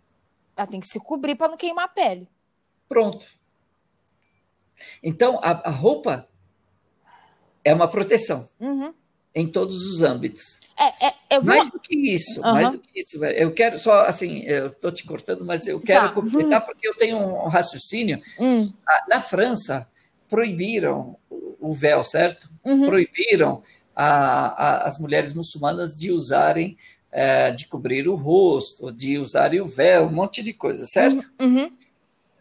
Ela 0.57 0.67
tem 0.67 0.79
que 0.79 0.87
se 0.87 1.01
cobrir 1.01 1.35
para 1.35 1.49
não 1.49 1.57
queimar 1.57 1.87
a 1.87 1.89
pele. 1.89 2.29
Pronto. 2.89 3.27
Então, 5.03 5.39
a, 5.43 5.69
a 5.69 5.71
roupa 5.71 6.29
é 7.65 7.73
uma 7.73 7.89
proteção 7.89 8.49
uhum. 8.61 8.93
em 9.35 9.51
todos 9.51 9.77
os 9.87 10.03
âmbitos. 10.03 10.61
É, 10.79 11.07
é, 11.07 11.15
eu 11.31 11.45
mais 11.45 11.71
do 11.71 11.79
que 11.79 11.97
isso, 11.97 12.41
uhum. 12.41 12.53
mais 12.53 12.71
do 12.73 12.79
que 12.79 13.01
isso. 13.01 13.25
Eu 13.25 13.53
quero 13.53 13.79
só, 13.79 14.07
assim, 14.07 14.43
eu 14.43 14.69
estou 14.69 14.91
te 14.91 15.05
cortando, 15.05 15.45
mas 15.45 15.67
eu 15.67 15.81
quero 15.81 16.09
tá. 16.09 16.13
completar 16.13 16.61
uhum. 16.61 16.67
porque 16.67 16.89
eu 16.89 16.95
tenho 16.97 17.17
um 17.17 17.49
raciocínio. 17.49 18.21
Hum. 18.39 18.71
Na 19.09 19.21
França, 19.21 19.89
proibiram 20.29 21.17
o 21.61 21.73
véu, 21.73 22.03
certo? 22.03 22.49
Uhum. 22.65 22.87
Proibiram 22.87 23.63
a, 23.95 24.07
a, 24.07 24.87
as 24.87 24.99
mulheres 24.99 25.33
muçulmanas 25.33 25.95
de 25.95 26.11
usarem, 26.11 26.77
é, 27.13 27.53
de 27.53 27.69
cobrir 27.69 28.09
o 28.09 28.17
rosto, 28.17 28.91
de 28.91 29.19
usarem 29.19 29.61
o 29.61 29.67
véu, 29.67 30.07
um 30.07 30.13
monte 30.13 30.43
de 30.43 30.53
coisa, 30.53 30.85
certo? 30.87 31.31
Uhum. 31.41 31.71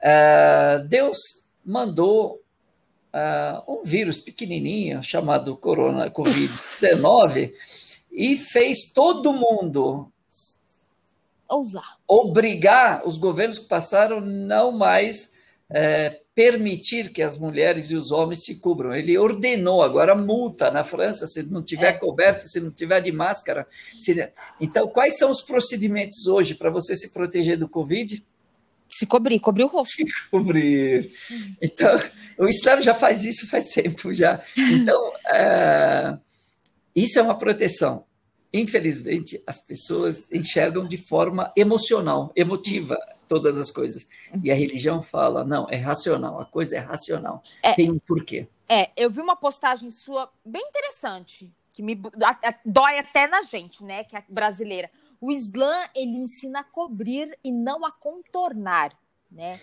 É, 0.02 0.84
Deus 0.88 1.18
mandou 1.64 2.42
é, 3.14 3.62
um 3.68 3.84
vírus 3.84 4.18
pequenininho 4.18 5.04
chamado 5.04 5.56
corona 5.56 6.10
Covid-19 6.10 7.54
e 8.14 8.38
fez 8.38 8.94
todo 8.94 9.34
mundo 9.34 10.12
ousar 11.50 11.98
obrigar 12.08 13.08
os 13.08 13.18
governos 13.18 13.58
que 13.58 13.68
passaram 13.68 14.22
não 14.22 14.72
mais 14.72 15.34
é, 15.70 16.22
permitir 16.36 17.12
que 17.12 17.22
as 17.22 17.38
mulheres 17.38 17.90
e 17.90 17.96
os 17.96 18.12
homens 18.12 18.44
se 18.44 18.60
cubram. 18.60 18.94
Ele 18.94 19.18
ordenou 19.18 19.82
agora 19.82 20.16
multa 20.16 20.70
na 20.70 20.84
França 20.84 21.26
se 21.26 21.52
não 21.52 21.64
tiver 21.64 21.96
é. 21.96 21.98
coberto, 21.98 22.48
se 22.48 22.60
não 22.60 22.72
tiver 22.72 23.02
de 23.02 23.12
máscara. 23.12 23.68
Se... 23.98 24.32
Então, 24.62 24.88
quais 24.88 25.18
são 25.18 25.32
os 25.32 25.42
procedimentos 25.42 26.28
hoje 26.28 26.56
para 26.56 26.70
você 26.70 26.96
se 26.96 27.14
proteger 27.14 27.58
do 27.58 27.68
Covid? 27.68 28.24
Se 28.90 29.08
cobrir, 29.08 29.40
cobrir 29.40 29.64
o 29.64 29.68
rosto. 29.68 29.96
Se 29.96 30.06
cobrir. 30.30 31.10
Então, 31.60 32.00
o 32.38 32.48
Islã 32.48 32.80
já 32.82 32.94
faz 32.94 33.24
isso 33.24 33.50
faz 33.50 33.70
tempo 33.70 34.14
já. 34.14 34.44
Então, 34.56 35.14
é... 35.28 36.18
isso 36.96 37.20
é 37.20 37.22
uma 37.22 37.38
proteção 37.38 38.06
infelizmente, 38.54 39.42
as 39.48 39.66
pessoas 39.66 40.32
enxergam 40.32 40.88
de 40.88 40.96
forma 40.96 41.52
emocional, 41.58 42.32
emotiva, 42.36 42.98
todas 43.28 43.58
as 43.58 43.72
coisas. 43.72 44.08
E 44.44 44.52
a 44.52 44.56
religião 44.56 45.02
fala: 45.02 45.44
não, 45.44 45.68
é 45.70 45.78
racional, 45.78 46.40
a 46.40 46.46
coisa 46.46 46.76
é 46.76 46.80
racional, 46.80 47.42
é, 47.64 47.74
tem 47.74 47.92
um 47.92 47.98
porquê. 47.98 48.48
É, 48.70 48.92
eu 48.96 49.10
vi 49.10 49.22
uma 49.22 49.36
postagem 49.36 49.90
sua 49.90 50.32
bem 50.46 50.62
interessante, 50.62 51.52
que 51.74 51.82
me 51.82 52.00
dói 52.64 53.00
até 53.00 53.28
na 53.28 53.42
gente, 53.42 53.84
né, 53.84 54.04
que 54.04 54.16
é 54.16 54.24
brasileira. 54.30 54.90
O 55.20 55.32
Islã, 55.32 55.74
ele 55.96 56.18
ensina 56.18 56.60
a 56.60 56.64
cobrir 56.64 57.38
e 57.44 57.52
não 57.52 57.86
a 57.86 57.92
contornar 57.92 58.92
né? 59.34 59.60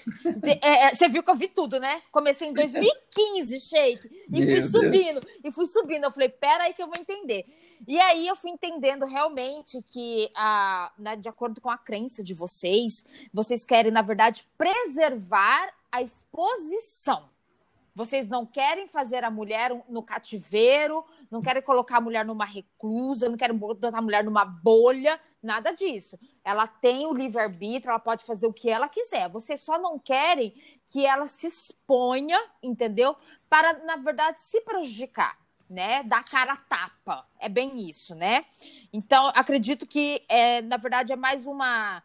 É, 0.60 0.86
é, 0.86 0.94
você 0.94 1.08
viu 1.08 1.22
que 1.22 1.30
eu 1.30 1.34
vi 1.36 1.48
tudo, 1.48 1.78
né? 1.78 2.02
Comecei 2.10 2.48
em 2.48 2.52
2015, 2.52 3.60
Sheik, 3.60 4.10
e 4.28 4.40
Meu 4.40 4.42
fui 4.42 4.60
subindo, 4.62 5.20
Deus. 5.20 5.40
e 5.44 5.50
fui 5.52 5.66
subindo. 5.66 6.04
Eu 6.04 6.10
falei, 6.10 6.28
pera 6.28 6.64
aí 6.64 6.74
que 6.74 6.82
eu 6.82 6.86
vou 6.86 6.96
entender. 6.98 7.44
E 7.86 7.98
aí 8.00 8.26
eu 8.26 8.36
fui 8.36 8.50
entendendo 8.50 9.06
realmente 9.06 9.80
que, 9.82 10.30
a, 10.34 10.92
né, 10.98 11.16
de 11.16 11.28
acordo 11.28 11.60
com 11.60 11.70
a 11.70 11.78
crença 11.78 12.22
de 12.22 12.34
vocês, 12.34 13.04
vocês 13.32 13.64
querem, 13.64 13.92
na 13.92 14.02
verdade, 14.02 14.46
preservar 14.58 15.72
a 15.90 16.02
exposição. 16.02 17.28
Vocês 17.94 18.28
não 18.28 18.46
querem 18.46 18.86
fazer 18.86 19.24
a 19.24 19.30
mulher 19.30 19.70
no 19.88 20.02
cativeiro, 20.02 21.04
não 21.30 21.42
querem 21.42 21.62
colocar 21.62 21.98
a 21.98 22.00
mulher 22.00 22.24
numa 22.24 22.44
reclusa, 22.44 23.28
não 23.28 23.36
querem 23.36 23.56
botar 23.56 23.96
a 23.96 24.02
mulher 24.02 24.24
numa 24.24 24.44
bolha, 24.44 25.20
nada 25.42 25.72
disso. 25.72 26.18
Ela 26.44 26.66
tem 26.66 27.06
o 27.06 27.12
livre-arbítrio, 27.12 27.90
ela 27.90 27.98
pode 27.98 28.24
fazer 28.24 28.46
o 28.46 28.52
que 28.52 28.68
ela 28.68 28.88
quiser. 28.88 29.28
Vocês 29.28 29.60
só 29.60 29.78
não 29.78 29.98
querem 29.98 30.54
que 30.86 31.06
ela 31.06 31.26
se 31.26 31.46
exponha, 31.46 32.38
entendeu? 32.62 33.16
Para, 33.48 33.84
na 33.84 33.96
verdade, 33.96 34.40
se 34.40 34.60
prejudicar, 34.60 35.36
né? 35.68 36.02
Dar 36.04 36.24
cara 36.24 36.52
a 36.52 36.56
tapa. 36.56 37.26
É 37.38 37.48
bem 37.48 37.88
isso, 37.88 38.14
né? 38.14 38.44
Então, 38.92 39.30
acredito 39.34 39.86
que, 39.86 40.24
é, 40.28 40.62
na 40.62 40.76
verdade, 40.76 41.12
é 41.12 41.16
mais 41.16 41.46
uma 41.46 42.02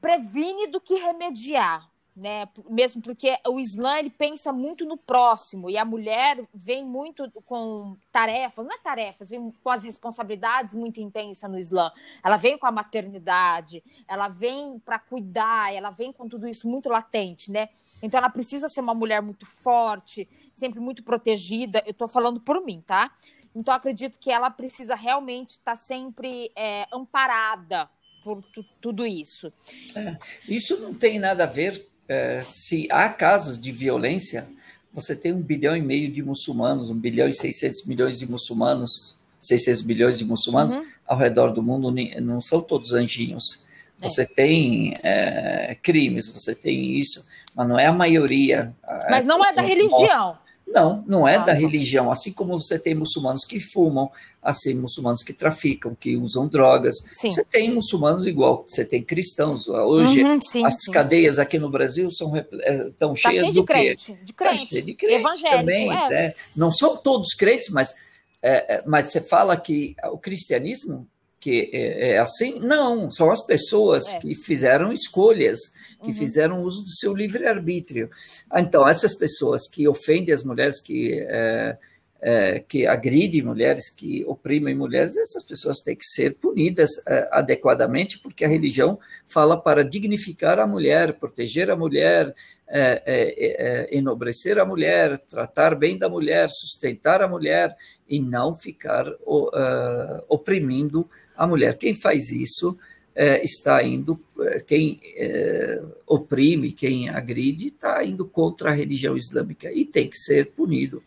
previne 0.00 0.68
do 0.68 0.80
que 0.80 0.94
remediar, 0.94 1.87
né? 2.18 2.48
Mesmo 2.68 3.00
porque 3.00 3.36
o 3.46 3.60
Islã 3.60 3.98
ele 3.98 4.10
pensa 4.10 4.52
muito 4.52 4.84
no 4.84 4.96
próximo 4.96 5.70
e 5.70 5.78
a 5.78 5.84
mulher 5.84 6.44
vem 6.52 6.84
muito 6.84 7.30
com 7.44 7.96
tarefas, 8.10 8.66
não 8.66 8.74
é 8.74 8.78
tarefas, 8.78 9.30
vem 9.30 9.52
com 9.62 9.70
as 9.70 9.84
responsabilidades 9.84 10.74
muito 10.74 11.00
intensas 11.00 11.48
no 11.48 11.58
Islã. 11.58 11.92
Ela 12.22 12.36
vem 12.36 12.58
com 12.58 12.66
a 12.66 12.72
maternidade, 12.72 13.82
ela 14.06 14.28
vem 14.28 14.78
para 14.80 14.98
cuidar, 14.98 15.72
ela 15.72 15.90
vem 15.90 16.12
com 16.12 16.28
tudo 16.28 16.48
isso 16.48 16.68
muito 16.68 16.88
latente, 16.88 17.52
né? 17.52 17.68
Então 18.02 18.18
ela 18.18 18.30
precisa 18.30 18.68
ser 18.68 18.80
uma 18.80 18.94
mulher 18.94 19.22
muito 19.22 19.46
forte, 19.46 20.28
sempre 20.52 20.80
muito 20.80 21.04
protegida. 21.04 21.80
Eu 21.86 21.92
estou 21.92 22.08
falando 22.08 22.40
por 22.40 22.64
mim, 22.64 22.80
tá? 22.80 23.12
Então 23.54 23.72
acredito 23.72 24.18
que 24.18 24.30
ela 24.30 24.50
precisa 24.50 24.96
realmente 24.96 25.50
estar 25.50 25.72
tá 25.72 25.76
sempre 25.76 26.50
é, 26.56 26.86
amparada 26.92 27.88
por 28.22 28.40
tudo 28.80 29.06
isso. 29.06 29.52
É, 29.94 30.18
isso 30.48 30.76
não 30.80 30.92
tem 30.92 31.18
nada 31.18 31.44
a 31.44 31.46
ver 31.46 31.88
é, 32.08 32.42
se 32.44 32.88
há 32.90 33.08
casos 33.08 33.60
de 33.60 33.70
violência, 33.70 34.48
você 34.92 35.14
tem 35.14 35.32
um 35.32 35.40
bilhão 35.40 35.76
e 35.76 35.82
meio 35.82 36.10
de 36.10 36.22
muçulmanos, 36.22 36.90
um 36.90 36.98
bilhão 36.98 37.28
e 37.28 37.34
600 37.34 37.84
milhões 37.84 38.18
de 38.18 38.30
muçulmanos, 38.30 39.18
600 39.40 39.84
milhões 39.84 40.18
de 40.18 40.24
muçulmanos 40.24 40.74
uhum. 40.74 40.86
ao 41.06 41.18
redor 41.18 41.52
do 41.52 41.62
mundo, 41.62 41.94
não 42.20 42.40
são 42.40 42.60
todos 42.60 42.92
anjinhos. 42.92 43.64
É. 44.00 44.08
Você 44.08 44.22
é. 44.22 44.26
tem 44.26 44.94
é, 45.02 45.76
crimes, 45.82 46.28
você 46.28 46.54
tem 46.54 46.98
isso, 46.98 47.28
mas 47.54 47.68
não 47.68 47.78
é 47.78 47.86
a 47.86 47.92
maioria. 47.92 48.74
Mas 49.10 49.26
não 49.26 49.44
é 49.44 49.52
da 49.52 49.62
religião. 49.62 50.38
Não, 50.70 51.02
não 51.06 51.26
é 51.26 51.36
ah, 51.36 51.44
da 51.44 51.52
religião. 51.52 52.10
Assim 52.10 52.32
como 52.32 52.58
você 52.58 52.78
tem 52.78 52.94
muçulmanos 52.94 53.44
que 53.44 53.58
fumam, 53.58 54.10
assim, 54.42 54.74
muçulmanos 54.74 55.22
que 55.22 55.32
traficam, 55.32 55.94
que 55.94 56.16
usam 56.16 56.46
drogas. 56.46 56.96
Sim. 57.12 57.30
Você 57.30 57.44
tem 57.44 57.72
muçulmanos 57.72 58.26
igual, 58.26 58.64
você 58.68 58.84
tem 58.84 59.02
cristãos. 59.02 59.66
Hoje, 59.66 60.22
uhum, 60.22 60.40
sim, 60.42 60.64
as 60.64 60.82
sim. 60.82 60.92
cadeias 60.92 61.38
aqui 61.38 61.58
no 61.58 61.70
Brasil 61.70 62.10
são 62.10 62.36
estão 62.36 63.14
tá 63.14 63.16
cheias 63.16 63.46
cheio 63.46 63.54
do 63.54 63.60
de 63.60 63.66
crente, 63.66 64.12
quê? 64.12 64.18
de 64.22 64.32
crente, 64.32 64.80
tá 64.80 64.86
de 64.86 64.94
crente 64.94 65.14
evangélico. 65.14 65.58
Também, 65.60 65.90
é. 65.90 66.08
né? 66.08 66.34
Não 66.54 66.70
são 66.70 66.96
todos 66.96 67.34
crentes, 67.34 67.70
mas, 67.70 67.94
é, 68.42 68.82
mas 68.86 69.06
você 69.06 69.20
fala 69.20 69.56
que 69.56 69.96
o 70.12 70.18
cristianismo 70.18 71.08
que 71.40 71.70
é, 71.72 72.10
é 72.10 72.18
assim? 72.18 72.58
Não, 72.60 73.10
são 73.10 73.30
as 73.30 73.46
pessoas 73.46 74.12
é. 74.12 74.18
que 74.18 74.34
fizeram 74.34 74.92
escolhas 74.92 75.60
que 76.02 76.10
uhum. 76.10 76.16
fizeram 76.16 76.62
uso 76.62 76.84
do 76.84 76.90
seu 76.90 77.14
livre-arbítrio. 77.14 78.10
Então, 78.54 78.86
essas 78.86 79.14
pessoas 79.18 79.68
que 79.68 79.88
ofendem 79.88 80.32
as 80.32 80.44
mulheres, 80.44 80.80
que, 80.80 81.26
é, 81.28 81.76
é, 82.20 82.60
que 82.60 82.86
agridem 82.86 83.42
mulheres, 83.42 83.90
que 83.90 84.24
oprimem 84.26 84.74
mulheres, 84.74 85.16
essas 85.16 85.44
pessoas 85.44 85.80
têm 85.80 85.96
que 85.96 86.06
ser 86.06 86.38
punidas 86.38 86.90
é, 87.06 87.28
adequadamente, 87.32 88.18
porque 88.18 88.44
a 88.44 88.48
religião 88.48 88.98
fala 89.26 89.60
para 89.60 89.84
dignificar 89.84 90.58
a 90.58 90.66
mulher, 90.66 91.14
proteger 91.14 91.70
a 91.70 91.76
mulher, 91.76 92.34
é, 92.70 93.02
é, 93.06 93.86
é, 93.94 93.96
enobrecer 93.96 94.58
a 94.58 94.64
mulher, 94.64 95.18
tratar 95.18 95.74
bem 95.74 95.96
da 95.96 96.06
mulher, 96.06 96.48
sustentar 96.50 97.22
a 97.22 97.28
mulher 97.28 97.74
e 98.06 98.20
não 98.20 98.54
ficar 98.54 99.08
uh, 99.08 100.22
oprimindo 100.28 101.08
a 101.34 101.46
mulher. 101.46 101.78
Quem 101.78 101.94
faz 101.94 102.30
isso 102.30 102.78
é, 103.20 103.42
está 103.42 103.82
indo, 103.82 104.16
é, 104.42 104.60
quem 104.60 105.00
é, 105.16 105.82
oprime, 106.06 106.70
quem 106.70 107.08
agride, 107.08 107.66
está 107.66 108.04
indo 108.04 108.24
contra 108.24 108.70
a 108.70 108.72
religião 108.72 109.16
islâmica 109.16 109.72
e 109.72 109.84
tem 109.84 110.08
que 110.08 110.16
ser 110.16 110.52
punido. 110.52 111.02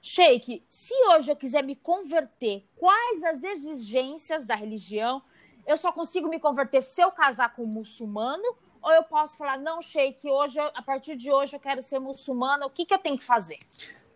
Sheik, 0.00 0.62
se 0.66 0.94
hoje 1.10 1.30
eu 1.30 1.36
quiser 1.36 1.62
me 1.62 1.76
converter, 1.76 2.64
quais 2.74 3.22
as 3.22 3.42
exigências 3.42 4.46
da 4.46 4.54
religião? 4.54 5.20
Eu 5.66 5.76
só 5.76 5.92
consigo 5.92 6.26
me 6.26 6.40
converter 6.40 6.80
se 6.80 7.02
eu 7.02 7.12
casar 7.12 7.54
com 7.54 7.64
um 7.64 7.66
muçulmano? 7.66 8.56
Ou 8.80 8.90
eu 8.90 9.02
posso 9.02 9.36
falar, 9.36 9.58
não, 9.58 9.82
Sheik, 9.82 10.26
hoje, 10.26 10.58
a 10.58 10.82
partir 10.82 11.16
de 11.16 11.30
hoje 11.30 11.54
eu 11.54 11.60
quero 11.60 11.82
ser 11.82 11.98
muçulmana, 11.98 12.64
o 12.64 12.70
que, 12.70 12.86
que 12.86 12.94
eu 12.94 12.98
tenho 12.98 13.18
que 13.18 13.24
fazer? 13.24 13.58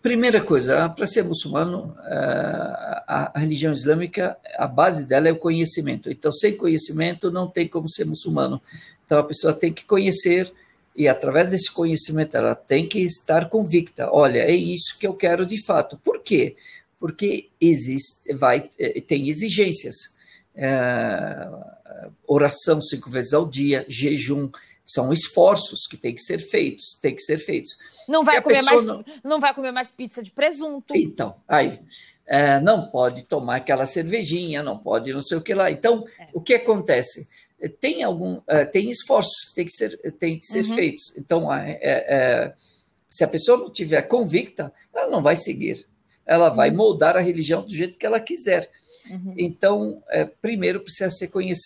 Primeira 0.04 0.44
coisa, 0.44 0.86
para 0.90 1.06
ser 1.06 1.24
muçulmano, 1.24 1.96
eh, 2.04 3.02
a, 3.06 3.32
religião 3.36 3.72
islâmica, 3.72 4.36
a 4.54 4.66
base 4.66 5.08
dela 5.08 5.30
é 5.30 5.32
o 5.32 5.38
conhecimento. 5.38 6.10
Então, 6.12 6.30
sem 6.30 6.58
conhecimento, 6.58 7.30
não 7.30 7.48
tem 7.48 7.66
como 7.66 7.88
ser 7.88 8.04
muçulmano. 8.04 8.60
Então, 9.06 9.18
a 9.18 9.24
pessoa 9.24 9.54
tem 9.54 9.72
que 9.72 9.82
conhecer 9.86 10.52
e, 10.94 11.08
através 11.08 11.52
desse 11.52 11.72
conhecimento, 11.72 12.36
ela 12.36 12.54
tem 12.54 12.86
que 12.86 12.98
estar 12.98 13.48
convicta. 13.48 14.10
Olha, 14.12 14.40
é 14.40 14.54
isso 14.54 14.98
que 15.00 15.06
eu 15.06 15.14
quero 15.14 15.46
de 15.46 15.64
fato. 15.64 15.98
Por 16.04 16.20
quê? 16.22 16.54
Porque 17.00 17.48
existe, 17.58 18.30
vai, 18.34 18.70
eh, 18.78 19.00
tem 19.00 19.30
exigências. 19.30 19.94
É, 20.54 21.48
oração 22.26 22.82
cinco 22.82 23.08
vezes 23.08 23.32
ao 23.32 23.48
dia, 23.48 23.86
jejum, 23.88 24.50
são 24.86 25.12
esforços 25.12 25.86
que 25.88 25.96
têm 25.96 26.14
que 26.14 26.22
ser 26.22 26.38
feitos, 26.38 26.98
têm 27.00 27.14
que 27.14 27.22
ser 27.22 27.38
feitos. 27.38 27.72
Não 28.08 28.22
vai, 28.22 28.40
comer 28.42 28.62
mais, 28.62 28.84
não... 28.84 29.04
não... 29.22 29.40
vai 29.40 29.54
comer 29.54 29.72
mais 29.72 29.90
pizza 29.90 30.22
de 30.22 30.30
presunto. 30.30 30.94
Então, 30.94 31.36
aí, 31.48 31.80
é, 32.26 32.60
não 32.60 32.90
pode 32.90 33.22
tomar 33.24 33.56
aquela 33.56 33.86
cervejinha, 33.86 34.62
não 34.62 34.78
pode 34.78 35.12
não 35.12 35.22
sei 35.22 35.38
o 35.38 35.42
que 35.42 35.54
lá. 35.54 35.70
Então, 35.70 36.04
é. 36.18 36.28
o 36.32 36.40
que 36.40 36.54
acontece? 36.54 37.28
Tem 37.80 38.02
algum, 38.02 38.40
é, 38.46 38.64
tem 38.64 38.90
esforços 38.90 39.48
que 39.48 39.54
têm 39.54 39.64
que 39.64 39.72
ser, 39.72 40.12
tem 40.18 40.38
que 40.38 40.46
ser 40.46 40.66
uhum. 40.66 40.74
feitos. 40.74 41.16
Então, 41.16 41.52
é, 41.52 41.78
é, 41.82 42.54
se 43.08 43.24
a 43.24 43.28
pessoa 43.28 43.56
não 43.56 43.72
tiver 43.72 44.02
convicta, 44.02 44.72
ela 44.94 45.08
não 45.08 45.22
vai 45.22 45.36
seguir. 45.36 45.86
Ela 46.26 46.50
vai 46.50 46.70
uhum. 46.70 46.76
moldar 46.76 47.16
a 47.16 47.20
religião 47.20 47.62
do 47.62 47.74
jeito 47.74 47.96
que 47.96 48.04
ela 48.04 48.20
quiser. 48.20 48.70
Uhum. 49.10 49.34
Então, 49.38 50.02
é, 50.08 50.24
primeiro 50.24 50.80
precisa 50.80 51.10
conhec 51.28 51.58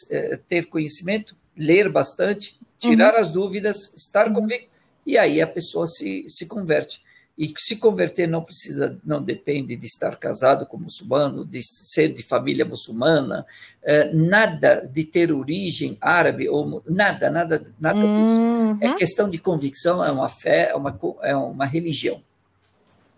ter 0.48 0.66
conhecimento, 0.66 1.36
ler 1.56 1.88
bastante, 1.88 2.57
tirar 2.79 3.14
uhum. 3.14 3.20
as 3.20 3.31
dúvidas, 3.31 3.95
estar 3.95 4.29
uhum. 4.29 4.35
convicto, 4.35 4.68
e 5.07 5.16
aí 5.16 5.41
a 5.41 5.47
pessoa 5.47 5.87
se, 5.87 6.26
se 6.29 6.47
converte. 6.47 7.07
E 7.39 7.53
se 7.57 7.76
converter 7.76 8.26
não 8.26 8.43
precisa, 8.43 8.99
não 9.05 9.22
depende 9.22 9.76
de 9.76 9.87
estar 9.87 10.16
casado 10.16 10.66
com 10.66 10.76
muçulmano, 10.76 11.45
de 11.45 11.62
ser 11.62 12.12
de 12.12 12.24
família 12.24 12.64
muçulmana, 12.64 13.47
é, 13.81 14.12
nada 14.12 14.83
de 14.93 15.05
ter 15.05 15.31
origem 15.31 15.97
árabe 16.01 16.49
ou 16.49 16.83
nada, 16.89 17.31
nada, 17.31 17.72
nada 17.79 17.97
uhum. 17.97 18.74
disso. 18.74 18.85
É 18.85 18.95
questão 18.97 19.31
de 19.31 19.39
convicção, 19.39 20.05
é 20.05 20.11
uma 20.11 20.29
fé, 20.29 20.70
é 20.70 20.74
uma, 20.74 20.99
é 21.22 21.37
uma 21.37 21.64
religião. 21.64 22.20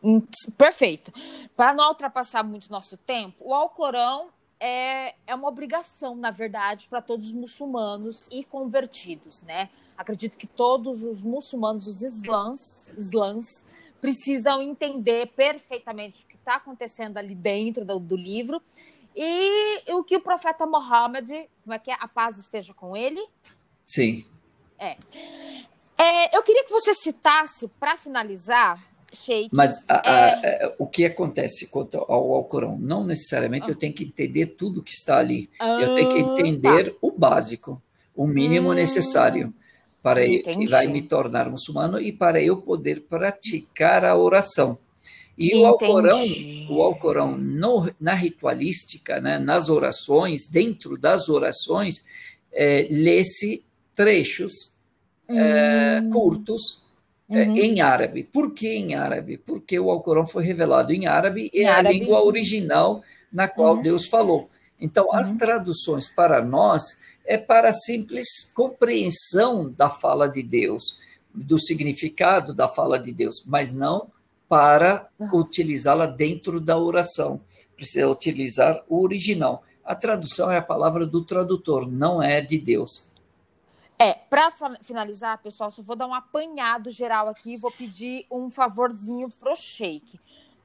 Hum, 0.02 0.22
perfeito. 0.56 1.10
Para 1.56 1.72
não 1.72 1.88
ultrapassar 1.88 2.42
muito 2.42 2.70
nosso 2.70 2.98
tempo, 2.98 3.36
o 3.40 3.54
Alcorão 3.54 4.28
é, 4.60 5.14
é 5.26 5.34
uma 5.34 5.48
obrigação, 5.48 6.14
na 6.14 6.30
verdade, 6.30 6.86
para 6.86 7.00
todos 7.00 7.28
os 7.28 7.32
muçulmanos 7.32 8.22
e 8.30 8.44
convertidos, 8.44 9.42
né? 9.42 9.70
Acredito 9.96 10.36
que 10.36 10.46
todos 10.46 11.02
os 11.02 11.22
muçulmanos, 11.22 11.86
os 11.86 12.02
islãs, 12.02 12.92
islãs 12.96 13.64
precisam 14.00 14.62
entender 14.62 15.26
perfeitamente 15.32 16.24
o 16.24 16.26
que 16.26 16.36
está 16.36 16.56
acontecendo 16.56 17.16
ali 17.18 17.34
dentro 17.34 17.84
do, 17.84 17.98
do, 17.98 18.16
livro 18.16 18.62
e 19.14 19.82
o 19.92 20.02
que 20.02 20.16
o 20.16 20.20
profeta 20.20 20.66
Mohammed, 20.66 21.48
como 21.62 21.74
é 21.74 21.78
que 21.78 21.90
é? 21.90 21.96
A 22.00 22.08
paz 22.08 22.38
esteja 22.38 22.72
com 22.72 22.96
ele? 22.96 23.22
Sim. 23.86 24.24
É. 24.78 24.96
é 25.98 26.36
eu 26.36 26.42
queria 26.42 26.64
que 26.64 26.70
você 26.70 26.94
citasse, 26.94 27.68
para 27.68 27.96
finalizar, 27.96 28.82
Sheik. 29.12 29.50
Mas 29.52 29.84
a, 29.88 30.10
a, 30.10 30.46
é... 30.46 30.64
a, 30.64 30.72
o 30.78 30.86
que 30.86 31.04
acontece 31.04 31.70
quanto 31.70 31.98
ao 31.98 32.32
Alcorão? 32.32 32.78
Não 32.78 33.04
necessariamente 33.04 33.66
ah. 33.66 33.70
eu 33.70 33.76
tenho 33.76 33.92
que 33.92 34.04
entender 34.04 34.46
tudo 34.46 34.82
que 34.82 34.92
está 34.92 35.18
ali. 35.18 35.50
Ah, 35.58 35.80
eu 35.80 35.94
tenho 35.94 36.08
que 36.12 36.18
ah, 36.18 36.20
entender 36.20 36.90
tá. 36.90 36.98
o 37.00 37.10
básico, 37.10 37.82
o 38.14 38.26
mínimo 38.26 38.70
hum, 38.70 38.74
necessário 38.74 39.52
para 40.02 40.26
entendi. 40.26 40.64
que 40.64 40.70
vai 40.70 40.86
me 40.86 41.02
tornar 41.02 41.50
muçulmano 41.50 42.00
e 42.00 42.12
para 42.12 42.42
eu 42.42 42.62
poder 42.62 43.02
praticar 43.02 44.04
a 44.04 44.16
oração. 44.16 44.78
E 45.36 45.56
o 45.56 45.64
Alcorão, 45.64 46.18
o 46.68 46.82
Alcorão 46.82 47.36
no, 47.36 47.90
na 47.98 48.14
ritualística, 48.14 49.20
né, 49.20 49.38
nas 49.38 49.68
orações, 49.68 50.46
dentro 50.50 50.98
das 50.98 51.28
orações, 51.28 52.04
é, 52.52 52.86
lê-se 52.90 53.64
trechos 53.94 54.52
é, 55.28 56.00
hum. 56.02 56.10
curtos 56.10 56.84
é, 56.84 56.89
uhum. 57.30 57.56
em 57.56 57.80
árabe. 57.80 58.24
Por 58.24 58.52
que 58.52 58.68
em 58.68 58.94
árabe? 58.94 59.38
Porque 59.38 59.78
o 59.78 59.90
Alcorão 59.90 60.26
foi 60.26 60.44
revelado 60.44 60.92
em 60.92 61.06
árabe 61.06 61.50
e 61.52 61.62
é 61.62 61.68
a 61.68 61.80
língua 61.82 62.24
original 62.24 63.02
na 63.32 63.48
qual 63.48 63.76
uhum. 63.76 63.82
Deus 63.82 64.06
falou. 64.06 64.50
Então, 64.80 65.06
uhum. 65.06 65.16
as 65.16 65.36
traduções 65.36 66.08
para 66.08 66.42
nós 66.42 66.82
é 67.24 67.38
para 67.38 67.72
simples 67.72 68.52
compreensão 68.54 69.70
da 69.70 69.88
fala 69.88 70.28
de 70.28 70.42
Deus, 70.42 71.00
do 71.32 71.58
significado 71.58 72.52
da 72.52 72.66
fala 72.66 72.98
de 72.98 73.12
Deus, 73.12 73.44
mas 73.46 73.72
não 73.72 74.08
para 74.48 75.08
utilizá-la 75.32 76.06
dentro 76.06 76.60
da 76.60 76.76
oração. 76.76 77.40
Precisa 77.76 78.08
utilizar 78.08 78.82
o 78.88 79.00
original. 79.00 79.62
A 79.84 79.94
tradução 79.94 80.50
é 80.50 80.58
a 80.58 80.62
palavra 80.62 81.06
do 81.06 81.24
tradutor, 81.24 81.90
não 81.90 82.20
é 82.20 82.40
de 82.40 82.58
Deus. 82.58 83.14
É, 84.02 84.14
para 84.14 84.50
finalizar, 84.82 85.36
pessoal, 85.42 85.70
só 85.70 85.82
vou 85.82 85.94
dar 85.94 86.06
um 86.06 86.14
apanhado 86.14 86.88
geral 86.88 87.28
aqui, 87.28 87.58
vou 87.58 87.70
pedir 87.70 88.24
um 88.30 88.48
favorzinho 88.48 89.28
pro 89.28 89.54
Sheik. 89.54 90.18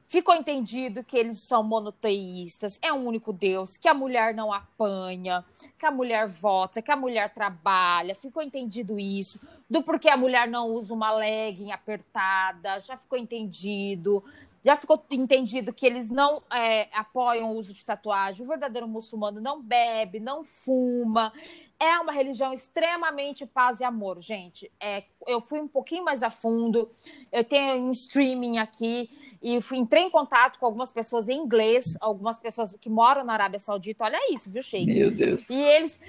Ficou 0.06 0.34
entendido 0.34 1.04
que 1.04 1.18
eles 1.18 1.40
são 1.40 1.62
monoteístas, 1.62 2.80
é 2.82 2.94
um 2.94 3.06
único 3.06 3.34
Deus, 3.34 3.76
que 3.76 3.90
a 3.90 3.94
mulher 3.94 4.34
não 4.34 4.54
apanha, 4.54 5.44
que 5.78 5.86
a 5.86 5.92
mulher 5.92 6.30
vota, 6.30 6.82
que 6.82 6.94
a 6.94 6.96
mulher 6.96 7.34
trabalha. 7.34 8.16
Ficou 8.16 8.42
entendido 8.42 8.98
isso, 8.98 9.38
do 9.70 9.84
porquê 9.84 10.08
a 10.08 10.16
mulher 10.16 10.48
não 10.48 10.70
usa 10.70 10.94
uma 10.94 11.12
legging 11.12 11.74
apertada, 11.74 12.80
já 12.80 12.96
ficou 12.96 13.20
entendido. 13.20 14.24
Já 14.64 14.76
ficou 14.76 15.06
entendido 15.12 15.72
que 15.72 15.86
eles 15.86 16.10
não 16.10 16.42
é, 16.52 16.90
apoiam 16.92 17.52
o 17.52 17.56
uso 17.56 17.72
de 17.72 17.86
tatuagem. 17.86 18.44
O 18.44 18.50
verdadeiro 18.50 18.88
muçulmano 18.88 19.40
não 19.40 19.62
bebe, 19.62 20.20
não 20.20 20.44
fuma. 20.44 21.32
É 21.80 22.00
uma 22.00 22.12
religião 22.12 22.54
extremamente 22.54 23.46
paz 23.46 23.82
e 23.82 23.84
amor, 23.84 24.22
gente. 24.22 24.72
É, 24.80 25.04
eu 25.28 25.42
fui 25.42 25.60
um 25.60 25.68
pouquinho 25.68 26.06
mais 26.06 26.24
a 26.24 26.30
fundo. 26.30 26.90
Eu 27.32 27.44
tenho 27.44 27.84
um 27.84 27.92
streaming 27.92 28.58
aqui 28.58 29.10
e 29.42 29.62
fui, 29.62 29.78
entrei 29.78 30.04
em 30.04 30.10
contato 30.10 30.58
com 30.58 30.66
algumas 30.66 30.92
pessoas 30.92 31.30
em 31.30 31.38
inglês, 31.38 31.96
algumas 32.00 32.40
pessoas 32.40 32.74
que 32.80 32.90
moram 32.90 33.24
na 33.24 33.34
Arábia 33.34 33.60
Saudita. 33.60 34.06
Olha 34.06 34.34
isso, 34.34 34.50
viu, 34.50 34.62
Sheik? 34.62 34.86
Meu 34.86 35.12
Deus. 35.12 35.50
E 35.50 35.62
eles, 35.62 36.00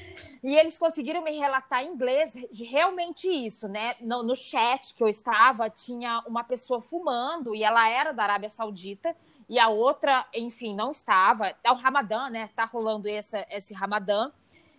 e 0.43 0.55
eles 0.55 0.79
conseguiram 0.79 1.23
me 1.23 1.33
relatar 1.33 1.85
em 1.85 1.93
inglês 1.93 2.35
realmente 2.53 3.29
isso, 3.29 3.69
né? 3.69 3.97
No, 4.01 4.23
no 4.23 4.35
chat 4.35 4.95
que 4.95 5.03
eu 5.03 5.09
estava, 5.09 5.69
tinha 5.69 6.23
uma 6.27 6.45
pessoa 6.45 6.81
fumando 6.81 7.55
e 7.55 7.63
ela 7.63 7.89
era 7.89 8.13
da 8.13 8.23
Arábia 8.23 8.49
Saudita 8.49 9.15
e 9.49 9.59
a 9.59 9.69
outra, 9.69 10.27
enfim, 10.35 10.75
não 10.75 10.91
estava. 10.91 11.55
É 11.63 11.71
o 11.71 11.75
Ramadã, 11.75 12.29
né? 12.31 12.49
Tá 12.55 12.65
rolando 12.65 13.09
esse, 13.09 13.37
esse 13.51 13.75
Ramadã. 13.75 14.31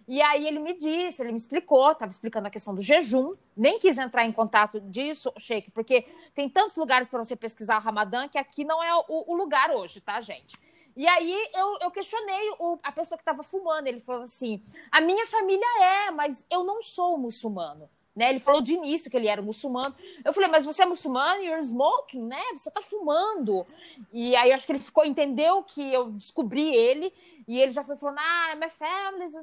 E 0.08 0.22
aí 0.22 0.48
ele 0.48 0.60
me 0.60 0.74
disse, 0.74 1.22
ele 1.22 1.34
me 1.34 1.38
explicou, 1.38 1.92
estava 1.92 2.10
explicando 2.10 2.48
a 2.48 2.50
questão 2.50 2.74
do 2.74 2.82
jejum, 2.82 3.34
nem 3.56 3.78
quis 3.78 3.98
entrar 3.98 4.26
em 4.26 4.32
contato 4.32 4.80
disso, 4.80 5.34
Sheik, 5.38 5.70
porque 5.72 6.06
tem 6.34 6.48
tantos 6.48 6.78
lugares 6.78 7.10
para 7.10 7.22
você 7.22 7.36
pesquisar 7.36 7.78
o 7.78 7.82
Ramadã 7.82 8.28
que 8.28 8.38
aqui 8.38 8.64
não 8.64 8.82
é 8.82 8.96
o, 8.96 9.04
o 9.08 9.36
lugar 9.36 9.70
hoje, 9.72 10.00
tá, 10.00 10.22
gente? 10.22 10.58
E 10.96 11.06
aí 11.06 11.50
eu, 11.54 11.78
eu 11.82 11.92
questionei 11.92 12.50
o, 12.58 12.80
a 12.82 12.92
pessoa 12.92 13.18
que 13.18 13.22
estava 13.22 13.44
fumando, 13.44 13.88
ele 13.88 14.00
falou 14.00 14.24
assim, 14.24 14.64
a 14.90 15.02
minha 15.02 15.28
família 15.28 15.68
é, 15.84 16.12
mas 16.12 16.46
eu 16.50 16.64
não 16.64 16.82
sou 16.82 17.18
muçulmano. 17.18 17.90
Né? 18.16 18.32
Ele 18.32 18.40
falou 18.40 18.62
de 18.62 18.74
início 18.74 19.12
que 19.12 19.16
ele 19.16 19.28
era 19.28 19.44
muçulmano. 19.44 19.94
Eu 20.26 20.34
falei, 20.34 20.50
mas 20.50 20.66
você 20.66 20.82
é 20.82 20.86
muçulmano? 20.88 21.44
You're 21.44 21.62
smoking, 21.62 22.26
né? 22.26 22.42
Você 22.56 22.68
está 22.68 22.82
fumando. 22.82 23.64
E 24.12 24.36
aí 24.36 24.52
acho 24.52 24.66
que 24.66 24.72
ele 24.72 24.80
ficou, 24.80 25.06
entendeu 25.06 25.62
que 25.62 25.94
eu 25.94 26.10
descobri 26.10 26.76
ele 26.76 27.14
e 27.48 27.60
ele 27.60 27.72
já 27.72 27.84
foi 27.84 27.96
falando, 27.96 28.20
ah, 28.20 28.56
my 28.56 28.70
family 28.70 29.26
is 29.26 29.34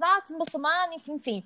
not 0.00 0.32
muçulmano, 0.32 0.94
enfim, 0.94 1.12
enfim. 1.12 1.44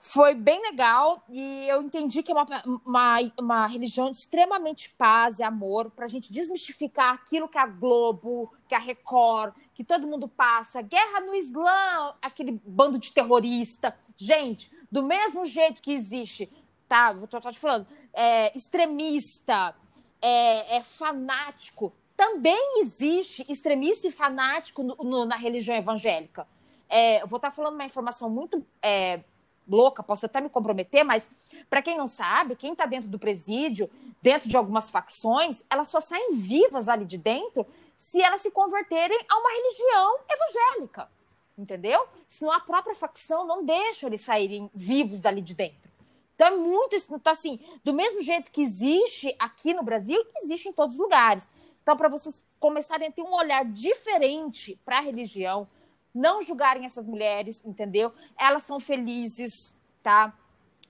Foi 0.00 0.32
bem 0.32 0.62
legal 0.62 1.24
e 1.28 1.68
eu 1.68 1.82
entendi 1.82 2.22
que 2.22 2.30
é 2.30 2.34
uma, 2.34 2.46
uma, 2.86 3.16
uma 3.38 3.66
religião 3.66 4.10
de 4.10 4.18
extremamente 4.18 4.90
paz 4.90 5.40
e 5.40 5.42
amor 5.42 5.90
para 5.90 6.04
a 6.04 6.08
gente 6.08 6.32
desmistificar 6.32 7.14
aquilo 7.14 7.48
que 7.48 7.58
a 7.58 7.66
Globo, 7.66 8.54
que 8.68 8.74
a 8.76 8.78
Record, 8.78 9.52
que 9.74 9.82
todo 9.82 10.06
mundo 10.06 10.28
passa. 10.28 10.80
Guerra 10.80 11.20
no 11.20 11.34
Islã, 11.34 12.14
aquele 12.22 12.60
bando 12.64 12.98
de 12.98 13.12
terrorista. 13.12 13.94
Gente, 14.16 14.70
do 14.90 15.02
mesmo 15.02 15.44
jeito 15.44 15.82
que 15.82 15.92
existe, 15.92 16.48
tá? 16.88 17.12
Vou 17.12 17.26
tô 17.26 17.40
te 17.40 17.58
falando, 17.58 17.86
é, 18.12 18.56
extremista, 18.56 19.74
é, 20.22 20.76
é 20.76 20.82
fanático 20.84 21.92
também 22.18 22.80
existe 22.80 23.46
extremista 23.48 24.08
e 24.08 24.10
fanático 24.10 24.82
no, 24.82 24.96
no, 24.96 25.24
na 25.24 25.36
religião 25.36 25.76
evangélica. 25.76 26.48
É, 26.88 27.22
eu 27.22 27.28
vou 27.28 27.36
estar 27.36 27.52
falando 27.52 27.74
uma 27.74 27.84
informação 27.84 28.28
muito 28.28 28.66
é, 28.82 29.20
louca, 29.68 30.02
posso 30.02 30.26
até 30.26 30.40
me 30.40 30.48
comprometer, 30.48 31.04
mas 31.04 31.30
para 31.70 31.80
quem 31.80 31.96
não 31.96 32.08
sabe, 32.08 32.56
quem 32.56 32.72
está 32.72 32.86
dentro 32.86 33.08
do 33.08 33.20
presídio, 33.20 33.88
dentro 34.20 34.48
de 34.48 34.56
algumas 34.56 34.90
facções, 34.90 35.62
elas 35.70 35.86
só 35.86 36.00
saem 36.00 36.34
vivas 36.34 36.88
ali 36.88 37.04
de 37.04 37.16
dentro 37.16 37.64
se 37.96 38.20
elas 38.20 38.42
se 38.42 38.50
converterem 38.50 39.20
a 39.28 39.38
uma 39.38 39.50
religião 39.50 40.18
evangélica. 40.28 41.08
Entendeu? 41.56 42.04
Senão 42.26 42.52
a 42.52 42.58
própria 42.58 42.96
facção 42.96 43.46
não 43.46 43.64
deixa 43.64 44.08
eles 44.08 44.22
saírem 44.22 44.68
vivos 44.74 45.20
dali 45.20 45.40
de 45.40 45.54
dentro. 45.54 45.88
Então 46.34 46.48
é 46.48 46.56
muito. 46.56 46.96
Então, 46.96 47.32
assim, 47.32 47.60
do 47.84 47.92
mesmo 47.92 48.22
jeito 48.22 48.50
que 48.50 48.60
existe 48.60 49.34
aqui 49.38 49.72
no 49.72 49.84
Brasil, 49.84 50.20
existe 50.42 50.68
em 50.68 50.72
todos 50.72 50.96
os 50.96 51.00
lugares. 51.00 51.48
Então, 51.88 51.96
para 51.96 52.10
vocês 52.10 52.44
começarem 52.60 53.08
a 53.08 53.10
ter 53.10 53.22
um 53.22 53.32
olhar 53.32 53.64
diferente 53.64 54.78
para 54.84 54.98
a 54.98 55.00
religião, 55.00 55.66
não 56.14 56.42
julgarem 56.42 56.84
essas 56.84 57.06
mulheres, 57.06 57.64
entendeu? 57.64 58.12
Elas 58.38 58.64
são 58.64 58.78
felizes, 58.78 59.74
tá? 60.02 60.36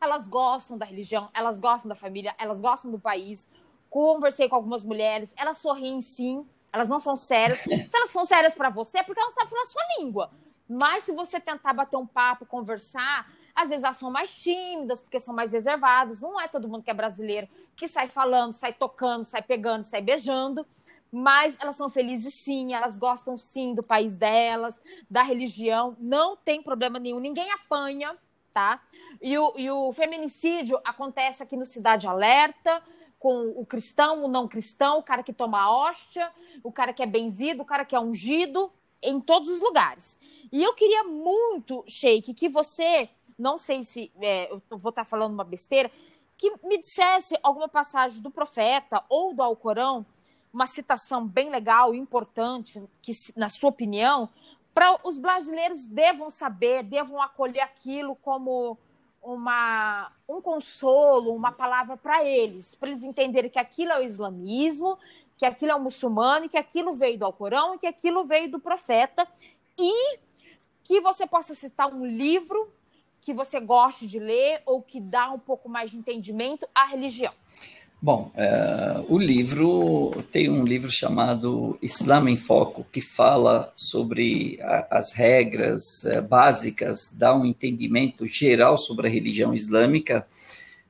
Elas 0.01 0.27
gostam 0.27 0.77
da 0.77 0.85
religião, 0.85 1.31
elas 1.33 1.61
gostam 1.61 1.89
da 1.89 1.95
família, 1.95 2.35
elas 2.37 2.61
gostam 2.61 2.91
do 2.91 2.99
país. 2.99 3.47
Conversei 3.89 4.49
com 4.49 4.57
algumas 4.57 4.85
mulheres, 4.85 5.33
elas 5.37 5.59
sorriem 5.59 6.01
sim, 6.01 6.45
elas 6.73 6.89
não 6.89 6.99
são 6.99 7.17
sérias. 7.17 7.61
se 7.63 7.91
elas 7.95 8.11
são 8.11 8.25
sérias 8.25 8.57
para 8.57 8.69
você, 8.69 8.99
é 8.99 9.03
porque 9.05 9.21
elas 9.21 9.35
sabem 9.35 9.51
falar 9.51 9.63
a 9.63 9.67
sua 9.67 9.83
língua. 10.01 10.33
Mas 10.69 11.05
se 11.05 11.13
você 11.13 11.39
tentar 11.39 11.75
bater 11.75 11.97
um 11.97 12.09
papo, 12.09 12.45
conversar, 12.45 13.31
às 13.55 13.69
vezes 13.69 13.85
elas 13.85 13.99
são 13.99 14.11
mais 14.11 14.35
tímidas, 14.35 15.01
porque 15.01 15.21
são 15.21 15.33
mais 15.33 15.53
reservadas. 15.53 16.23
Não 16.23 16.41
é 16.41 16.49
todo 16.49 16.69
mundo 16.69 16.83
que 16.83 16.91
é 16.91 16.95
brasileiro 16.95 17.49
que 17.77 17.87
sai 17.87 18.09
falando, 18.09 18.53
sai 18.53 18.73
tocando, 18.73 19.25
sai 19.25 19.43
pegando, 19.43 19.85
sai 19.85 20.03
beijando 20.03 20.67
mas 21.11 21.57
elas 21.61 21.77
são 21.77 21.89
felizes 21.89 22.35
sim, 22.35 22.75
elas 22.75 22.99
gostam 22.99 23.37
sim 23.37 23.75
do 23.75 23.83
país 23.83 24.17
delas, 24.17 24.81
da 25.11 25.23
religião, 25.23 25.97
não 25.99 26.37
tem 26.37 26.63
problema 26.63 26.99
nenhum, 26.99 27.21
ninguém 27.21 27.51
apanha, 27.53 28.17
tá? 28.53 28.83
E 29.21 29.37
o, 29.39 29.55
e 29.57 29.71
o 29.71 29.93
feminicídio 29.93 30.79
acontece 30.85 31.43
aqui 31.43 31.57
no 31.57 31.65
Cidade 31.65 32.07
Alerta, 32.07 32.83
com 33.19 33.49
o 33.57 33.67
cristão, 33.67 34.25
o 34.25 34.29
não 34.29 34.47
cristão, 34.47 34.99
o 34.99 35.03
cara 35.03 35.23
que 35.23 35.33
toma 35.33 35.71
hóstia, 35.71 36.31
o 36.63 36.71
cara 36.71 36.93
que 36.93 37.03
é 37.03 37.07
benzido, 37.07 37.63
o 37.63 37.67
cara 37.67 37.85
que 37.85 37.97
é 37.97 38.01
ungido, 38.01 38.71
em 39.03 39.21
todos 39.21 39.49
os 39.49 39.61
lugares. 39.61 40.19
E 40.53 40.63
eu 40.63 40.73
queria 40.75 41.05
muito, 41.05 41.85
Sheik, 41.87 42.35
que 42.35 42.49
você, 42.49 43.09
não 43.39 43.59
sei 43.59 43.85
se 43.85 44.13
é, 44.21 44.51
eu 44.51 44.79
vou 44.79 44.91
estar 44.91 45.05
falando 45.05 45.35
uma 45.35 45.45
besteira, 45.45 45.91
que 46.37 46.53
me 46.65 46.79
dissesse 46.79 47.37
alguma 47.43 47.69
passagem 47.69 48.23
do 48.23 48.31
profeta 48.31 49.05
ou 49.09 49.35
do 49.35 49.43
Alcorão 49.43 50.07
uma 50.59 50.67
citação 50.67 51.25
bem 51.25 51.51
legal, 51.51 51.95
importante, 51.95 52.83
que, 53.01 53.13
na 53.37 53.49
sua 53.49 53.71
opinião, 53.71 54.29
para 54.75 54.99
os 55.05 55.17
brasileiros 55.17 55.85
devam 55.85 56.31
saber, 56.31 56.83
devam 56.83 57.23
acolher 57.23 57.61
aquilo 57.61 58.17
como 58.17 58.77
uma, 59.23 60.11
um 60.29 60.41
consolo, 60.41 61.33
uma 61.33 61.53
palavra 61.53 61.97
para 61.97 62.25
eles, 62.25 62.75
para 62.75 62.89
eles 62.89 63.05
entenderem 63.05 63.49
que 63.49 63.59
aquilo 63.59 63.93
é 63.93 64.01
o 64.01 64.03
islamismo, 64.03 64.99
que 65.37 65.47
aquilo 65.47 65.71
é 65.71 65.77
o 65.77 65.81
muçulmano, 65.81 66.49
que 66.49 66.59
aquilo 66.59 66.93
veio 66.93 67.17
do 67.17 67.25
Alcorão 67.25 67.77
e 67.77 67.79
que 67.79 67.87
aquilo 67.87 68.25
veio 68.25 68.51
do 68.51 68.59
profeta, 68.59 69.29
e 69.79 70.19
que 70.83 71.01
você 71.01 71.25
possa 71.25 71.55
citar 71.55 71.87
um 71.87 72.05
livro 72.05 72.69
que 73.21 73.33
você 73.33 73.61
goste 73.61 74.09
de 74.09 74.19
ler 74.19 74.61
ou 74.67 74.83
que 74.83 75.01
dá 75.01 75.31
um 75.31 75.39
pouco 75.39 75.69
mais 75.69 75.93
de 75.93 75.99
entendimento 75.99 76.69
à 76.75 76.85
religião. 76.85 77.33
Bom, 78.01 78.31
é, 78.37 79.05
o 79.09 79.19
livro 79.19 80.13
tem 80.31 80.49
um 80.49 80.65
livro 80.65 80.89
chamado 80.89 81.77
Islã 81.83 82.31
em 82.31 82.37
Foco, 82.37 82.87
que 82.93 83.01
fala 83.01 83.73
sobre 83.75 84.57
a, 84.63 84.99
as 84.99 85.13
regras 85.13 86.05
é, 86.05 86.21
básicas, 86.21 87.13
dá 87.19 87.35
um 87.35 87.45
entendimento 87.45 88.25
geral 88.25 88.79
sobre 88.79 89.09
a 89.09 89.11
religião 89.11 89.53
islâmica. 89.53 90.25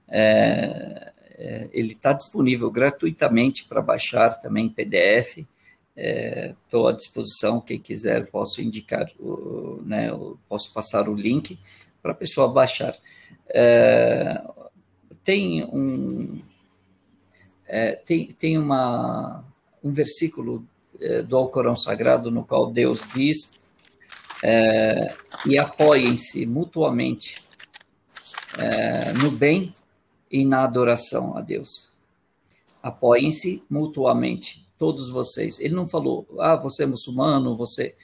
É, 0.07 1.13
é 1.39 1.71
ele 1.73 1.95
está 1.95 2.13
disponível 2.13 2.71
gratuitamente 2.71 3.65
para 3.65 3.81
baixar 3.81 4.39
também 4.39 4.67
em 4.67 4.69
PDF. 4.69 5.47
Estou 5.97 6.89
à 6.89 6.93
disposição, 6.93 7.61
quem 7.61 7.79
quiser, 7.81 8.27
posso 8.27 8.61
indicar, 8.61 9.11
o, 9.19 9.83
né, 9.85 10.11
posso 10.49 10.73
passar 10.75 11.09
o 11.09 11.15
link 11.15 11.59
para 12.03 12.13
a 12.13 12.15
pessoa 12.15 12.53
baixar. 12.53 12.95
É, 13.49 14.41
tem 15.25 15.65
um, 15.65 16.41
É, 17.69 17.93
tem 17.93 18.33
tem 18.33 18.59
uma, 18.59 19.45
um 19.85 19.93
versículo 19.93 20.67
é, 20.99 21.23
do 21.23 21.37
Alcorão 21.37 21.77
Sagrado 21.77 22.31
no 22.31 22.45
qual 22.45 22.73
Deus 22.73 23.07
diz 23.15 23.61
é, 24.43 25.15
e 25.47 25.59
apoiem-se 25.59 26.47
mutuamente 26.47 27.35
é, 28.59 29.13
no 29.23 29.31
bem 29.31 29.73
e 30.31 30.45
na 30.45 30.65
adoração 30.65 31.37
a 31.37 31.41
Deus. 31.41 31.93
Apoiem-se 32.83 33.63
mutuamente, 33.69 34.67
todos 34.79 35.11
vocês. 35.11 35.59
Ele 35.59 35.75
não 35.75 35.89
falou, 35.89 36.27
ah, 36.39 36.57
você 36.57 36.85
é 36.85 36.87
muçulmano, 36.87 37.57
você. 37.57 37.95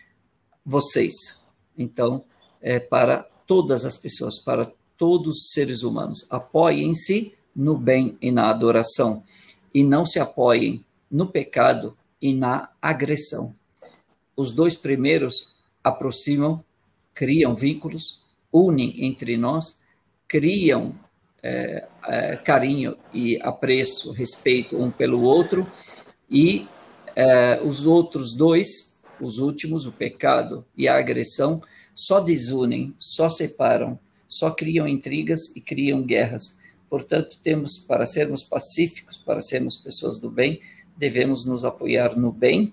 Vocês. 0.67 1.43
Então, 1.77 2.25
é 2.61 2.81
para 2.81 3.19
todas 3.47 3.85
as 3.85 3.97
pessoas, 3.97 4.39
para 4.43 4.71
todos 4.97 5.37
os 5.37 5.51
seres 5.53 5.83
humanos. 5.83 6.27
Apoiem-se 6.31 7.35
no 7.55 7.77
bem 7.77 8.17
e 8.21 8.33
na 8.33 8.51
adoração. 8.51 9.23
E 9.75 9.83
não 9.83 10.07
se 10.07 10.21
apoiem 10.21 10.85
no 11.11 11.27
pecado 11.27 11.97
e 12.23 12.33
na 12.33 12.71
agressão. 12.81 13.55
Os 14.37 14.53
dois 14.53 14.77
primeiros 14.77 15.63
aproximam, 15.83 16.65
criam 17.13 17.55
vínculos, 17.55 18.25
unem 18.53 19.05
entre 19.05 19.37
nós, 19.37 19.81
criam 20.27 20.95
é, 21.43 21.87
é, 22.07 22.37
carinho 22.37 22.97
e 23.13 23.39
apreço, 23.43 24.13
respeito 24.13 24.81
um 24.81 24.91
pelo 24.91 25.21
outro, 25.23 25.67
e 26.31 26.67
é, 27.15 27.61
os 27.63 27.87
outros 27.87 28.35
dois, 28.35 28.99
os 29.21 29.39
últimos, 29.39 29.87
o 29.87 29.93
pecado 29.93 30.65
e 30.77 30.89
a 30.89 30.99
agressão, 30.99 31.63
só 31.95 32.21
desunem, 32.21 32.95
só 32.97 33.29
separam, 33.29 33.99
só 34.27 34.51
criam 34.51 34.89
intrigas 34.89 35.55
e 35.55 35.61
criam 35.61 36.03
guerras. 36.03 36.59
Portanto, 36.95 37.37
temos, 37.43 37.77
para 37.77 38.07
sermos 38.07 38.45
pacíficos, 38.45 39.17
para 39.17 39.41
sermos 39.41 39.77
pessoas 39.79 40.21
do 40.21 40.31
bem, 40.31 40.61
devemos 40.97 41.45
nos 41.45 41.65
apoiar 41.65 42.17
no 42.17 42.31
bem, 42.31 42.73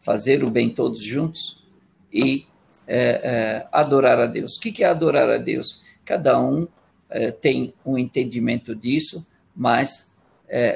fazer 0.00 0.44
o 0.44 0.48
bem 0.48 0.72
todos 0.72 1.02
juntos 1.02 1.66
e 2.12 2.46
é, 2.86 3.00
é, 3.00 3.68
adorar 3.72 4.20
a 4.20 4.26
Deus. 4.26 4.56
O 4.56 4.60
que 4.60 4.84
é 4.84 4.86
adorar 4.86 5.28
a 5.28 5.38
Deus? 5.38 5.82
Cada 6.04 6.40
um 6.40 6.68
é, 7.10 7.32
tem 7.32 7.74
um 7.84 7.98
entendimento 7.98 8.76
disso, 8.76 9.26
mas 9.56 10.16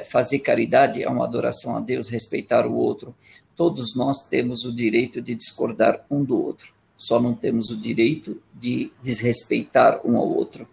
fazer 0.09 0.39
caridade 0.39 1.01
é 1.01 1.07
uma 1.07 1.23
adoração 1.23 1.77
a 1.77 1.79
Deus, 1.79 2.09
respeitar 2.09 2.67
o 2.67 2.75
outro. 2.75 3.15
Todos 3.55 3.95
nós 3.95 4.27
temos 4.27 4.65
o 4.65 4.75
direito 4.75 5.21
de 5.21 5.35
discordar 5.35 6.05
um 6.11 6.21
do 6.21 6.37
outro, 6.43 6.73
só 6.97 7.17
não 7.17 7.33
temos 7.33 7.69
o 7.69 7.79
direito 7.79 8.41
de 8.53 8.91
desrespeitar 9.01 10.01
um 10.05 10.17
ao 10.17 10.27
outro. 10.27 10.67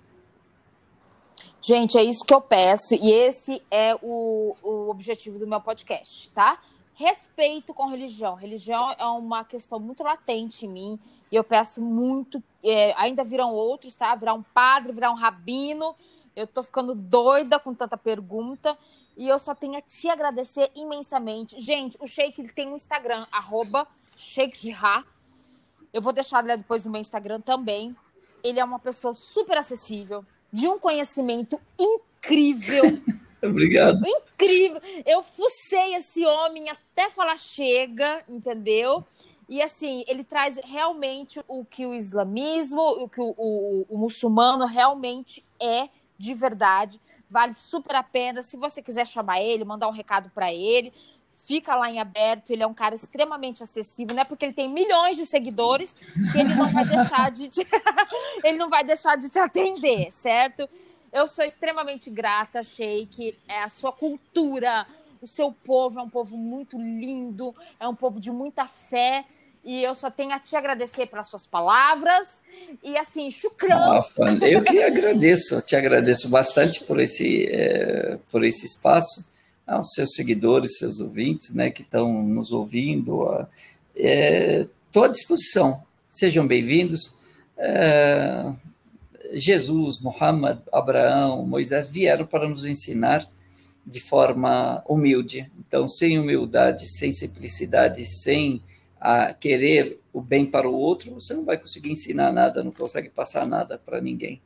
Gente, 1.66 1.96
é 1.96 2.04
isso 2.04 2.26
que 2.26 2.34
eu 2.34 2.42
peço 2.42 2.94
e 2.94 3.10
esse 3.10 3.62
é 3.70 3.94
o, 4.02 4.54
o 4.62 4.90
objetivo 4.90 5.38
do 5.38 5.46
meu 5.46 5.62
podcast, 5.62 6.28
tá? 6.28 6.60
Respeito 6.92 7.72
com 7.72 7.86
religião. 7.86 8.34
Religião 8.34 8.94
é 8.98 9.06
uma 9.06 9.46
questão 9.46 9.80
muito 9.80 10.02
latente 10.02 10.66
em 10.66 10.68
mim 10.68 11.00
e 11.32 11.36
eu 11.36 11.42
peço 11.42 11.80
muito. 11.80 12.42
É, 12.62 12.92
ainda 12.98 13.24
virão 13.24 13.50
outros, 13.54 13.96
tá? 13.96 14.14
Virar 14.14 14.34
um 14.34 14.42
padre, 14.42 14.92
virar 14.92 15.10
um 15.10 15.14
rabino. 15.14 15.96
Eu 16.36 16.46
tô 16.46 16.62
ficando 16.62 16.94
doida 16.94 17.58
com 17.58 17.72
tanta 17.72 17.96
pergunta. 17.96 18.76
E 19.16 19.26
eu 19.26 19.38
só 19.38 19.54
tenho 19.54 19.78
a 19.78 19.80
te 19.80 20.06
agradecer 20.10 20.70
imensamente. 20.74 21.58
Gente, 21.62 21.96
o 21.98 22.06
Sheik 22.06 22.42
ele 22.42 22.52
tem 22.52 22.68
um 22.68 22.76
Instagram, 22.76 23.24
arroba 23.32 23.88
Eu 25.94 26.02
vou 26.02 26.12
deixar 26.12 26.42
depois 26.42 26.84
no 26.84 26.92
meu 26.92 27.00
Instagram 27.00 27.40
também. 27.40 27.96
Ele 28.42 28.60
é 28.60 28.64
uma 28.64 28.78
pessoa 28.78 29.14
super 29.14 29.56
acessível, 29.56 30.26
de 30.54 30.68
um 30.68 30.78
conhecimento 30.78 31.60
incrível. 31.76 33.02
Obrigado. 33.42 34.00
Incrível. 34.06 34.80
Eu 35.04 35.20
fucei 35.20 35.96
esse 35.96 36.24
homem 36.24 36.70
até 36.70 37.10
falar 37.10 37.36
chega, 37.36 38.22
entendeu? 38.28 39.04
E 39.48 39.60
assim, 39.60 40.04
ele 40.06 40.22
traz 40.22 40.56
realmente 40.64 41.40
o 41.48 41.64
que 41.64 41.84
o 41.84 41.92
islamismo, 41.92 42.80
o 42.80 43.08
que 43.08 43.20
o, 43.20 43.34
o, 43.36 43.86
o 43.90 43.98
muçulmano 43.98 44.64
realmente 44.64 45.44
é 45.60 45.88
de 46.16 46.32
verdade. 46.34 47.00
Vale 47.28 47.52
super 47.52 47.96
a 47.96 48.02
pena. 48.04 48.40
Se 48.40 48.56
você 48.56 48.80
quiser 48.80 49.08
chamar 49.08 49.42
ele, 49.42 49.64
mandar 49.64 49.88
um 49.88 49.92
recado 49.92 50.30
para 50.30 50.54
ele, 50.54 50.92
fica 51.46 51.76
lá 51.76 51.90
em 51.90 52.00
aberto. 52.00 52.50
Ele 52.50 52.62
é 52.62 52.66
um 52.66 52.74
cara 52.74 52.94
extremamente 52.94 53.62
acessível, 53.62 54.14
não 54.14 54.22
é 54.22 54.24
porque 54.24 54.44
ele 54.44 54.52
tem 54.52 54.68
milhões 54.68 55.16
de 55.16 55.26
seguidores 55.26 55.94
que 56.32 56.38
ele 56.38 56.54
não 56.54 56.68
vai 56.68 56.84
deixar 56.84 57.30
de 57.30 57.48
te... 57.48 57.66
ele 58.42 58.58
não 58.58 58.68
vai 58.68 58.84
deixar 58.84 59.16
de 59.16 59.28
te 59.28 59.38
atender, 59.38 60.10
certo? 60.10 60.68
Eu 61.12 61.28
sou 61.28 61.44
extremamente 61.44 62.10
grata, 62.10 62.62
Sheik. 62.62 63.36
É 63.46 63.62
a 63.62 63.68
sua 63.68 63.92
cultura, 63.92 64.86
o 65.22 65.26
seu 65.26 65.52
povo 65.52 66.00
é 66.00 66.02
um 66.02 66.08
povo 66.08 66.36
muito 66.36 66.76
lindo, 66.76 67.54
é 67.78 67.86
um 67.86 67.94
povo 67.94 68.20
de 68.20 68.32
muita 68.32 68.66
fé. 68.66 69.24
E 69.64 69.82
eu 69.82 69.94
só 69.94 70.10
tenho 70.10 70.32
a 70.32 70.38
te 70.38 70.54
agradecer 70.56 71.06
pelas 71.06 71.28
suas 71.28 71.46
palavras. 71.46 72.42
E 72.82 72.98
assim, 72.98 73.30
chucrão. 73.30 74.00
Eu 74.42 74.62
que 74.62 74.82
agradeço, 74.82 75.62
te 75.62 75.74
agradeço 75.74 76.28
bastante 76.28 76.84
por 76.84 77.00
esse, 77.00 77.46
é, 77.50 78.18
por 78.30 78.44
esse 78.44 78.66
espaço. 78.66 79.33
Aos 79.66 79.92
seus 79.94 80.12
seguidores, 80.14 80.78
seus 80.78 81.00
ouvintes, 81.00 81.54
né, 81.54 81.70
que 81.70 81.82
estão 81.82 82.22
nos 82.22 82.52
ouvindo. 82.52 83.46
Estou 83.94 85.04
é, 85.04 85.06
à 85.06 85.10
disposição. 85.10 85.82
Sejam 86.10 86.46
bem-vindos. 86.46 87.18
É, 87.56 88.52
Jesus, 89.32 90.00
Muhammad, 90.00 90.58
Abraão, 90.72 91.46
Moisés 91.46 91.88
vieram 91.88 92.26
para 92.26 92.48
nos 92.48 92.66
ensinar 92.66 93.28
de 93.86 94.00
forma 94.00 94.82
humilde. 94.88 95.50
Então, 95.58 95.88
sem 95.88 96.18
humildade, 96.18 96.86
sem 96.86 97.12
simplicidade, 97.12 98.06
sem 98.06 98.62
a 99.00 99.34
querer 99.34 100.00
o 100.12 100.20
bem 100.20 100.46
para 100.46 100.68
o 100.68 100.74
outro, 100.74 101.12
você 101.14 101.34
não 101.34 101.44
vai 101.44 101.58
conseguir 101.58 101.90
ensinar 101.90 102.32
nada, 102.32 102.64
não 102.64 102.70
consegue 102.70 103.10
passar 103.10 103.46
nada 103.46 103.76
para 103.76 104.00
ninguém. 104.00 104.40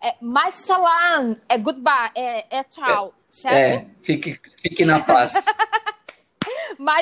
É, 0.00 0.14
mas 0.20 0.54
salam 0.54 1.34
é 1.48 1.58
goodbye, 1.58 2.10
é, 2.16 2.58
é 2.58 2.64
tchau, 2.64 3.14
é, 3.18 3.21
certo? 3.32 3.56
É, 3.56 3.86
fique, 4.02 4.38
fique 4.60 4.84
na 4.84 5.00
paz. 5.00 5.32
mas 6.78 7.00